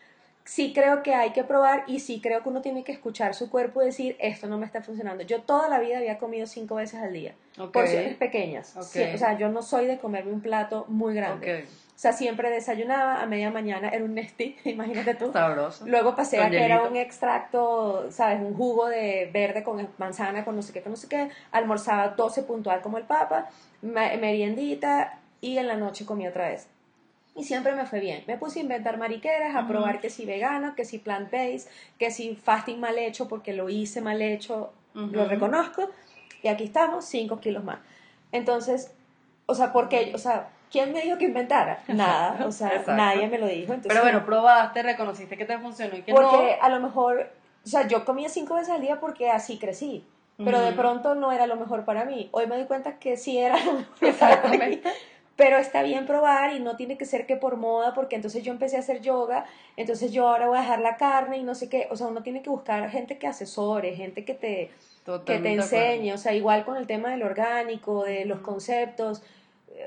Sí 0.49 0.73
creo 0.73 1.03
que 1.03 1.13
hay 1.13 1.29
que 1.29 1.43
probar 1.43 1.83
y 1.85 1.99
sí 1.99 2.21
creo 2.21 2.41
que 2.41 2.49
uno 2.49 2.63
tiene 2.63 2.83
que 2.83 2.91
escuchar 2.91 3.35
su 3.35 3.51
cuerpo 3.51 3.83
y 3.83 3.85
decir, 3.85 4.15
esto 4.19 4.47
no 4.47 4.57
me 4.57 4.65
está 4.65 4.81
funcionando. 4.81 5.23
Yo 5.23 5.41
toda 5.43 5.69
la 5.69 5.77
vida 5.77 5.99
había 5.99 6.17
comido 6.17 6.47
cinco 6.47 6.73
veces 6.73 6.99
al 7.03 7.13
día, 7.13 7.35
Ok. 7.59 7.71
porciones 7.71 8.15
pequeñas. 8.17 8.75
O 8.75 8.81
sea, 8.81 9.37
yo 9.37 9.49
no 9.49 9.61
soy 9.61 9.85
de 9.85 9.99
comerme 9.99 10.31
un 10.31 10.41
plato 10.41 10.85
muy 10.87 11.13
grande. 11.13 11.65
O 11.65 12.01
sea, 12.01 12.13
siempre 12.13 12.49
desayunaba, 12.49 13.21
a 13.21 13.27
media 13.27 13.51
mañana 13.51 13.89
era 13.89 14.03
un 14.03 14.15
Nestí, 14.15 14.55
imagínate 14.65 15.13
tú. 15.13 15.31
Sabroso. 15.31 15.85
Luego 15.85 16.15
pasé 16.15 16.37
Con 16.37 16.47
a 16.47 16.49
que 16.49 16.65
era 16.65 16.81
un 16.81 16.95
extracto, 16.95 18.11
¿sabes? 18.11 18.41
Un 18.41 18.55
jugo 18.55 18.87
de 18.87 19.29
verde 19.31 19.63
con 19.63 19.87
manzana, 19.99 20.43
con 20.45 20.55
no 20.55 20.63
sé 20.63 20.73
qué, 20.73 20.81
con 20.81 20.93
no 20.93 20.97
sé 20.97 21.07
qué. 21.07 21.29
Almorzaba 21.51 22.07
12 22.07 22.41
puntual 22.41 22.81
como 22.81 22.97
el 22.97 23.03
papa, 23.03 23.49
me- 23.83 24.17
meriendita 24.17 25.19
y 25.41 25.59
en 25.59 25.67
la 25.67 25.75
noche 25.75 26.07
comí 26.07 26.27
otra 26.27 26.49
vez. 26.49 26.67
Y 27.39 27.45
siempre 27.45 27.73
me 27.73 27.85
fue 27.85 28.01
bien. 28.01 28.25
Me 28.27 28.37
puse 28.37 28.59
a 28.59 28.63
inventar 28.63 28.97
mariqueras, 28.97 29.55
a 29.55 29.65
probar 29.65 30.01
que 30.01 30.09
si 30.09 30.25
vegano, 30.25 30.75
que 30.75 30.83
si 30.83 30.99
plant-based, 30.99 31.69
que 31.97 32.11
si 32.11 32.35
fasting 32.35 32.81
mal 32.81 32.97
hecho 32.97 33.29
porque 33.29 33.53
lo 33.53 33.69
hice 33.69 34.01
mal 34.01 34.21
hecho, 34.21 34.73
lo 34.93 35.25
reconozco. 35.25 35.89
Y 36.43 36.49
aquí 36.49 36.65
estamos, 36.65 37.05
5 37.05 37.39
kilos 37.39 37.63
más. 37.63 37.79
Entonces, 38.33 38.93
o 39.45 39.55
sea, 39.55 39.71
¿por 39.71 39.87
qué? 39.87 40.11
O 40.13 40.17
sea, 40.17 40.49
¿quién 40.69 40.91
me 40.91 41.01
dijo 41.01 41.17
que 41.17 41.25
inventara? 41.25 41.81
Nada, 41.87 42.45
o 42.45 42.51
sea, 42.51 42.83
nadie 42.87 43.29
me 43.29 43.37
lo 43.37 43.47
dijo. 43.47 43.71
Entonces, 43.73 43.87
Pero 43.87 44.01
bueno, 44.01 44.25
probaste, 44.25 44.83
reconociste 44.83 45.37
que 45.37 45.45
te 45.45 45.57
funcionó 45.59 45.95
y 45.95 46.01
que 46.01 46.13
porque 46.13 46.57
no. 46.59 46.65
a 46.65 46.69
lo 46.69 46.81
mejor, 46.81 47.31
o 47.63 47.67
sea, 47.67 47.87
yo 47.87 48.03
comía 48.03 48.27
cinco 48.27 48.55
veces 48.55 48.71
al 48.71 48.81
día 48.81 48.99
porque 48.99 49.29
así 49.29 49.57
crecí. 49.57 50.05
Pero 50.37 50.61
de 50.61 50.71
pronto 50.71 51.15
no 51.15 51.33
era 51.33 51.47
lo 51.47 51.57
mejor 51.57 51.83
para 51.83 52.05
mí. 52.05 52.29
Hoy 52.31 52.47
me 52.47 52.55
doy 52.55 52.65
cuenta 52.65 52.97
que 52.97 53.17
sí 53.17 53.37
era 53.37 53.57
lo 53.63 53.73
mejor 53.99 54.17
para 54.19 54.67
mí. 54.67 54.81
Pero 55.39 55.57
está 55.57 55.81
bien 55.83 56.05
probar 56.05 56.53
y 56.53 56.59
no 56.59 56.75
tiene 56.75 56.97
que 56.97 57.05
ser 57.05 57.25
que 57.25 57.35
por 57.37 57.55
moda, 57.55 57.93
porque 57.95 58.15
entonces 58.15 58.43
yo 58.43 58.51
empecé 58.51 58.75
a 58.75 58.79
hacer 58.81 59.01
yoga, 59.01 59.45
entonces 59.77 60.11
yo 60.11 60.27
ahora 60.27 60.47
voy 60.47 60.57
a 60.57 60.61
dejar 60.61 60.81
la 60.81 60.97
carne 60.97 61.37
y 61.37 61.43
no 61.43 61.55
sé 61.55 61.69
qué. 61.69 61.87
O 61.89 61.95
sea, 61.95 62.07
uno 62.07 62.21
tiene 62.21 62.41
que 62.41 62.49
buscar 62.49 62.87
gente 62.91 63.17
que 63.17 63.25
asesore, 63.25 63.95
gente 63.95 64.25
que 64.25 64.33
te, 64.35 64.69
que 65.25 65.37
te 65.43 65.49
enseñe. 65.63 66.13
O 66.13 66.17
sea, 66.17 66.33
igual 66.33 66.65
con 66.65 66.75
el 66.77 66.85
tema 66.85 67.09
del 67.11 67.23
orgánico, 67.23 68.03
de 68.03 68.25
los 68.25 68.41
conceptos. 68.41 69.23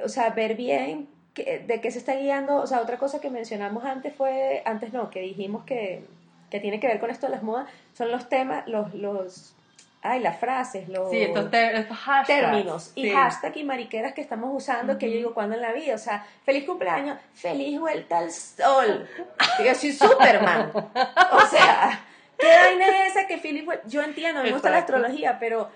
O 0.05 0.09
sea, 0.09 0.31
ver 0.31 0.57
bien 0.57 1.07
que- 1.35 1.59
de 1.61 1.81
qué 1.83 1.91
se 1.91 1.99
está 1.99 2.15
guiando. 2.17 2.57
O 2.57 2.67
sea, 2.67 2.81
otra 2.81 2.97
cosa 2.97 3.21
que 3.21 3.29
mencionamos 3.31 3.85
antes 3.85 4.15
fue, 4.15 4.63
antes 4.65 4.93
no, 4.95 5.11
que 5.11 5.21
dijimos 5.21 5.65
que, 5.65 6.03
que 6.51 6.61
tiene 6.61 6.81
que 6.81 6.87
ver 6.87 6.99
con 6.99 7.11
esto 7.11 7.27
de 7.27 7.33
las 7.33 7.43
modas, 7.43 7.69
son 7.93 8.11
los 8.11 8.29
temas, 8.29 8.67
los, 8.67 8.95
los, 8.95 9.55
ay, 10.03 10.21
las 10.21 10.39
frases, 10.39 10.89
los 10.89 11.11
Sí, 11.11 11.23
estos, 11.23 11.51
términos 12.27 12.93
y 12.95 13.05
Sí. 13.05 13.11
hashtag 13.11 13.57
y 13.57 13.65
mariqueras 13.65 14.13
que 14.15 14.21
estamos 14.21 14.51
usando, 14.53 14.99
que 14.99 15.11
yo 15.11 15.17
digo, 15.17 15.35
¿cuándo 15.35 15.55
en 15.55 15.63
la 15.63 15.73
vida? 15.73 15.95
O 15.95 15.99
sea, 15.99 16.27
feliz 16.45 16.65
cumpleaños, 16.65 17.19
feliz 17.35 17.79
vuelta 17.79 18.19
al 18.19 18.31
sol. 18.31 19.09
Yo 19.65 19.75
soy 19.75 19.93
Superman. 19.93 20.73
O 20.75 21.41
sea, 21.47 22.01
¿qué 22.39 22.47
vaina 22.47 23.07
es 23.07 23.13
esa 23.17 23.27
que 23.27 23.39
feliz 23.39 23.65
vuelta? 23.65 23.87
Yo 23.89 24.03
entiendo, 24.03 24.43
me 24.43 24.53
gusta 24.53 24.71
la 24.71 24.79
astrología, 24.79 25.39
pero 25.39 25.71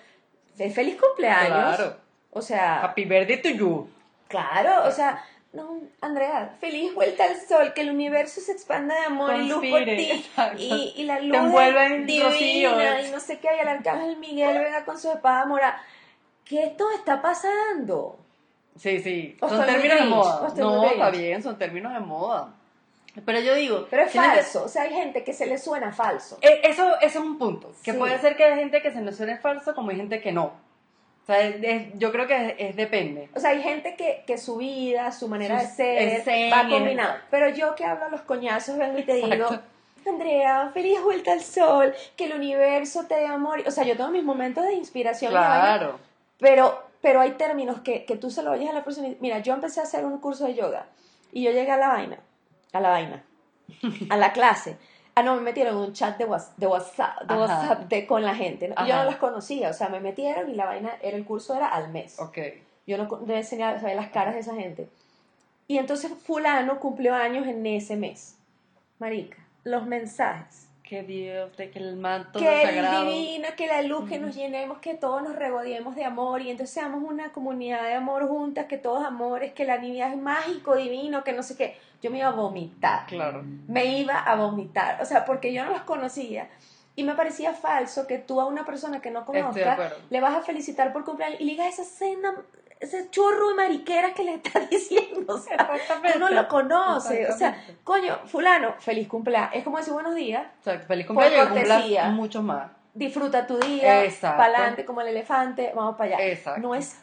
feliz 0.56 0.96
cumpleaños. 1.00 1.76
Claro. 1.76 1.96
O 2.32 2.42
sea, 2.42 2.82
Happy 2.82 3.04
birthday 3.04 3.40
to 3.40 3.48
you. 3.50 3.88
claro, 4.28 4.86
o 4.86 4.90
sea, 4.90 5.24
no, 5.56 5.80
Andrea, 6.00 6.54
feliz 6.60 6.94
vuelta 6.94 7.24
al 7.24 7.36
sol, 7.40 7.72
que 7.74 7.80
el 7.80 7.90
universo 7.90 8.40
se 8.40 8.52
expanda 8.52 8.94
de 8.94 9.06
amor 9.06 9.34
y 9.34 9.48
luz 9.48 9.64
por 9.68 9.84
ti. 9.84 10.24
Y, 10.58 10.94
y 10.96 11.02
la 11.04 11.20
luz 11.20 11.36
en 11.80 12.06
divina 12.06 13.00
y 13.02 13.10
no 13.10 13.18
sé 13.20 13.38
qué, 13.38 13.48
y 13.56 13.60
el 13.60 13.68
arcángel 13.68 14.16
Miguel 14.18 14.58
venga 14.58 14.84
con 14.84 14.98
su 14.98 15.10
espada 15.10 15.46
morada. 15.46 15.82
¿Qué 16.44 16.62
esto 16.64 16.86
está 16.92 17.20
pasando? 17.20 18.18
Sí, 18.78 19.00
sí. 19.00 19.36
Son 19.40 19.64
términos 19.66 19.98
de 20.00 20.04
moda. 20.06 20.52
No, 20.56 20.84
está 20.84 21.10
bien, 21.10 21.42
son 21.42 21.58
términos 21.58 21.92
de 21.94 22.00
moda. 22.00 22.52
Pero 23.24 23.40
yo 23.40 23.54
digo. 23.54 23.86
Pero 23.88 24.02
es 24.02 24.12
que- 24.12 24.18
falso, 24.18 24.64
o 24.64 24.68
sea, 24.68 24.82
hay 24.82 24.92
gente 24.92 25.24
que 25.24 25.32
se 25.32 25.46
le 25.46 25.56
suena 25.56 25.90
falso. 25.92 26.36
Eh, 26.42 26.60
Eso, 26.64 26.96
eso 27.00 27.18
es 27.20 27.24
un 27.24 27.38
punto. 27.38 27.72
Que 27.82 27.92
Sí. 27.92 27.98
puede 27.98 28.18
ser 28.20 28.36
que 28.36 28.44
hay 28.44 28.58
gente 28.58 28.82
que 28.82 28.92
se 28.92 29.00
nos 29.00 29.16
suene 29.16 29.38
falso, 29.38 29.74
como 29.74 29.90
hay 29.90 29.96
gente 29.96 30.20
que 30.20 30.32
no. 30.32 30.52
O 31.28 31.32
sea, 31.32 31.40
es- 31.42 31.56
es- 31.62 31.98
yo 31.98 32.12
creo 32.12 32.26
que 32.28 32.46
es, 32.46 32.54
es 32.58 32.76
depende. 32.76 33.28
O 33.34 33.40
sea, 33.40 33.50
hay 33.50 33.60
gente 33.62 33.96
que, 33.96 34.22
que 34.26 34.38
su 34.38 34.56
vida, 34.56 35.10
su 35.12 35.26
manera 35.28 35.60
de 35.60 35.66
ser, 35.68 35.98
va 36.52 36.62
combinado. 36.78 37.14
Pero 37.30 37.48
yo 37.50 37.74
que 37.74 37.84
hablo 37.84 38.04
a 38.06 38.08
los 38.10 38.20
coñazos, 38.22 38.78
vengo 38.78 38.98
y 38.98 39.02
te 39.02 39.14
digo. 39.14 39.48
Andrea, 40.08 40.70
feliz 40.72 41.02
vuelta 41.02 41.32
al 41.32 41.40
sol, 41.42 41.92
que 42.16 42.26
el 42.26 42.34
universo 42.34 43.06
te 43.08 43.16
dé 43.16 43.26
amor. 43.26 43.62
O 43.66 43.70
sea, 43.72 43.82
yo 43.82 43.96
tengo 43.96 44.10
mis 44.10 44.22
momentos 44.22 44.64
de 44.64 44.74
inspiración. 44.74 45.32
Claro. 45.32 45.98
Pero, 46.38 46.80
pero 47.00 47.20
hay 47.20 47.32
términos 47.32 47.80
que, 47.80 48.04
que 48.04 48.16
tú 48.16 48.30
se 48.30 48.42
lo 48.44 48.52
oyes 48.52 48.70
a 48.70 48.72
la 48.72 48.84
persona. 48.84 49.08
y- 49.08 49.16
Mira, 49.20 49.40
yo 49.40 49.52
empecé 49.54 49.80
a 49.80 49.82
hacer 49.82 50.04
un 50.04 50.18
curso 50.18 50.44
de 50.46 50.54
yoga 50.54 50.86
y 51.32 51.42
yo 51.42 51.50
llegué 51.50 51.72
a 51.72 51.76
la 51.76 51.88
vaina, 51.88 52.18
a 52.72 52.80
la 52.80 52.90
vaina, 52.90 53.24
a 54.10 54.16
la 54.16 54.32
clase. 54.32 54.76
Ah, 55.18 55.22
no, 55.22 55.34
me 55.36 55.40
metieron 55.40 55.74
en 55.76 55.80
un 55.80 55.92
chat 55.94 56.18
de, 56.18 56.26
Whats- 56.26 56.52
de 56.58 56.66
WhatsApp, 56.66 57.22
de. 57.22 57.34
WhatsApp 57.34 57.88
de- 57.88 58.06
con 58.06 58.22
la 58.22 58.34
gente. 58.34 58.68
¿no? 58.68 58.74
Yo 58.86 58.96
no 58.96 59.04
las 59.04 59.16
conocía, 59.16 59.70
o 59.70 59.72
sea, 59.72 59.88
me 59.88 59.98
metieron 59.98 60.50
y 60.50 60.54
la 60.54 60.66
vaina, 60.66 60.90
era 61.00 61.16
el 61.16 61.24
curso 61.24 61.54
era 61.56 61.68
al 61.68 61.88
mes. 61.88 62.20
Ok. 62.20 62.38
Yo 62.86 62.98
no 62.98 63.08
enseñar, 63.34 63.80
saber 63.80 63.96
las 63.96 64.10
caras 64.10 64.34
de 64.34 64.40
esa 64.40 64.54
gente. 64.54 64.88
Y 65.68 65.78
entonces 65.78 66.12
fulano 66.24 66.78
cumplió 66.78 67.14
años 67.14 67.46
en 67.46 67.64
ese 67.66 67.96
mes. 67.96 68.36
Marica, 68.98 69.38
los 69.64 69.86
mensajes. 69.86 70.68
Que 70.82 71.02
Dios, 71.02 71.56
de 71.56 71.70
que 71.70 71.80
el 71.80 71.96
manto 71.96 72.38
que 72.38 72.62
sagrado. 72.62 73.06
divino, 73.06 73.48
que 73.56 73.66
la 73.66 73.82
luz, 73.82 74.08
que 74.08 74.18
nos 74.20 74.36
llenemos, 74.36 74.78
que 74.78 74.94
todos 74.94 75.20
nos 75.22 75.34
regodeemos 75.34 75.96
de 75.96 76.04
amor 76.04 76.42
y 76.42 76.50
entonces 76.50 76.74
seamos 76.74 77.02
una 77.02 77.32
comunidad 77.32 77.82
de 77.82 77.94
amor 77.94 78.28
juntas, 78.28 78.66
que 78.66 78.78
todos 78.78 79.04
amores, 79.04 79.52
que 79.52 79.64
la 79.64 79.78
niña 79.78 80.08
es 80.12 80.16
mágico, 80.16 80.76
divino, 80.76 81.24
que 81.24 81.32
no 81.32 81.42
sé 81.42 81.56
qué. 81.56 81.76
Yo 82.02 82.10
me 82.10 82.18
iba 82.18 82.28
a 82.28 82.32
vomitar, 82.32 83.06
Claro. 83.06 83.42
me 83.68 83.84
iba 83.98 84.18
a 84.18 84.34
vomitar, 84.36 85.00
o 85.00 85.04
sea, 85.04 85.24
porque 85.24 85.52
yo 85.52 85.64
no 85.64 85.70
los 85.72 85.82
conocía 85.82 86.48
y 86.94 87.02
me 87.04 87.14
parecía 87.14 87.52
falso 87.52 88.06
que 88.06 88.18
tú 88.18 88.40
a 88.40 88.46
una 88.46 88.64
persona 88.64 89.00
que 89.00 89.10
no 89.10 89.20
acuerdo. 89.20 89.52
le 90.10 90.20
vas 90.20 90.34
a 90.34 90.40
felicitar 90.42 90.92
por 90.92 91.04
cumpleaños 91.04 91.40
y 91.40 91.44
le 91.44 91.52
digas 91.52 91.78
esa 91.78 91.84
cena, 91.84 92.34
ese 92.78 93.08
chorro 93.10 93.48
de 93.48 93.54
mariqueras 93.54 94.12
que 94.12 94.22
le 94.24 94.34
estás 94.34 94.68
diciendo, 94.70 95.34
o 95.34 95.38
sea, 95.38 95.56
tú 96.12 96.18
no 96.18 96.28
lo 96.30 96.46
conoces, 96.48 97.28
o 97.34 97.36
sea, 97.36 97.56
coño, 97.84 98.18
fulano, 98.26 98.74
feliz 98.78 99.08
cumpleaños, 99.08 99.50
es 99.54 99.64
como 99.64 99.78
decir 99.78 99.92
buenos 99.94 100.14
días, 100.14 100.46
Exacto. 100.58 100.86
Feliz 100.86 101.06
Por 101.06 101.16
cumpleaños 101.16 101.46
y 101.46 101.48
cumplas 101.52 101.68
cortesía. 101.78 102.08
muchos 102.10 102.42
más. 102.42 102.70
Disfruta 102.96 103.46
tu 103.46 103.58
día, 103.58 104.02
para 104.20 104.44
adelante 104.58 104.84
como 104.86 105.02
el 105.02 105.08
elefante, 105.08 105.70
vamos 105.74 105.96
para 105.96 106.16
allá. 106.16 106.26
Exacto. 106.28 106.60
No 106.60 106.74
es 106.74 106.96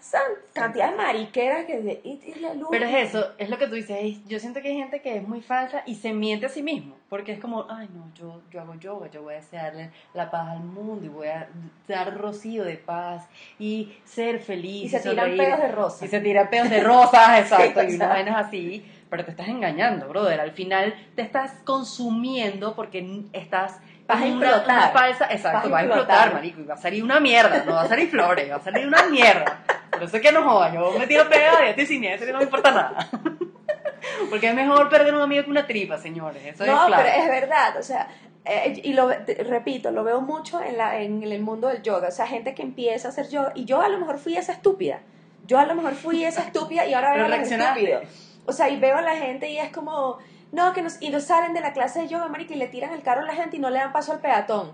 cantidad 0.53 0.89
de 0.91 0.97
mariqueras 0.97 1.65
que 1.65 1.79
de, 1.81 2.01
y, 2.03 2.19
y 2.35 2.39
la 2.39 2.53
luz. 2.55 2.67
Pero 2.71 2.85
es 2.87 3.09
eso, 3.09 3.31
es 3.37 3.49
lo 3.49 3.57
que 3.57 3.67
tú 3.67 3.75
dices. 3.75 3.97
es- 4.01 4.25
Yo 4.27 4.39
siento 4.39 4.61
que 4.61 4.69
hay 4.69 4.75
gente 4.77 5.01
que 5.01 5.17
es 5.17 5.27
muy 5.27 5.41
falsa 5.41 5.83
y 5.85 5.95
se 5.95 6.11
miente 6.13 6.47
a 6.47 6.49
sí 6.49 6.61
mismo. 6.63 6.95
Porque 7.09 7.31
es 7.33 7.39
como, 7.39 7.67
ay, 7.69 7.87
no, 7.93 8.11
yo, 8.15 8.41
yo 8.51 8.61
hago 8.61 8.73
yoga, 8.75 9.07
yo 9.11 9.21
voy 9.21 9.35
a 9.35 9.37
desearle 9.37 9.91
la 10.15 10.31
paz 10.31 10.49
al 10.49 10.61
mundo 10.63 11.05
y 11.05 11.09
voy 11.09 11.27
a 11.27 11.47
dar 11.87 12.17
rocío 12.17 12.63
de 12.63 12.75
paz 12.77 13.27
y 13.59 13.93
ser 14.03 14.39
feliz. 14.39 14.85
Y 14.85 14.89
se 14.89 14.99
tiran 14.99 15.15
sonreír. 15.29 15.37
pedos 15.37 15.59
de 15.59 15.67
rosa. 15.71 16.05
Y 16.05 16.07
se 16.07 16.19
tiran 16.21 16.49
pedos 16.49 16.69
de 16.71 16.79
rosas, 16.81 17.39
exacto, 17.39 17.81
Sí, 17.81 17.87
y 17.91 17.95
unas 17.95 18.09
vainas 18.09 18.47
así. 18.47 18.85
Pero 19.11 19.25
te 19.25 19.29
estás 19.31 19.47
engañando, 19.47 20.07
brother. 20.09 20.39
Al 20.39 20.53
final 20.53 20.95
te 21.15 21.21
estás 21.21 21.51
consumiendo 21.65 22.75
porque 22.75 23.21
estás. 23.33 23.79
Vas 24.07 24.21
a 24.21 24.25
en 24.27 24.33
una- 24.37 24.89
falsa, 24.89 25.25
exacto, 25.31 25.57
Vas 25.57 25.65
a 25.65 25.69
va 25.69 25.79
a 25.79 25.83
implotar. 25.83 26.01
explotar, 26.03 26.33
marico. 26.33 26.61
Y 26.61 26.63
va 26.65 26.73
a 26.73 26.77
salir 26.77 27.03
una 27.03 27.19
mierda, 27.19 27.63
no 27.65 27.73
va 27.73 27.81
a 27.83 27.87
salir 27.87 28.09
flores, 28.09 28.51
va 28.51 28.55
a 28.57 28.59
salir 28.61 28.87
una 28.87 29.03
mierda. 29.03 29.59
Por 29.91 30.03
eso 30.03 30.17
es 30.17 30.21
que 30.21 30.31
no 30.31 30.43
jodas, 30.43 30.73
yo 30.73 30.91
me 30.99 31.07
tiro 31.07 31.29
pegada 31.29 31.65
y 31.65 31.69
estoy 31.69 31.85
sin 31.85 32.03
eso 32.03 32.25
que 32.25 32.31
no 32.31 32.39
me 32.39 32.43
importa 32.45 32.71
nada. 32.71 33.09
Porque 34.29 34.49
es 34.49 34.55
mejor 34.55 34.89
perder 34.89 35.13
un 35.13 35.21
amigo 35.21 35.43
que 35.45 35.49
una 35.49 35.65
tripa, 35.65 35.97
señores. 35.97 36.43
Eso 36.45 36.65
no, 36.65 36.81
es 36.81 36.87
claro. 36.87 37.03
pero 37.05 37.23
es 37.23 37.29
verdad, 37.29 37.77
o 37.77 37.83
sea, 37.83 38.07
eh, 38.45 38.81
y 38.83 38.93
lo 38.93 39.07
te- 39.09 39.35
repito, 39.43 39.91
lo 39.91 40.03
veo 40.03 40.19
mucho 40.21 40.61
en, 40.61 40.77
la, 40.77 40.99
en 40.99 41.23
el 41.23 41.39
mundo 41.41 41.69
del 41.69 41.81
yoga, 41.81 42.09
o 42.09 42.11
sea, 42.11 42.27
gente 42.27 42.53
que 42.53 42.61
empieza 42.61 43.07
a 43.07 43.11
hacer 43.11 43.29
yoga, 43.29 43.51
y 43.55 43.63
yo 43.65 43.81
a 43.81 43.87
lo 43.87 43.97
mejor 43.99 44.17
fui 44.17 44.35
esa 44.35 44.51
estúpida, 44.51 44.99
yo 45.47 45.57
a 45.59 45.65
lo 45.65 45.75
mejor 45.75 45.93
fui 45.93 46.23
esa 46.25 46.41
estúpida 46.41 46.85
y 46.85 46.93
ahora 46.93 47.13
veo 47.13 47.25
a 47.25 47.27
reaccionaste. 47.29 47.79
estúpidos. 47.93 48.13
O 48.45 48.51
sea, 48.51 48.69
y 48.69 48.77
veo 48.77 48.97
a 48.97 49.01
la 49.01 49.15
gente 49.15 49.49
y 49.49 49.57
es 49.57 49.71
como, 49.71 50.17
no, 50.53 50.71
que 50.71 50.81
nos, 50.81 51.01
y 51.01 51.09
nos 51.09 51.23
salen 51.23 51.53
de 51.53 51.59
la 51.59 51.73
clase 51.73 52.01
de 52.03 52.07
yoga, 52.07 52.29
marica, 52.29 52.53
y 52.53 52.57
le 52.57 52.67
tiran 52.67 52.93
el 52.93 53.01
carro 53.03 53.21
a 53.21 53.25
la 53.25 53.33
gente 53.33 53.57
y 53.57 53.59
no 53.59 53.69
le 53.69 53.79
dan 53.79 53.91
paso 53.91 54.13
al 54.13 54.19
peatón. 54.19 54.71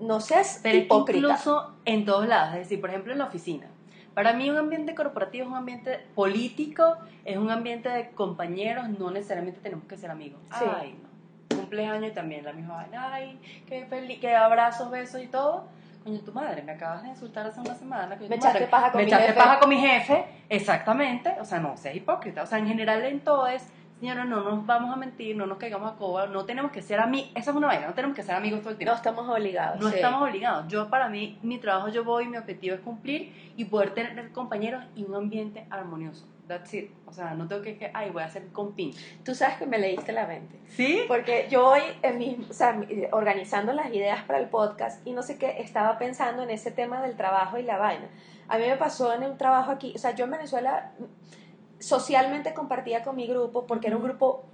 No 0.00 0.18
seas 0.20 0.58
Pero 0.62 0.76
hipócrita. 0.78 1.18
incluso 1.18 1.76
en 1.84 2.04
todos 2.04 2.26
lados, 2.26 2.54
es 2.54 2.60
decir, 2.60 2.80
por 2.80 2.90
ejemplo 2.90 3.12
en 3.12 3.18
la 3.18 3.26
oficina. 3.26 3.68
Para 4.14 4.32
mí 4.32 4.48
un 4.50 4.56
ambiente 4.56 4.94
corporativo 4.94 5.44
es 5.44 5.50
un 5.50 5.56
ambiente 5.56 6.00
político, 6.14 6.96
es 7.24 7.36
un 7.36 7.50
ambiente 7.50 7.88
de 7.88 8.10
compañeros, 8.10 8.88
no 8.88 9.10
necesariamente 9.10 9.60
tenemos 9.60 9.84
que 9.86 9.96
ser 9.96 10.10
amigos. 10.10 10.40
Sí. 10.58 10.64
Ay, 10.80 10.98
no. 11.00 11.56
Cumpleaños 11.56 12.10
y 12.10 12.14
también 12.14 12.44
la 12.44 12.52
misma 12.52 12.74
vaina. 12.76 13.12
Ay, 13.14 13.38
qué 13.68 13.86
feliz, 13.86 14.18
qué 14.20 14.34
abrazos, 14.34 14.90
besos 14.90 15.22
y 15.22 15.26
todo. 15.28 15.64
Coño, 16.04 16.20
tu 16.20 16.32
madre, 16.32 16.62
me 16.62 16.72
acabas 16.72 17.02
de 17.02 17.08
insultar 17.10 17.46
hace 17.46 17.60
una 17.60 17.74
semana. 17.74 18.16
coño, 18.16 18.28
Me 18.28 18.36
tu 18.38 18.44
madre, 18.46 18.58
echaste 18.58 18.66
paja 18.70 18.90
con 18.92 18.98
me 19.00 19.04
mi 19.04 19.08
echaste 19.10 19.26
jefe. 19.28 19.38
paja 19.40 19.58
con 19.60 19.68
mi 19.68 19.78
jefe. 19.78 20.24
Exactamente. 20.48 21.34
O 21.40 21.44
sea, 21.44 21.60
no 21.60 21.76
seas 21.76 21.94
hipócrita. 21.96 22.42
O 22.42 22.46
sea, 22.46 22.58
en 22.58 22.66
general 22.68 23.04
en 23.04 23.20
todo 23.20 23.46
es, 23.46 23.66
señora, 24.04 24.24
no 24.26 24.42
nos 24.42 24.66
vamos 24.66 24.92
a 24.92 24.96
mentir, 24.96 25.34
no 25.34 25.46
nos 25.46 25.56
caigamos 25.56 25.90
a 25.90 25.96
coba, 25.96 26.26
no 26.26 26.44
tenemos 26.44 26.70
que 26.70 26.82
ser 26.82 27.00
amigos. 27.00 27.30
Esa 27.34 27.52
es 27.52 27.56
una 27.56 27.68
vaina, 27.68 27.86
no 27.86 27.94
tenemos 27.94 28.14
que 28.14 28.22
ser 28.22 28.34
amigos 28.34 28.60
todo 28.60 28.70
el 28.72 28.76
tiempo. 28.76 28.92
No 28.92 28.96
estamos 28.98 29.26
obligados. 29.30 29.80
No 29.80 29.88
sí. 29.88 29.94
estamos 29.96 30.20
obligados. 30.22 30.68
Yo, 30.68 30.90
para 30.90 31.08
mí, 31.08 31.38
mi 31.42 31.56
trabajo, 31.56 31.88
yo 31.88 32.04
voy, 32.04 32.26
mi 32.28 32.36
objetivo 32.36 32.74
es 32.74 32.82
cumplir 32.82 33.32
y 33.56 33.64
poder 33.64 33.94
tener 33.94 34.30
compañeros 34.32 34.84
y 34.94 35.04
un 35.04 35.14
ambiente 35.14 35.66
armonioso. 35.70 36.28
That's 36.46 36.74
it. 36.74 36.90
O 37.06 37.12
sea, 37.14 37.32
no 37.32 37.48
tengo 37.48 37.62
que, 37.62 37.78
que 37.78 37.90
ay, 37.94 38.10
voy 38.10 38.22
a 38.22 38.26
hacer 38.26 38.48
compin. 38.48 38.92
Tú 39.24 39.34
sabes 39.34 39.56
que 39.56 39.64
me 39.64 39.78
leíste 39.78 40.12
la 40.12 40.26
mente. 40.26 40.60
¿Sí? 40.66 41.04
Porque 41.08 41.46
yo 41.50 41.66
hoy, 41.66 41.80
en 42.02 42.18
mi- 42.18 42.46
o 42.50 42.52
sea, 42.52 42.78
organizando 43.12 43.72
las 43.72 43.86
ideas 43.94 44.22
para 44.24 44.38
el 44.38 44.48
podcast 44.50 45.00
y 45.06 45.12
no 45.12 45.22
sé 45.22 45.38
qué, 45.38 45.62
estaba 45.62 45.96
pensando 45.96 46.42
en 46.42 46.50
ese 46.50 46.70
tema 46.70 47.00
del 47.00 47.16
trabajo 47.16 47.56
y 47.56 47.62
la 47.62 47.78
vaina. 47.78 48.08
A 48.48 48.58
mí 48.58 48.64
me 48.66 48.76
pasó 48.76 49.14
en 49.14 49.22
un 49.22 49.38
trabajo 49.38 49.70
aquí, 49.70 49.94
o 49.96 49.98
sea, 49.98 50.14
yo 50.14 50.26
en 50.26 50.32
Venezuela 50.32 50.92
socialmente 51.84 52.54
compartía 52.54 53.02
con 53.02 53.14
mi 53.14 53.26
grupo 53.26 53.66
porque 53.66 53.88
era 53.88 53.96
un 53.96 54.02
grupo, 54.02 54.44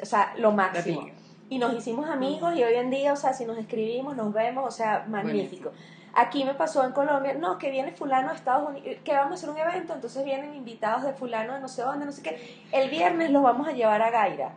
o 0.00 0.06
sea, 0.06 0.32
lo 0.38 0.52
máximo. 0.52 1.06
Y 1.50 1.58
nos 1.58 1.74
hicimos 1.74 2.08
amigos 2.08 2.56
y 2.56 2.64
hoy 2.64 2.74
en 2.74 2.90
día, 2.90 3.12
o 3.12 3.16
sea, 3.16 3.34
si 3.34 3.44
nos 3.44 3.58
escribimos, 3.58 4.16
nos 4.16 4.32
vemos, 4.32 4.66
o 4.66 4.70
sea, 4.70 5.04
magnífico. 5.08 5.72
Aquí 6.14 6.44
me 6.44 6.54
pasó 6.54 6.84
en 6.84 6.92
Colombia, 6.92 7.34
no, 7.34 7.58
que 7.58 7.70
viene 7.70 7.92
fulano 7.92 8.30
de 8.30 8.36
Estados 8.36 8.70
Unidos, 8.70 8.98
que 9.04 9.12
vamos 9.12 9.32
a 9.32 9.34
hacer 9.34 9.50
un 9.50 9.58
evento, 9.58 9.92
entonces 9.92 10.24
vienen 10.24 10.54
invitados 10.54 11.02
de 11.02 11.12
fulano 11.12 11.52
de 11.52 11.60
no 11.60 11.68
sé 11.68 11.82
dónde, 11.82 12.06
no 12.06 12.12
sé 12.12 12.22
qué. 12.22 12.58
El 12.72 12.88
viernes 12.88 13.30
los 13.30 13.42
vamos 13.42 13.68
a 13.68 13.72
llevar 13.72 14.00
a 14.00 14.10
Gaira. 14.10 14.54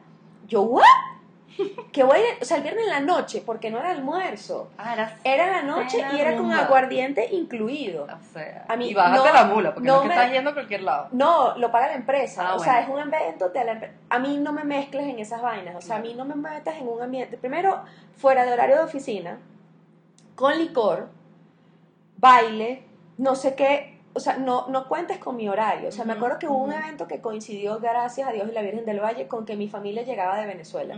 Yo, 0.48 0.62
¿what? 0.62 0.84
Que 1.92 2.04
voy, 2.04 2.18
a- 2.20 2.42
o 2.42 2.46
sea, 2.46 2.58
el 2.58 2.64
viernes 2.64 2.86
en 2.86 2.90
la 2.90 3.00
noche, 3.02 3.44
porque 3.46 3.70
no 3.70 3.80
era 3.80 3.92
almuerzo. 3.92 4.70
Ah, 4.78 4.94
era, 4.94 5.18
Era 5.24 5.46
en 5.48 5.68
la 5.68 5.74
noche 5.76 5.98
y 6.14 6.20
era 6.20 6.36
con 6.38 6.52
aguardiente 6.52 7.28
incluido. 7.34 8.04
O 8.06 8.34
sea, 8.34 8.66
A 8.70 8.76
mí 8.78 8.90
y 8.90 8.94
bájate 8.94 9.28
no- 9.28 9.34
la 9.34 9.44
mula, 9.46 9.74
porque 9.74 9.88
no, 9.88 9.94
no 9.96 10.00
es 10.00 10.04
que 10.04 10.08
me- 10.10 10.16
estás 10.16 10.32
yendo 10.32 10.50
a 10.52 10.54
cualquier 10.54 10.82
lado. 10.84 11.08
No, 11.12 11.58
lo 11.58 11.72
paga 11.72 11.88
la 11.88 11.96
empresa. 11.96 12.50
Ah, 12.50 12.56
o 12.56 12.60
sea, 12.60 12.82
es 12.82 12.88
un 12.90 13.00
evento 13.00 13.50
de 13.50 13.64
la. 13.66 13.92
A 14.10 14.20
mí 14.20 14.38
no 14.38 14.54
me 14.54 14.64
mezcles 14.64 15.06
en 15.08 15.20
esas 15.20 15.42
vainas. 15.42 15.76
O 15.76 15.82
sea, 15.82 15.98
a 15.98 16.00
mí 16.00 16.14
no 16.16 16.24
me 16.26 16.36
metas 16.36 16.76
en 16.78 16.88
un 16.88 17.02
ambiente. 17.02 17.38
Primero, 17.38 17.82
fuera 18.18 18.46
de 18.46 18.54
horario 18.54 18.78
de 18.78 18.84
oficina, 18.84 19.38
con 20.36 20.58
licor, 20.58 21.10
baile, 22.18 22.84
no 23.18 23.36
sé 23.36 23.56
qué. 23.56 24.00
O 24.14 24.20
sea, 24.20 24.36
no, 24.38 24.68
no 24.68 24.88
cuentes 24.90 25.20
con 25.20 25.38
mi 25.38 25.48
horario. 25.48 25.88
O 25.88 25.92
sea, 25.92 26.04
me 26.04 26.14
acuerdo 26.14 26.38
que 26.38 26.48
hubo 26.48 26.58
un 26.58 26.74
evento 26.74 27.08
que 27.08 27.22
coincidió, 27.22 27.80
gracias 27.80 28.28
a 28.28 28.32
Dios 28.34 28.48
y 28.50 28.54
la 28.54 28.62
Virgen 28.62 28.86
del 28.86 29.00
Valle, 29.00 29.28
con 29.28 29.46
que 29.46 29.56
mi 29.56 29.70
familia 29.70 30.04
llegaba 30.04 30.38
de 30.38 30.48
Venezuela. 30.48 30.98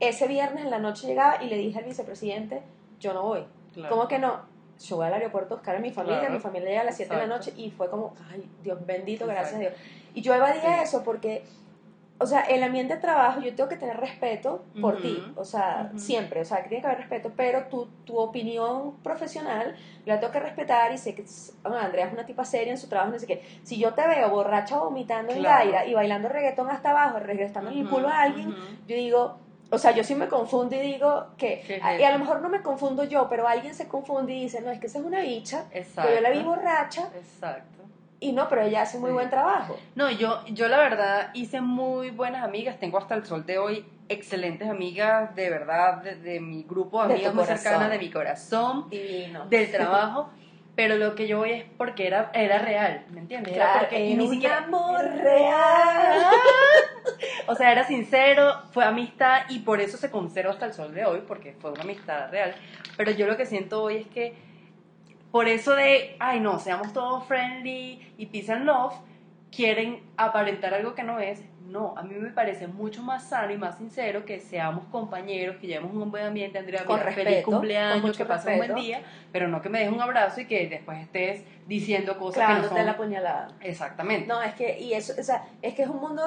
Ese 0.00 0.26
viernes 0.28 0.64
en 0.64 0.70
la 0.70 0.78
noche 0.78 1.06
llegaba 1.06 1.42
y 1.42 1.48
le 1.48 1.56
dije 1.56 1.78
al 1.78 1.84
vicepresidente, 1.84 2.62
yo 3.00 3.12
no 3.14 3.22
voy. 3.22 3.44
claro. 3.72 3.94
¿Cómo 3.94 4.08
que 4.08 4.18
no? 4.18 4.40
Yo 4.80 4.96
voy 4.96 5.06
al 5.06 5.14
aeropuerto 5.14 5.54
a 5.54 5.56
buscar 5.56 5.74
a 5.76 5.80
mi 5.80 5.90
familia, 5.90 6.20
Claro. 6.20 6.34
mi 6.34 6.40
familia 6.40 6.68
llega 6.68 6.80
a 6.82 6.84
las 6.84 6.96
7 6.96 7.12
de 7.14 7.18
la 7.18 7.24
Exacto. 7.24 7.50
noche 7.50 7.60
y 7.60 7.70
fue 7.72 7.90
como, 7.90 8.14
ay, 8.30 8.48
Dios 8.62 8.78
bendito, 8.86 9.26
gracias 9.26 9.54
a 9.54 9.58
Exacto. 9.58 9.76
Dios. 9.76 10.14
Y 10.14 10.22
yo 10.22 10.34
evadía 10.34 10.76
Sí. 10.78 10.82
eso 10.84 11.02
porque, 11.02 11.42
o 12.20 12.26
sea, 12.26 12.42
el 12.42 12.62
ambiente 12.62 12.94
de 12.94 13.00
trabajo, 13.00 13.40
yo 13.40 13.52
tengo 13.56 13.68
que 13.68 13.76
tener 13.76 13.96
respeto 13.96 14.64
por 14.80 14.94
Ujú. 14.94 15.02
ti, 15.02 15.24
o 15.34 15.44
sea, 15.44 15.88
Ujú. 15.90 15.98
siempre, 15.98 16.40
o 16.40 16.44
sea, 16.44 16.62
que 16.62 16.68
tiene 16.68 16.82
que 16.82 16.86
haber 16.86 16.98
respeto, 17.00 17.32
pero 17.36 17.64
tu, 17.66 17.86
tu 18.04 18.18
opinión 18.18 18.94
profesional 19.02 19.74
la 20.04 20.20
tengo 20.20 20.32
que 20.32 20.40
respetar 20.40 20.92
y 20.92 20.98
sé 20.98 21.12
que, 21.16 21.24
bueno, 21.64 21.78
Andrea 21.78 22.06
es 22.06 22.12
una 22.12 22.24
tipa 22.24 22.44
seria 22.44 22.70
en 22.72 22.78
su 22.78 22.88
trabajo, 22.88 23.10
no 23.12 23.18
sé 23.18 23.26
qué. 23.26 23.42
Si 23.64 23.78
yo 23.78 23.94
te 23.94 24.06
veo 24.06 24.30
borracha 24.30 24.78
vomitando 24.78 25.32
en 25.32 25.40
Claro. 25.40 25.58
Gaira 25.70 25.86
y 25.86 25.94
bailando 25.94 26.28
reggaetón 26.28 26.70
hasta 26.70 26.90
abajo, 26.90 27.18
regresando 27.18 27.70
el 27.70 27.80
Ujú, 27.80 27.88
culo 27.88 28.08
a 28.08 28.22
alguien, 28.22 28.54
yo 28.86 28.94
digo, 28.94 29.38
o 29.70 29.78
sea, 29.78 29.90
yo 29.92 30.02
sí 30.04 30.14
me 30.14 30.28
confundo 30.28 30.74
y 30.76 30.80
digo 30.80 31.26
que, 31.36 31.62
¿Qué 31.66 31.76
es 31.76 32.00
y 32.00 32.04
a 32.04 32.12
lo 32.12 32.18
mejor 32.18 32.40
no 32.40 32.48
me 32.48 32.62
confundo 32.62 33.04
yo, 33.04 33.28
pero 33.28 33.46
alguien 33.46 33.74
se 33.74 33.86
confunde 33.88 34.32
y 34.34 34.42
dice, 34.44 34.60
no, 34.62 34.70
es 34.70 34.78
que 34.80 34.86
esa 34.86 34.98
es 34.98 35.04
una 35.04 35.20
bicha, 35.20 35.64
Exacto. 35.72 36.08
que 36.10 36.16
yo 36.16 36.20
la 36.22 36.30
vi 36.30 36.42
borracha, 36.42 37.08
Exacto. 37.14 37.82
y 38.20 38.32
no, 38.32 38.48
pero 38.48 38.62
ella 38.62 38.82
hace 38.82 38.98
muy 38.98 39.10
Sí. 39.10 39.14
buen 39.14 39.30
trabajo. 39.30 39.76
No, 39.94 40.10
yo, 40.10 40.42
yo 40.48 40.68
la 40.68 40.78
verdad 40.78 41.30
hice 41.34 41.60
muy 41.60 42.10
buenas 42.10 42.42
amigas. 42.44 42.78
Tengo 42.80 42.98
hasta 42.98 43.14
el 43.14 43.24
sol 43.26 43.44
de 43.46 43.58
hoy 43.58 43.84
excelentes 44.08 44.68
amigas, 44.68 45.34
de 45.36 45.50
verdad, 45.50 45.98
de, 46.02 46.16
de 46.16 46.40
mi 46.40 46.62
grupo 46.64 47.06
de 47.06 47.12
amigas 47.14 47.32
corazón. 47.34 47.58
cercanas, 47.58 47.90
de 47.90 47.98
mi 47.98 48.10
corazón, 48.10 48.88
Divino. 48.90 49.46
del 49.48 49.70
trabajo. 49.70 50.30
Pero 50.74 50.96
lo 50.96 51.14
que 51.16 51.26
yo 51.26 51.38
voy 51.38 51.50
es 51.50 51.64
porque 51.76 52.06
era, 52.06 52.30
era 52.32 52.58
real, 52.60 53.04
¿me 53.10 53.20
entiendes? 53.20 53.52
Era 53.54 53.64
Claro, 53.64 53.80
porque 53.80 53.98
y 54.06 54.12
era 54.12 54.22
ni 54.22 54.26
un 54.28 54.32
siquiera 54.34 54.58
amor 54.58 55.02
real. 55.04 56.24
O 57.46 57.54
sea, 57.54 57.72
era 57.72 57.84
sincero, 57.84 58.62
fue 58.72 58.84
amistad 58.84 59.42
y 59.48 59.60
por 59.60 59.80
eso 59.80 59.96
se 59.96 60.10
conserva 60.10 60.52
hasta 60.52 60.66
el 60.66 60.74
sol 60.74 60.94
de 60.94 61.06
hoy, 61.06 61.22
porque 61.26 61.54
fue 61.58 61.70
una 61.70 61.82
amistad 61.82 62.30
real. 62.30 62.54
Pero 62.96 63.10
yo 63.12 63.26
lo 63.26 63.36
que 63.36 63.46
siento 63.46 63.82
hoy 63.82 63.96
es 63.96 64.06
que 64.08 64.34
por 65.30 65.48
eso 65.48 65.74
de, 65.74 66.16
ay 66.18 66.40
no, 66.40 66.58
seamos 66.58 66.92
todos 66.92 67.24
friendly 67.26 68.14
y 68.16 68.26
peace 68.26 68.52
and 68.52 68.64
love, 68.64 68.94
quieren 69.50 70.02
aparentar 70.16 70.74
algo 70.74 70.94
que 70.94 71.02
no 71.02 71.20
es. 71.20 71.42
No, 71.66 71.94
a 71.98 72.02
mí 72.02 72.14
me 72.14 72.30
parece 72.30 72.66
mucho 72.66 73.02
más 73.02 73.28
sano 73.28 73.52
y 73.52 73.58
más 73.58 73.76
sincero 73.76 74.24
que 74.24 74.40
seamos 74.40 74.86
compañeros, 74.86 75.56
que 75.56 75.66
llevemos 75.66 75.94
un 75.94 76.10
buen 76.10 76.24
ambiente, 76.24 76.58
Andrea, 76.58 76.86
Con 76.86 76.96
mira, 76.96 77.06
respeto, 77.06 77.28
feliz 77.28 77.44
cumpleaños, 77.44 78.16
que 78.16 78.24
pases 78.24 78.52
un 78.52 78.56
buen 78.58 78.74
día, 78.74 79.02
pero 79.32 79.48
no 79.48 79.60
que 79.60 79.68
me 79.68 79.80
des 79.80 79.92
un 79.92 80.00
abrazo 80.00 80.40
y 80.40 80.46
que 80.46 80.66
después 80.66 80.98
estés 80.98 81.44
diciendo 81.66 82.16
cosas 82.18 82.46
que 82.46 82.62
no 82.62 82.68
son... 82.70 82.86
la 82.86 82.96
puñalada. 82.96 83.48
Exactamente. 83.60 84.26
No, 84.26 84.40
es 84.42 84.54
que, 84.54 84.78
y 84.78 84.94
eso, 84.94 85.12
o 85.18 85.22
sea, 85.22 85.44
es 85.60 85.74
que 85.74 85.82
es 85.82 85.88
un 85.88 86.00
mundo 86.00 86.22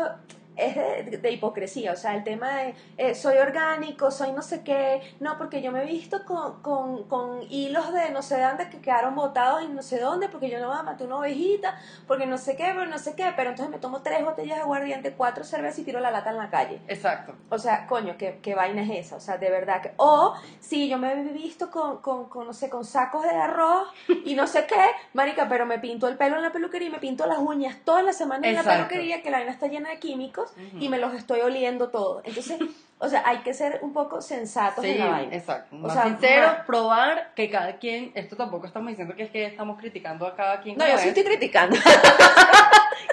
es 0.56 0.76
de, 0.76 1.18
de 1.18 1.32
hipocresía, 1.32 1.93
o 1.93 1.95
sea, 1.95 2.16
el 2.16 2.24
tema 2.24 2.58
de 2.58 2.76
eh, 2.97 3.16
soy 3.16 3.38
orgánico, 3.38 4.12
soy 4.12 4.32
no 4.32 4.41
sé 4.41 4.64
qué, 4.64 5.02
no, 5.20 5.38
porque 5.38 5.62
yo 5.62 5.72
me 5.72 5.84
he 5.84 5.86
visto 5.86 6.26
con, 6.26 6.62
con, 6.62 7.04
con 7.08 7.41
hilos 7.49 7.93
de 7.93 8.10
no 8.12 8.22
sé 8.22 8.39
dónde 8.39 8.70
que 8.70 8.80
quedaron 8.80 9.16
botados 9.16 9.64
en 9.64 9.76
no 9.76 9.82
sé 9.82 9.99
dónde, 9.99 10.30
porque 10.30 10.49
yo 10.49 10.60
no 10.60 10.68
voy 10.68 10.78
a 10.78 10.84
matar 10.84 11.08
una 11.08 11.18
ovejita, 11.18 11.80
porque 12.08 12.26
no 12.26 12.38
sé 12.38 12.56
qué, 12.56 12.72
pero 12.76 12.86
no 12.86 12.97
sé 12.97 13.16
qué, 13.16 13.32
pero 13.36 13.49
entonces 13.49 13.72
me 13.72 13.80
tomo 13.80 14.02
tres 14.02 14.24
botellas 14.24 14.58
de 14.58 14.64
aguardiente, 14.64 15.14
cuatro 15.14 15.43
cervezas 15.43 15.80
y 15.80 15.84
tiro 15.84 15.99
la 15.99 16.12
lata 16.12 16.32
en 16.32 16.38
la 16.38 16.49
calle. 16.49 16.82
Exacto. 16.88 17.34
O 17.49 17.58
sea, 17.58 17.88
coño, 17.88 18.16
¿qué, 18.18 18.39
qué 18.41 18.56
vaina 18.56 18.82
es 18.84 19.08
esa? 19.08 19.16
O 19.16 19.20
sea, 19.20 19.38
de 19.38 19.49
verdad 19.49 19.82
que... 19.82 19.93
O, 19.97 20.36
sí, 20.60 20.89
yo 20.89 20.97
me 20.97 21.14
he 21.14 21.24
visto 21.34 21.72
con, 21.72 22.02
con, 22.02 22.28
con, 22.30 22.47
no 22.47 22.54
sé, 22.54 22.70
con 22.70 22.84
sacos 22.84 23.24
de 23.24 23.30
arroz 23.30 23.88
y 24.26 24.36
no 24.36 24.47
sé 24.47 24.66
qué, 24.66 24.86
marica, 25.14 25.47
pero 25.47 25.66
me 25.66 25.80
pinto 25.80 26.08
el 26.08 26.18
pelo 26.18 26.36
en 26.36 26.41
la 26.41 26.52
peluquería 26.52 26.89
y 26.89 26.91
me 26.91 26.99
pinto 26.99 27.26
las 27.26 27.39
uñas 27.39 27.78
toda 27.86 28.04
la 28.04 28.14
semana 28.14 28.47
en 28.47 28.56
la 28.56 28.64
peluquería, 28.64 29.22
que 29.22 29.32
la 29.32 29.38
vaina 29.38 29.52
está 29.52 29.68
llena 29.68 29.89
de 29.89 29.99
químicos 29.99 30.41
Y 30.80 30.89
me 30.89 30.98
los 30.98 31.14
estoy 31.14 31.42
oliendo 31.42 31.89
todo. 31.89 32.22
Entonces, 32.24 32.60
o 33.02 33.10
sea, 33.10 33.24
hay 33.26 33.39
que 33.39 33.54
ser 33.54 33.80
un 33.82 33.91
poco 33.93 34.22
sensatos 34.22 34.86
en 34.86 34.93
Sí, 34.93 34.99
la 34.99 35.08
vaina. 35.10 35.36
exacto. 35.36 35.76
O 35.76 35.80
Más 35.80 35.93
sea, 35.93 36.04
sincero, 36.04 36.47
más- 36.47 36.66
probar 36.66 37.34
que 37.36 37.49
cada 37.49 37.78
quien, 37.78 38.12
esto 38.16 38.36
tampoco 38.38 38.68
estamos 38.68 38.89
diciendo 38.89 39.16
que 39.16 39.24
es 39.24 39.32
que 39.32 39.45
estamos 39.45 39.78
criticando 39.80 40.26
a 40.28 40.36
cada 40.36 40.62
quien. 40.62 40.78
No, 40.78 40.86
yo 40.86 40.97
sí 40.97 41.10
es, 41.10 41.18
estoy 41.18 41.24
criticando. 41.24 41.76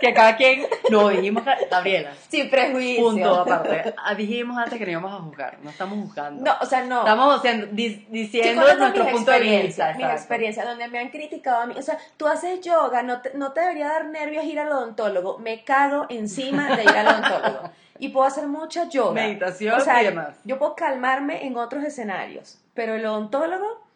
Que 0.00 0.14
cada 0.14 0.36
quien, 0.36 0.64
no, 0.90 1.08
dijimos, 1.08 1.42
Gabriela, 1.68 2.12
Sin 2.28 2.48
prejuicio. 2.50 3.02
punto 3.02 3.34
aparte. 3.34 3.94
Ah, 3.96 4.14
Dijimos 4.14 4.56
antes 4.56 4.78
que 4.78 4.84
no 4.84 4.92
íbamos 4.92 5.12
a 5.12 5.16
juzgar, 5.24 5.58
no 5.60 5.70
estamos 5.70 5.98
juzgando. 6.06 6.44
No, 6.44 6.56
o 6.60 6.66
sea, 6.66 6.84
no. 6.84 7.00
Estamos 7.00 7.42
diciendo 7.42 8.62
Chicos, 8.62 8.78
nuestro 8.78 9.06
punto 9.08 9.30
de 9.32 9.40
vista. 9.40 9.90
exacto. 9.90 10.06
experiencias, 10.14 10.66
donde 10.66 10.86
me 10.86 11.00
han 11.00 11.08
criticado 11.08 11.62
a 11.62 11.66
mí. 11.66 11.74
O 11.76 11.82
sea, 11.82 11.98
tú 12.16 12.28
haces 12.28 12.60
yoga, 12.60 13.02
no 13.02 13.22
te, 13.22 13.32
no 13.34 13.52
te 13.52 13.60
debería 13.60 13.88
dar 13.88 14.04
nervios 14.06 14.44
ir 14.44 14.60
al 14.60 14.68
odontólogo. 14.70 15.38
Me 15.38 15.64
cago 15.64 16.06
encima 16.10 16.76
de 16.76 16.84
ir 16.84 16.90
al 16.90 17.08
odontólogo. 17.08 17.70
Y 17.98 18.10
puedo 18.10 18.26
hacer 18.26 18.46
mucha 18.46 18.88
yoga. 18.88 19.14
Meditación 19.22 19.74
o 19.74 19.80
sea, 19.80 20.02
y 20.02 20.06
demás. 20.06 20.36
Yo 20.44 20.58
puedo 20.58 20.74
calmarme 20.74 21.46
en 21.46 21.56
otros 21.56 21.84
escenarios. 21.84 22.58
Pero 22.74 22.94
el 22.94 23.04
odontólogo, 23.04 23.86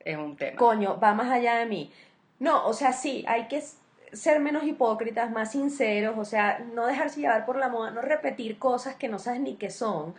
Es 0.00 0.16
un 0.16 0.36
tema. 0.36 0.56
coño, 0.56 0.98
va 0.98 1.14
más 1.14 1.30
allá 1.30 1.56
de 1.56 1.66
mí. 1.66 1.92
No, 2.40 2.66
o 2.66 2.72
sea, 2.72 2.92
sí, 2.92 3.24
hay 3.28 3.46
que 3.46 3.62
ser 4.12 4.40
menos 4.40 4.64
hipócritas, 4.64 5.30
más 5.30 5.52
sinceros, 5.52 6.16
o 6.18 6.24
sea, 6.24 6.58
no 6.72 6.86
dejarse 6.86 7.20
llevar 7.20 7.46
por 7.46 7.56
la 7.56 7.68
moda, 7.68 7.90
no 7.90 8.00
repetir 8.00 8.58
cosas 8.58 8.94
que 8.96 9.08
no 9.08 9.18
sabes 9.18 9.40
ni 9.40 9.54
qué 9.54 9.70
son. 9.70 10.14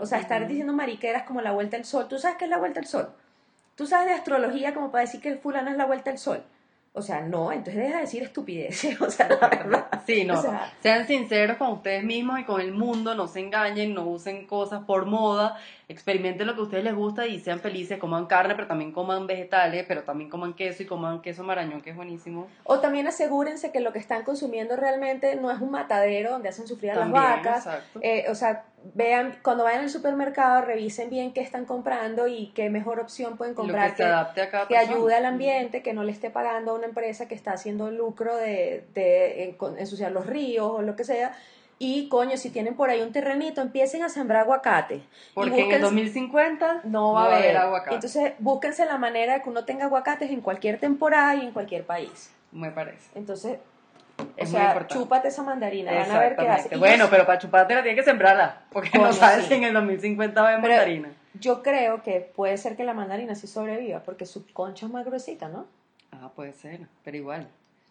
O 0.00 0.06
sea, 0.06 0.18
estar 0.18 0.46
diciendo 0.46 0.72
mariqueras 0.72 1.24
como 1.24 1.40
la 1.40 1.52
vuelta 1.52 1.76
del 1.76 1.84
sol. 1.84 2.06
¿Tú 2.08 2.18
sabes 2.18 2.36
qué 2.38 2.44
es 2.44 2.50
la 2.50 2.58
vuelta 2.58 2.80
del 2.80 2.88
sol? 2.88 3.08
¿Tú 3.76 3.86
sabes 3.86 4.08
de 4.08 4.14
astrología 4.14 4.74
como 4.74 4.90
para 4.90 5.02
decir 5.02 5.20
que 5.20 5.30
el 5.30 5.38
fulano 5.38 5.70
es 5.70 5.76
la 5.76 5.86
vuelta 5.86 6.10
del 6.10 6.18
sol? 6.18 6.42
O 6.92 7.02
sea, 7.02 7.20
no, 7.20 7.52
entonces 7.52 7.76
deja 7.84 7.96
de 7.96 8.00
decir 8.02 8.22
estupideces. 8.22 9.00
O 9.00 9.10
sea, 9.10 9.28
la 9.28 9.48
verdad. 9.48 9.86
Sí, 10.06 10.24
no. 10.24 10.38
O 10.38 10.42
sea- 10.42 10.72
sean 10.82 11.06
sinceros 11.06 11.56
con 11.56 11.68
ustedes 11.72 12.02
mismos 12.04 12.40
y 12.40 12.44
con 12.44 12.60
el 12.60 12.72
mundo, 12.72 13.14
no 13.14 13.28
se 13.28 13.40
engañen, 13.40 13.94
no 13.94 14.04
usen 14.06 14.46
cosas 14.46 14.82
por 14.84 15.06
moda, 15.06 15.56
experimenten 15.90 16.46
lo 16.46 16.54
que 16.54 16.60
a 16.60 16.62
ustedes 16.64 16.84
les 16.84 16.94
gusta 16.94 17.26
y 17.26 17.40
sean 17.40 17.58
felices, 17.58 17.98
coman 17.98 18.26
carne, 18.26 18.54
pero 18.54 18.68
también 18.68 18.92
coman 18.92 19.26
vegetales, 19.26 19.84
pero 19.88 20.04
también 20.04 20.30
coman 20.30 20.54
queso 20.54 20.84
y 20.84 20.86
coman 20.86 21.20
queso 21.20 21.42
marañón, 21.42 21.80
que 21.80 21.90
es 21.90 21.96
buenísimo. 21.96 22.46
O 22.64 22.78
también 22.78 23.08
asegúrense 23.08 23.72
que 23.72 23.80
lo 23.80 23.92
que 23.92 23.98
están 23.98 24.22
consumiendo 24.22 24.76
realmente 24.76 25.34
no 25.36 25.50
es 25.50 25.60
un 25.60 25.70
matadero 25.70 26.30
donde 26.30 26.48
hacen 26.48 26.68
sufrir 26.68 26.92
a 26.92 26.94
las 26.94 27.10
vacas. 27.10 27.68
Eh, 28.00 28.26
o 28.30 28.34
sea, 28.36 28.64
vean, 28.94 29.38
cuando 29.42 29.64
vayan 29.64 29.82
al 29.82 29.90
supermercado, 29.90 30.62
revisen 30.62 31.10
bien 31.10 31.32
qué 31.32 31.40
están 31.40 31.64
comprando 31.64 32.28
y 32.28 32.52
qué 32.54 32.70
mejor 32.70 33.00
opción 33.00 33.36
pueden 33.36 33.54
comprar 33.54 33.94
que 33.94 34.04
que 34.04 34.46
persona. 34.46 34.78
ayude 34.78 35.14
al 35.16 35.26
ambiente, 35.26 35.82
que 35.82 35.92
no 35.92 36.04
le 36.04 36.12
esté 36.12 36.30
pagando 36.30 36.70
a 36.70 36.74
una 36.74 36.86
empresa 36.86 37.26
que 37.26 37.34
está 37.34 37.52
haciendo 37.52 37.90
lucro 37.90 38.36
de, 38.36 38.84
de 38.94 39.56
ensuciar 39.78 40.12
los 40.12 40.26
ríos 40.26 40.70
o 40.70 40.82
lo 40.82 40.94
que 40.94 41.04
sea. 41.04 41.32
Y 41.82 42.10
coño, 42.10 42.36
si 42.36 42.50
tienen 42.50 42.74
por 42.74 42.90
ahí 42.90 43.00
un 43.00 43.10
terrenito, 43.10 43.62
empiecen 43.62 44.02
a 44.02 44.10
sembrar 44.10 44.42
aguacate. 44.42 44.96
Y 44.96 45.02
Porque 45.32 45.48
en 45.62 45.70
el 45.72 45.80
búsquense- 45.80 45.80
2050 45.80 46.80
no 46.84 47.14
va 47.14 47.22
a 47.32 47.36
haber 47.38 47.56
aguacate. 47.56 47.94
Entonces, 47.94 48.32
búsquense 48.38 48.84
la 48.84 48.98
manera 48.98 49.32
de 49.32 49.42
que 49.42 49.48
uno 49.48 49.64
tenga 49.64 49.86
aguacates 49.86 50.30
en 50.30 50.42
cualquier 50.42 50.78
temporada 50.78 51.34
y 51.36 51.40
en 51.46 51.52
cualquier 51.52 51.84
país. 51.86 52.30
me 52.52 52.70
parece. 52.70 53.10
Entonces, 53.14 53.58
Es 54.36 54.48
o 54.50 54.52
sea, 54.52 54.86
chúpate 54.88 55.28
esa 55.28 55.42
mandarina, 55.42 55.92
van 55.94 56.10
a 56.10 56.18
ver 56.18 56.36
qué 56.36 56.46
hace. 56.48 56.74
Y 56.74 56.78
Bueno, 56.78 57.04
yo- 57.04 57.10
pero 57.10 57.24
para 57.24 57.38
chupártela 57.38 57.82
tienes 57.82 58.04
que 58.04 58.10
sembrarla, 58.10 58.62
porque 58.70 58.98
no 58.98 59.10
sabes 59.14 59.44
sí. 59.44 59.48
si 59.48 59.54
en 59.54 59.64
el 59.64 59.72
2050 59.72 60.42
va 60.42 60.48
a 60.48 60.50
haber 60.50 60.60
Pero- 60.62 60.74
mandarina. 60.74 61.08
yo 61.32 61.62
creo 61.62 62.02
que 62.02 62.20
puede 62.20 62.58
ser 62.58 62.76
que 62.76 62.84
la 62.84 62.92
mandarina 62.92 63.34
sí 63.34 63.46
sobreviva, 63.46 64.00
porque 64.00 64.26
su 64.26 64.44
concha 64.52 64.84
es 64.84 64.92
más 64.92 65.06
gruesita, 65.06 65.48
¿no? 65.48 65.64
Ah, 66.12 66.28
puede 66.36 66.52
ser, 66.52 66.80
pero 67.04 67.16
igual, 67.16 67.48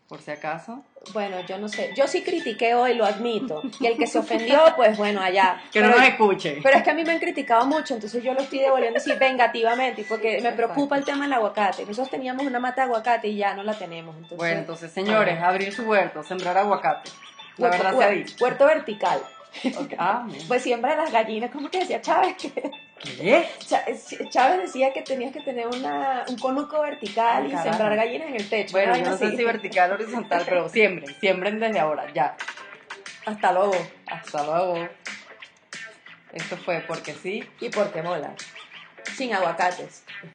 por 0.10 0.22
si 0.22 0.32
acaso. 0.32 0.84
Bueno, 1.14 1.39
yo 1.47 1.60
no 1.60 1.70
sé. 1.70 1.93
Yo 1.95 2.07
sí 2.07 2.24
critiqué 2.24 2.74
hoy, 2.74 2.95
lo 2.95 3.05
admito. 3.05 3.62
Y 3.80 3.86
el 3.86 3.95
que 3.97 4.07
se 4.07 4.18
ofendió, 4.18 4.60
pues 4.76 4.97
bueno, 4.97 5.22
allá. 5.22 5.62
Que 5.72 5.80
no 5.82 5.88
Pero- 5.89 5.99
nos 5.99 6.10
escuche. 6.10 6.60
Pero 6.64 6.78
es 6.78 6.84
que 6.84 6.89
a 6.89 6.93
mí 6.95 7.03
me 7.03 7.12
han 7.12 7.20
criticado 7.20 7.66
mucho, 7.68 7.93
entonces 7.93 8.24
yo 8.24 8.34
lo 8.34 8.41
estoy 8.41 8.60
devolviendo 8.60 8.97
así 8.97 9.12
vengativamente, 9.14 10.03
porque 10.10 10.41
me 10.41 10.51
preocupa 10.51 10.97
el 10.97 11.05
tema 11.05 11.26
del 11.26 11.34
aguacate. 11.34 11.84
Nosotros 11.86 12.10
teníamos 12.10 12.43
una 12.45 12.60
mata 12.60 12.82
de 12.82 12.88
aguacate 12.88 13.28
y 13.30 13.38
ya 13.38 13.53
no 13.53 13.62
la 13.64 13.74
tenemos. 13.78 14.16
Entonces, 14.16 14.38
Bueno, 14.38 14.60
entonces, 14.62 14.91
señores, 14.91 15.39
abrir 15.41 15.72
su 15.72 15.84
huerto, 15.84 16.24
sembrar 16.24 16.57
aguacate. 16.57 17.10
La 17.57 17.68
huerto- 17.70 17.84
verdad 17.84 17.99
se 17.99 18.03
ha 18.05 18.10
dicho. 18.10 18.36
Huerto 18.43 18.66
vertical. 18.66 19.20
Ok, 19.78 19.93
Ah. 19.97 20.28
Pues 20.47 20.64
siembra 20.64 20.95
las 20.95 21.12
gallinas, 21.12 21.52
¿cómo 21.52 21.70
que 21.70 21.80
decía 21.80 22.02
Chávez? 22.02 22.36
Que 22.38 23.47
Chávez 24.30 24.62
decía 24.62 24.93
que 24.93 25.02
tenías 25.02 25.32
que 25.34 25.41
tener 25.41 25.68
una, 25.68 26.26
un 26.28 26.38
conuco 26.38 26.82
vertical 26.82 27.47
y 27.47 27.58
sembrar 27.58 27.95
gallinas 27.95 28.30
en 28.30 28.36
el 28.36 28.50
techo. 28.50 28.74
Bueno, 28.74 28.95
yo 28.95 29.06
no 29.06 29.18
sé 29.18 29.36
si 29.36 29.43
vertical 29.43 29.91
o 29.91 29.93
horizontal, 29.95 30.43
pero 30.45 30.70
siembren, 30.70 31.16
siembren 31.20 31.60
desde 31.60 31.80
ahora, 31.80 32.12
ya. 32.14 32.36
Hasta 33.26 33.52
luego. 33.52 33.76
Hasta 34.06 34.43
luego. 34.43 34.89
Esto 36.34 36.58
fue 36.58 36.84
porque 36.88 37.14
sí. 37.14 37.43
Y 37.60 37.70
porque 37.70 38.02
mola. 38.02 38.34
Sin 39.16 39.34
aguacates. 39.34 40.04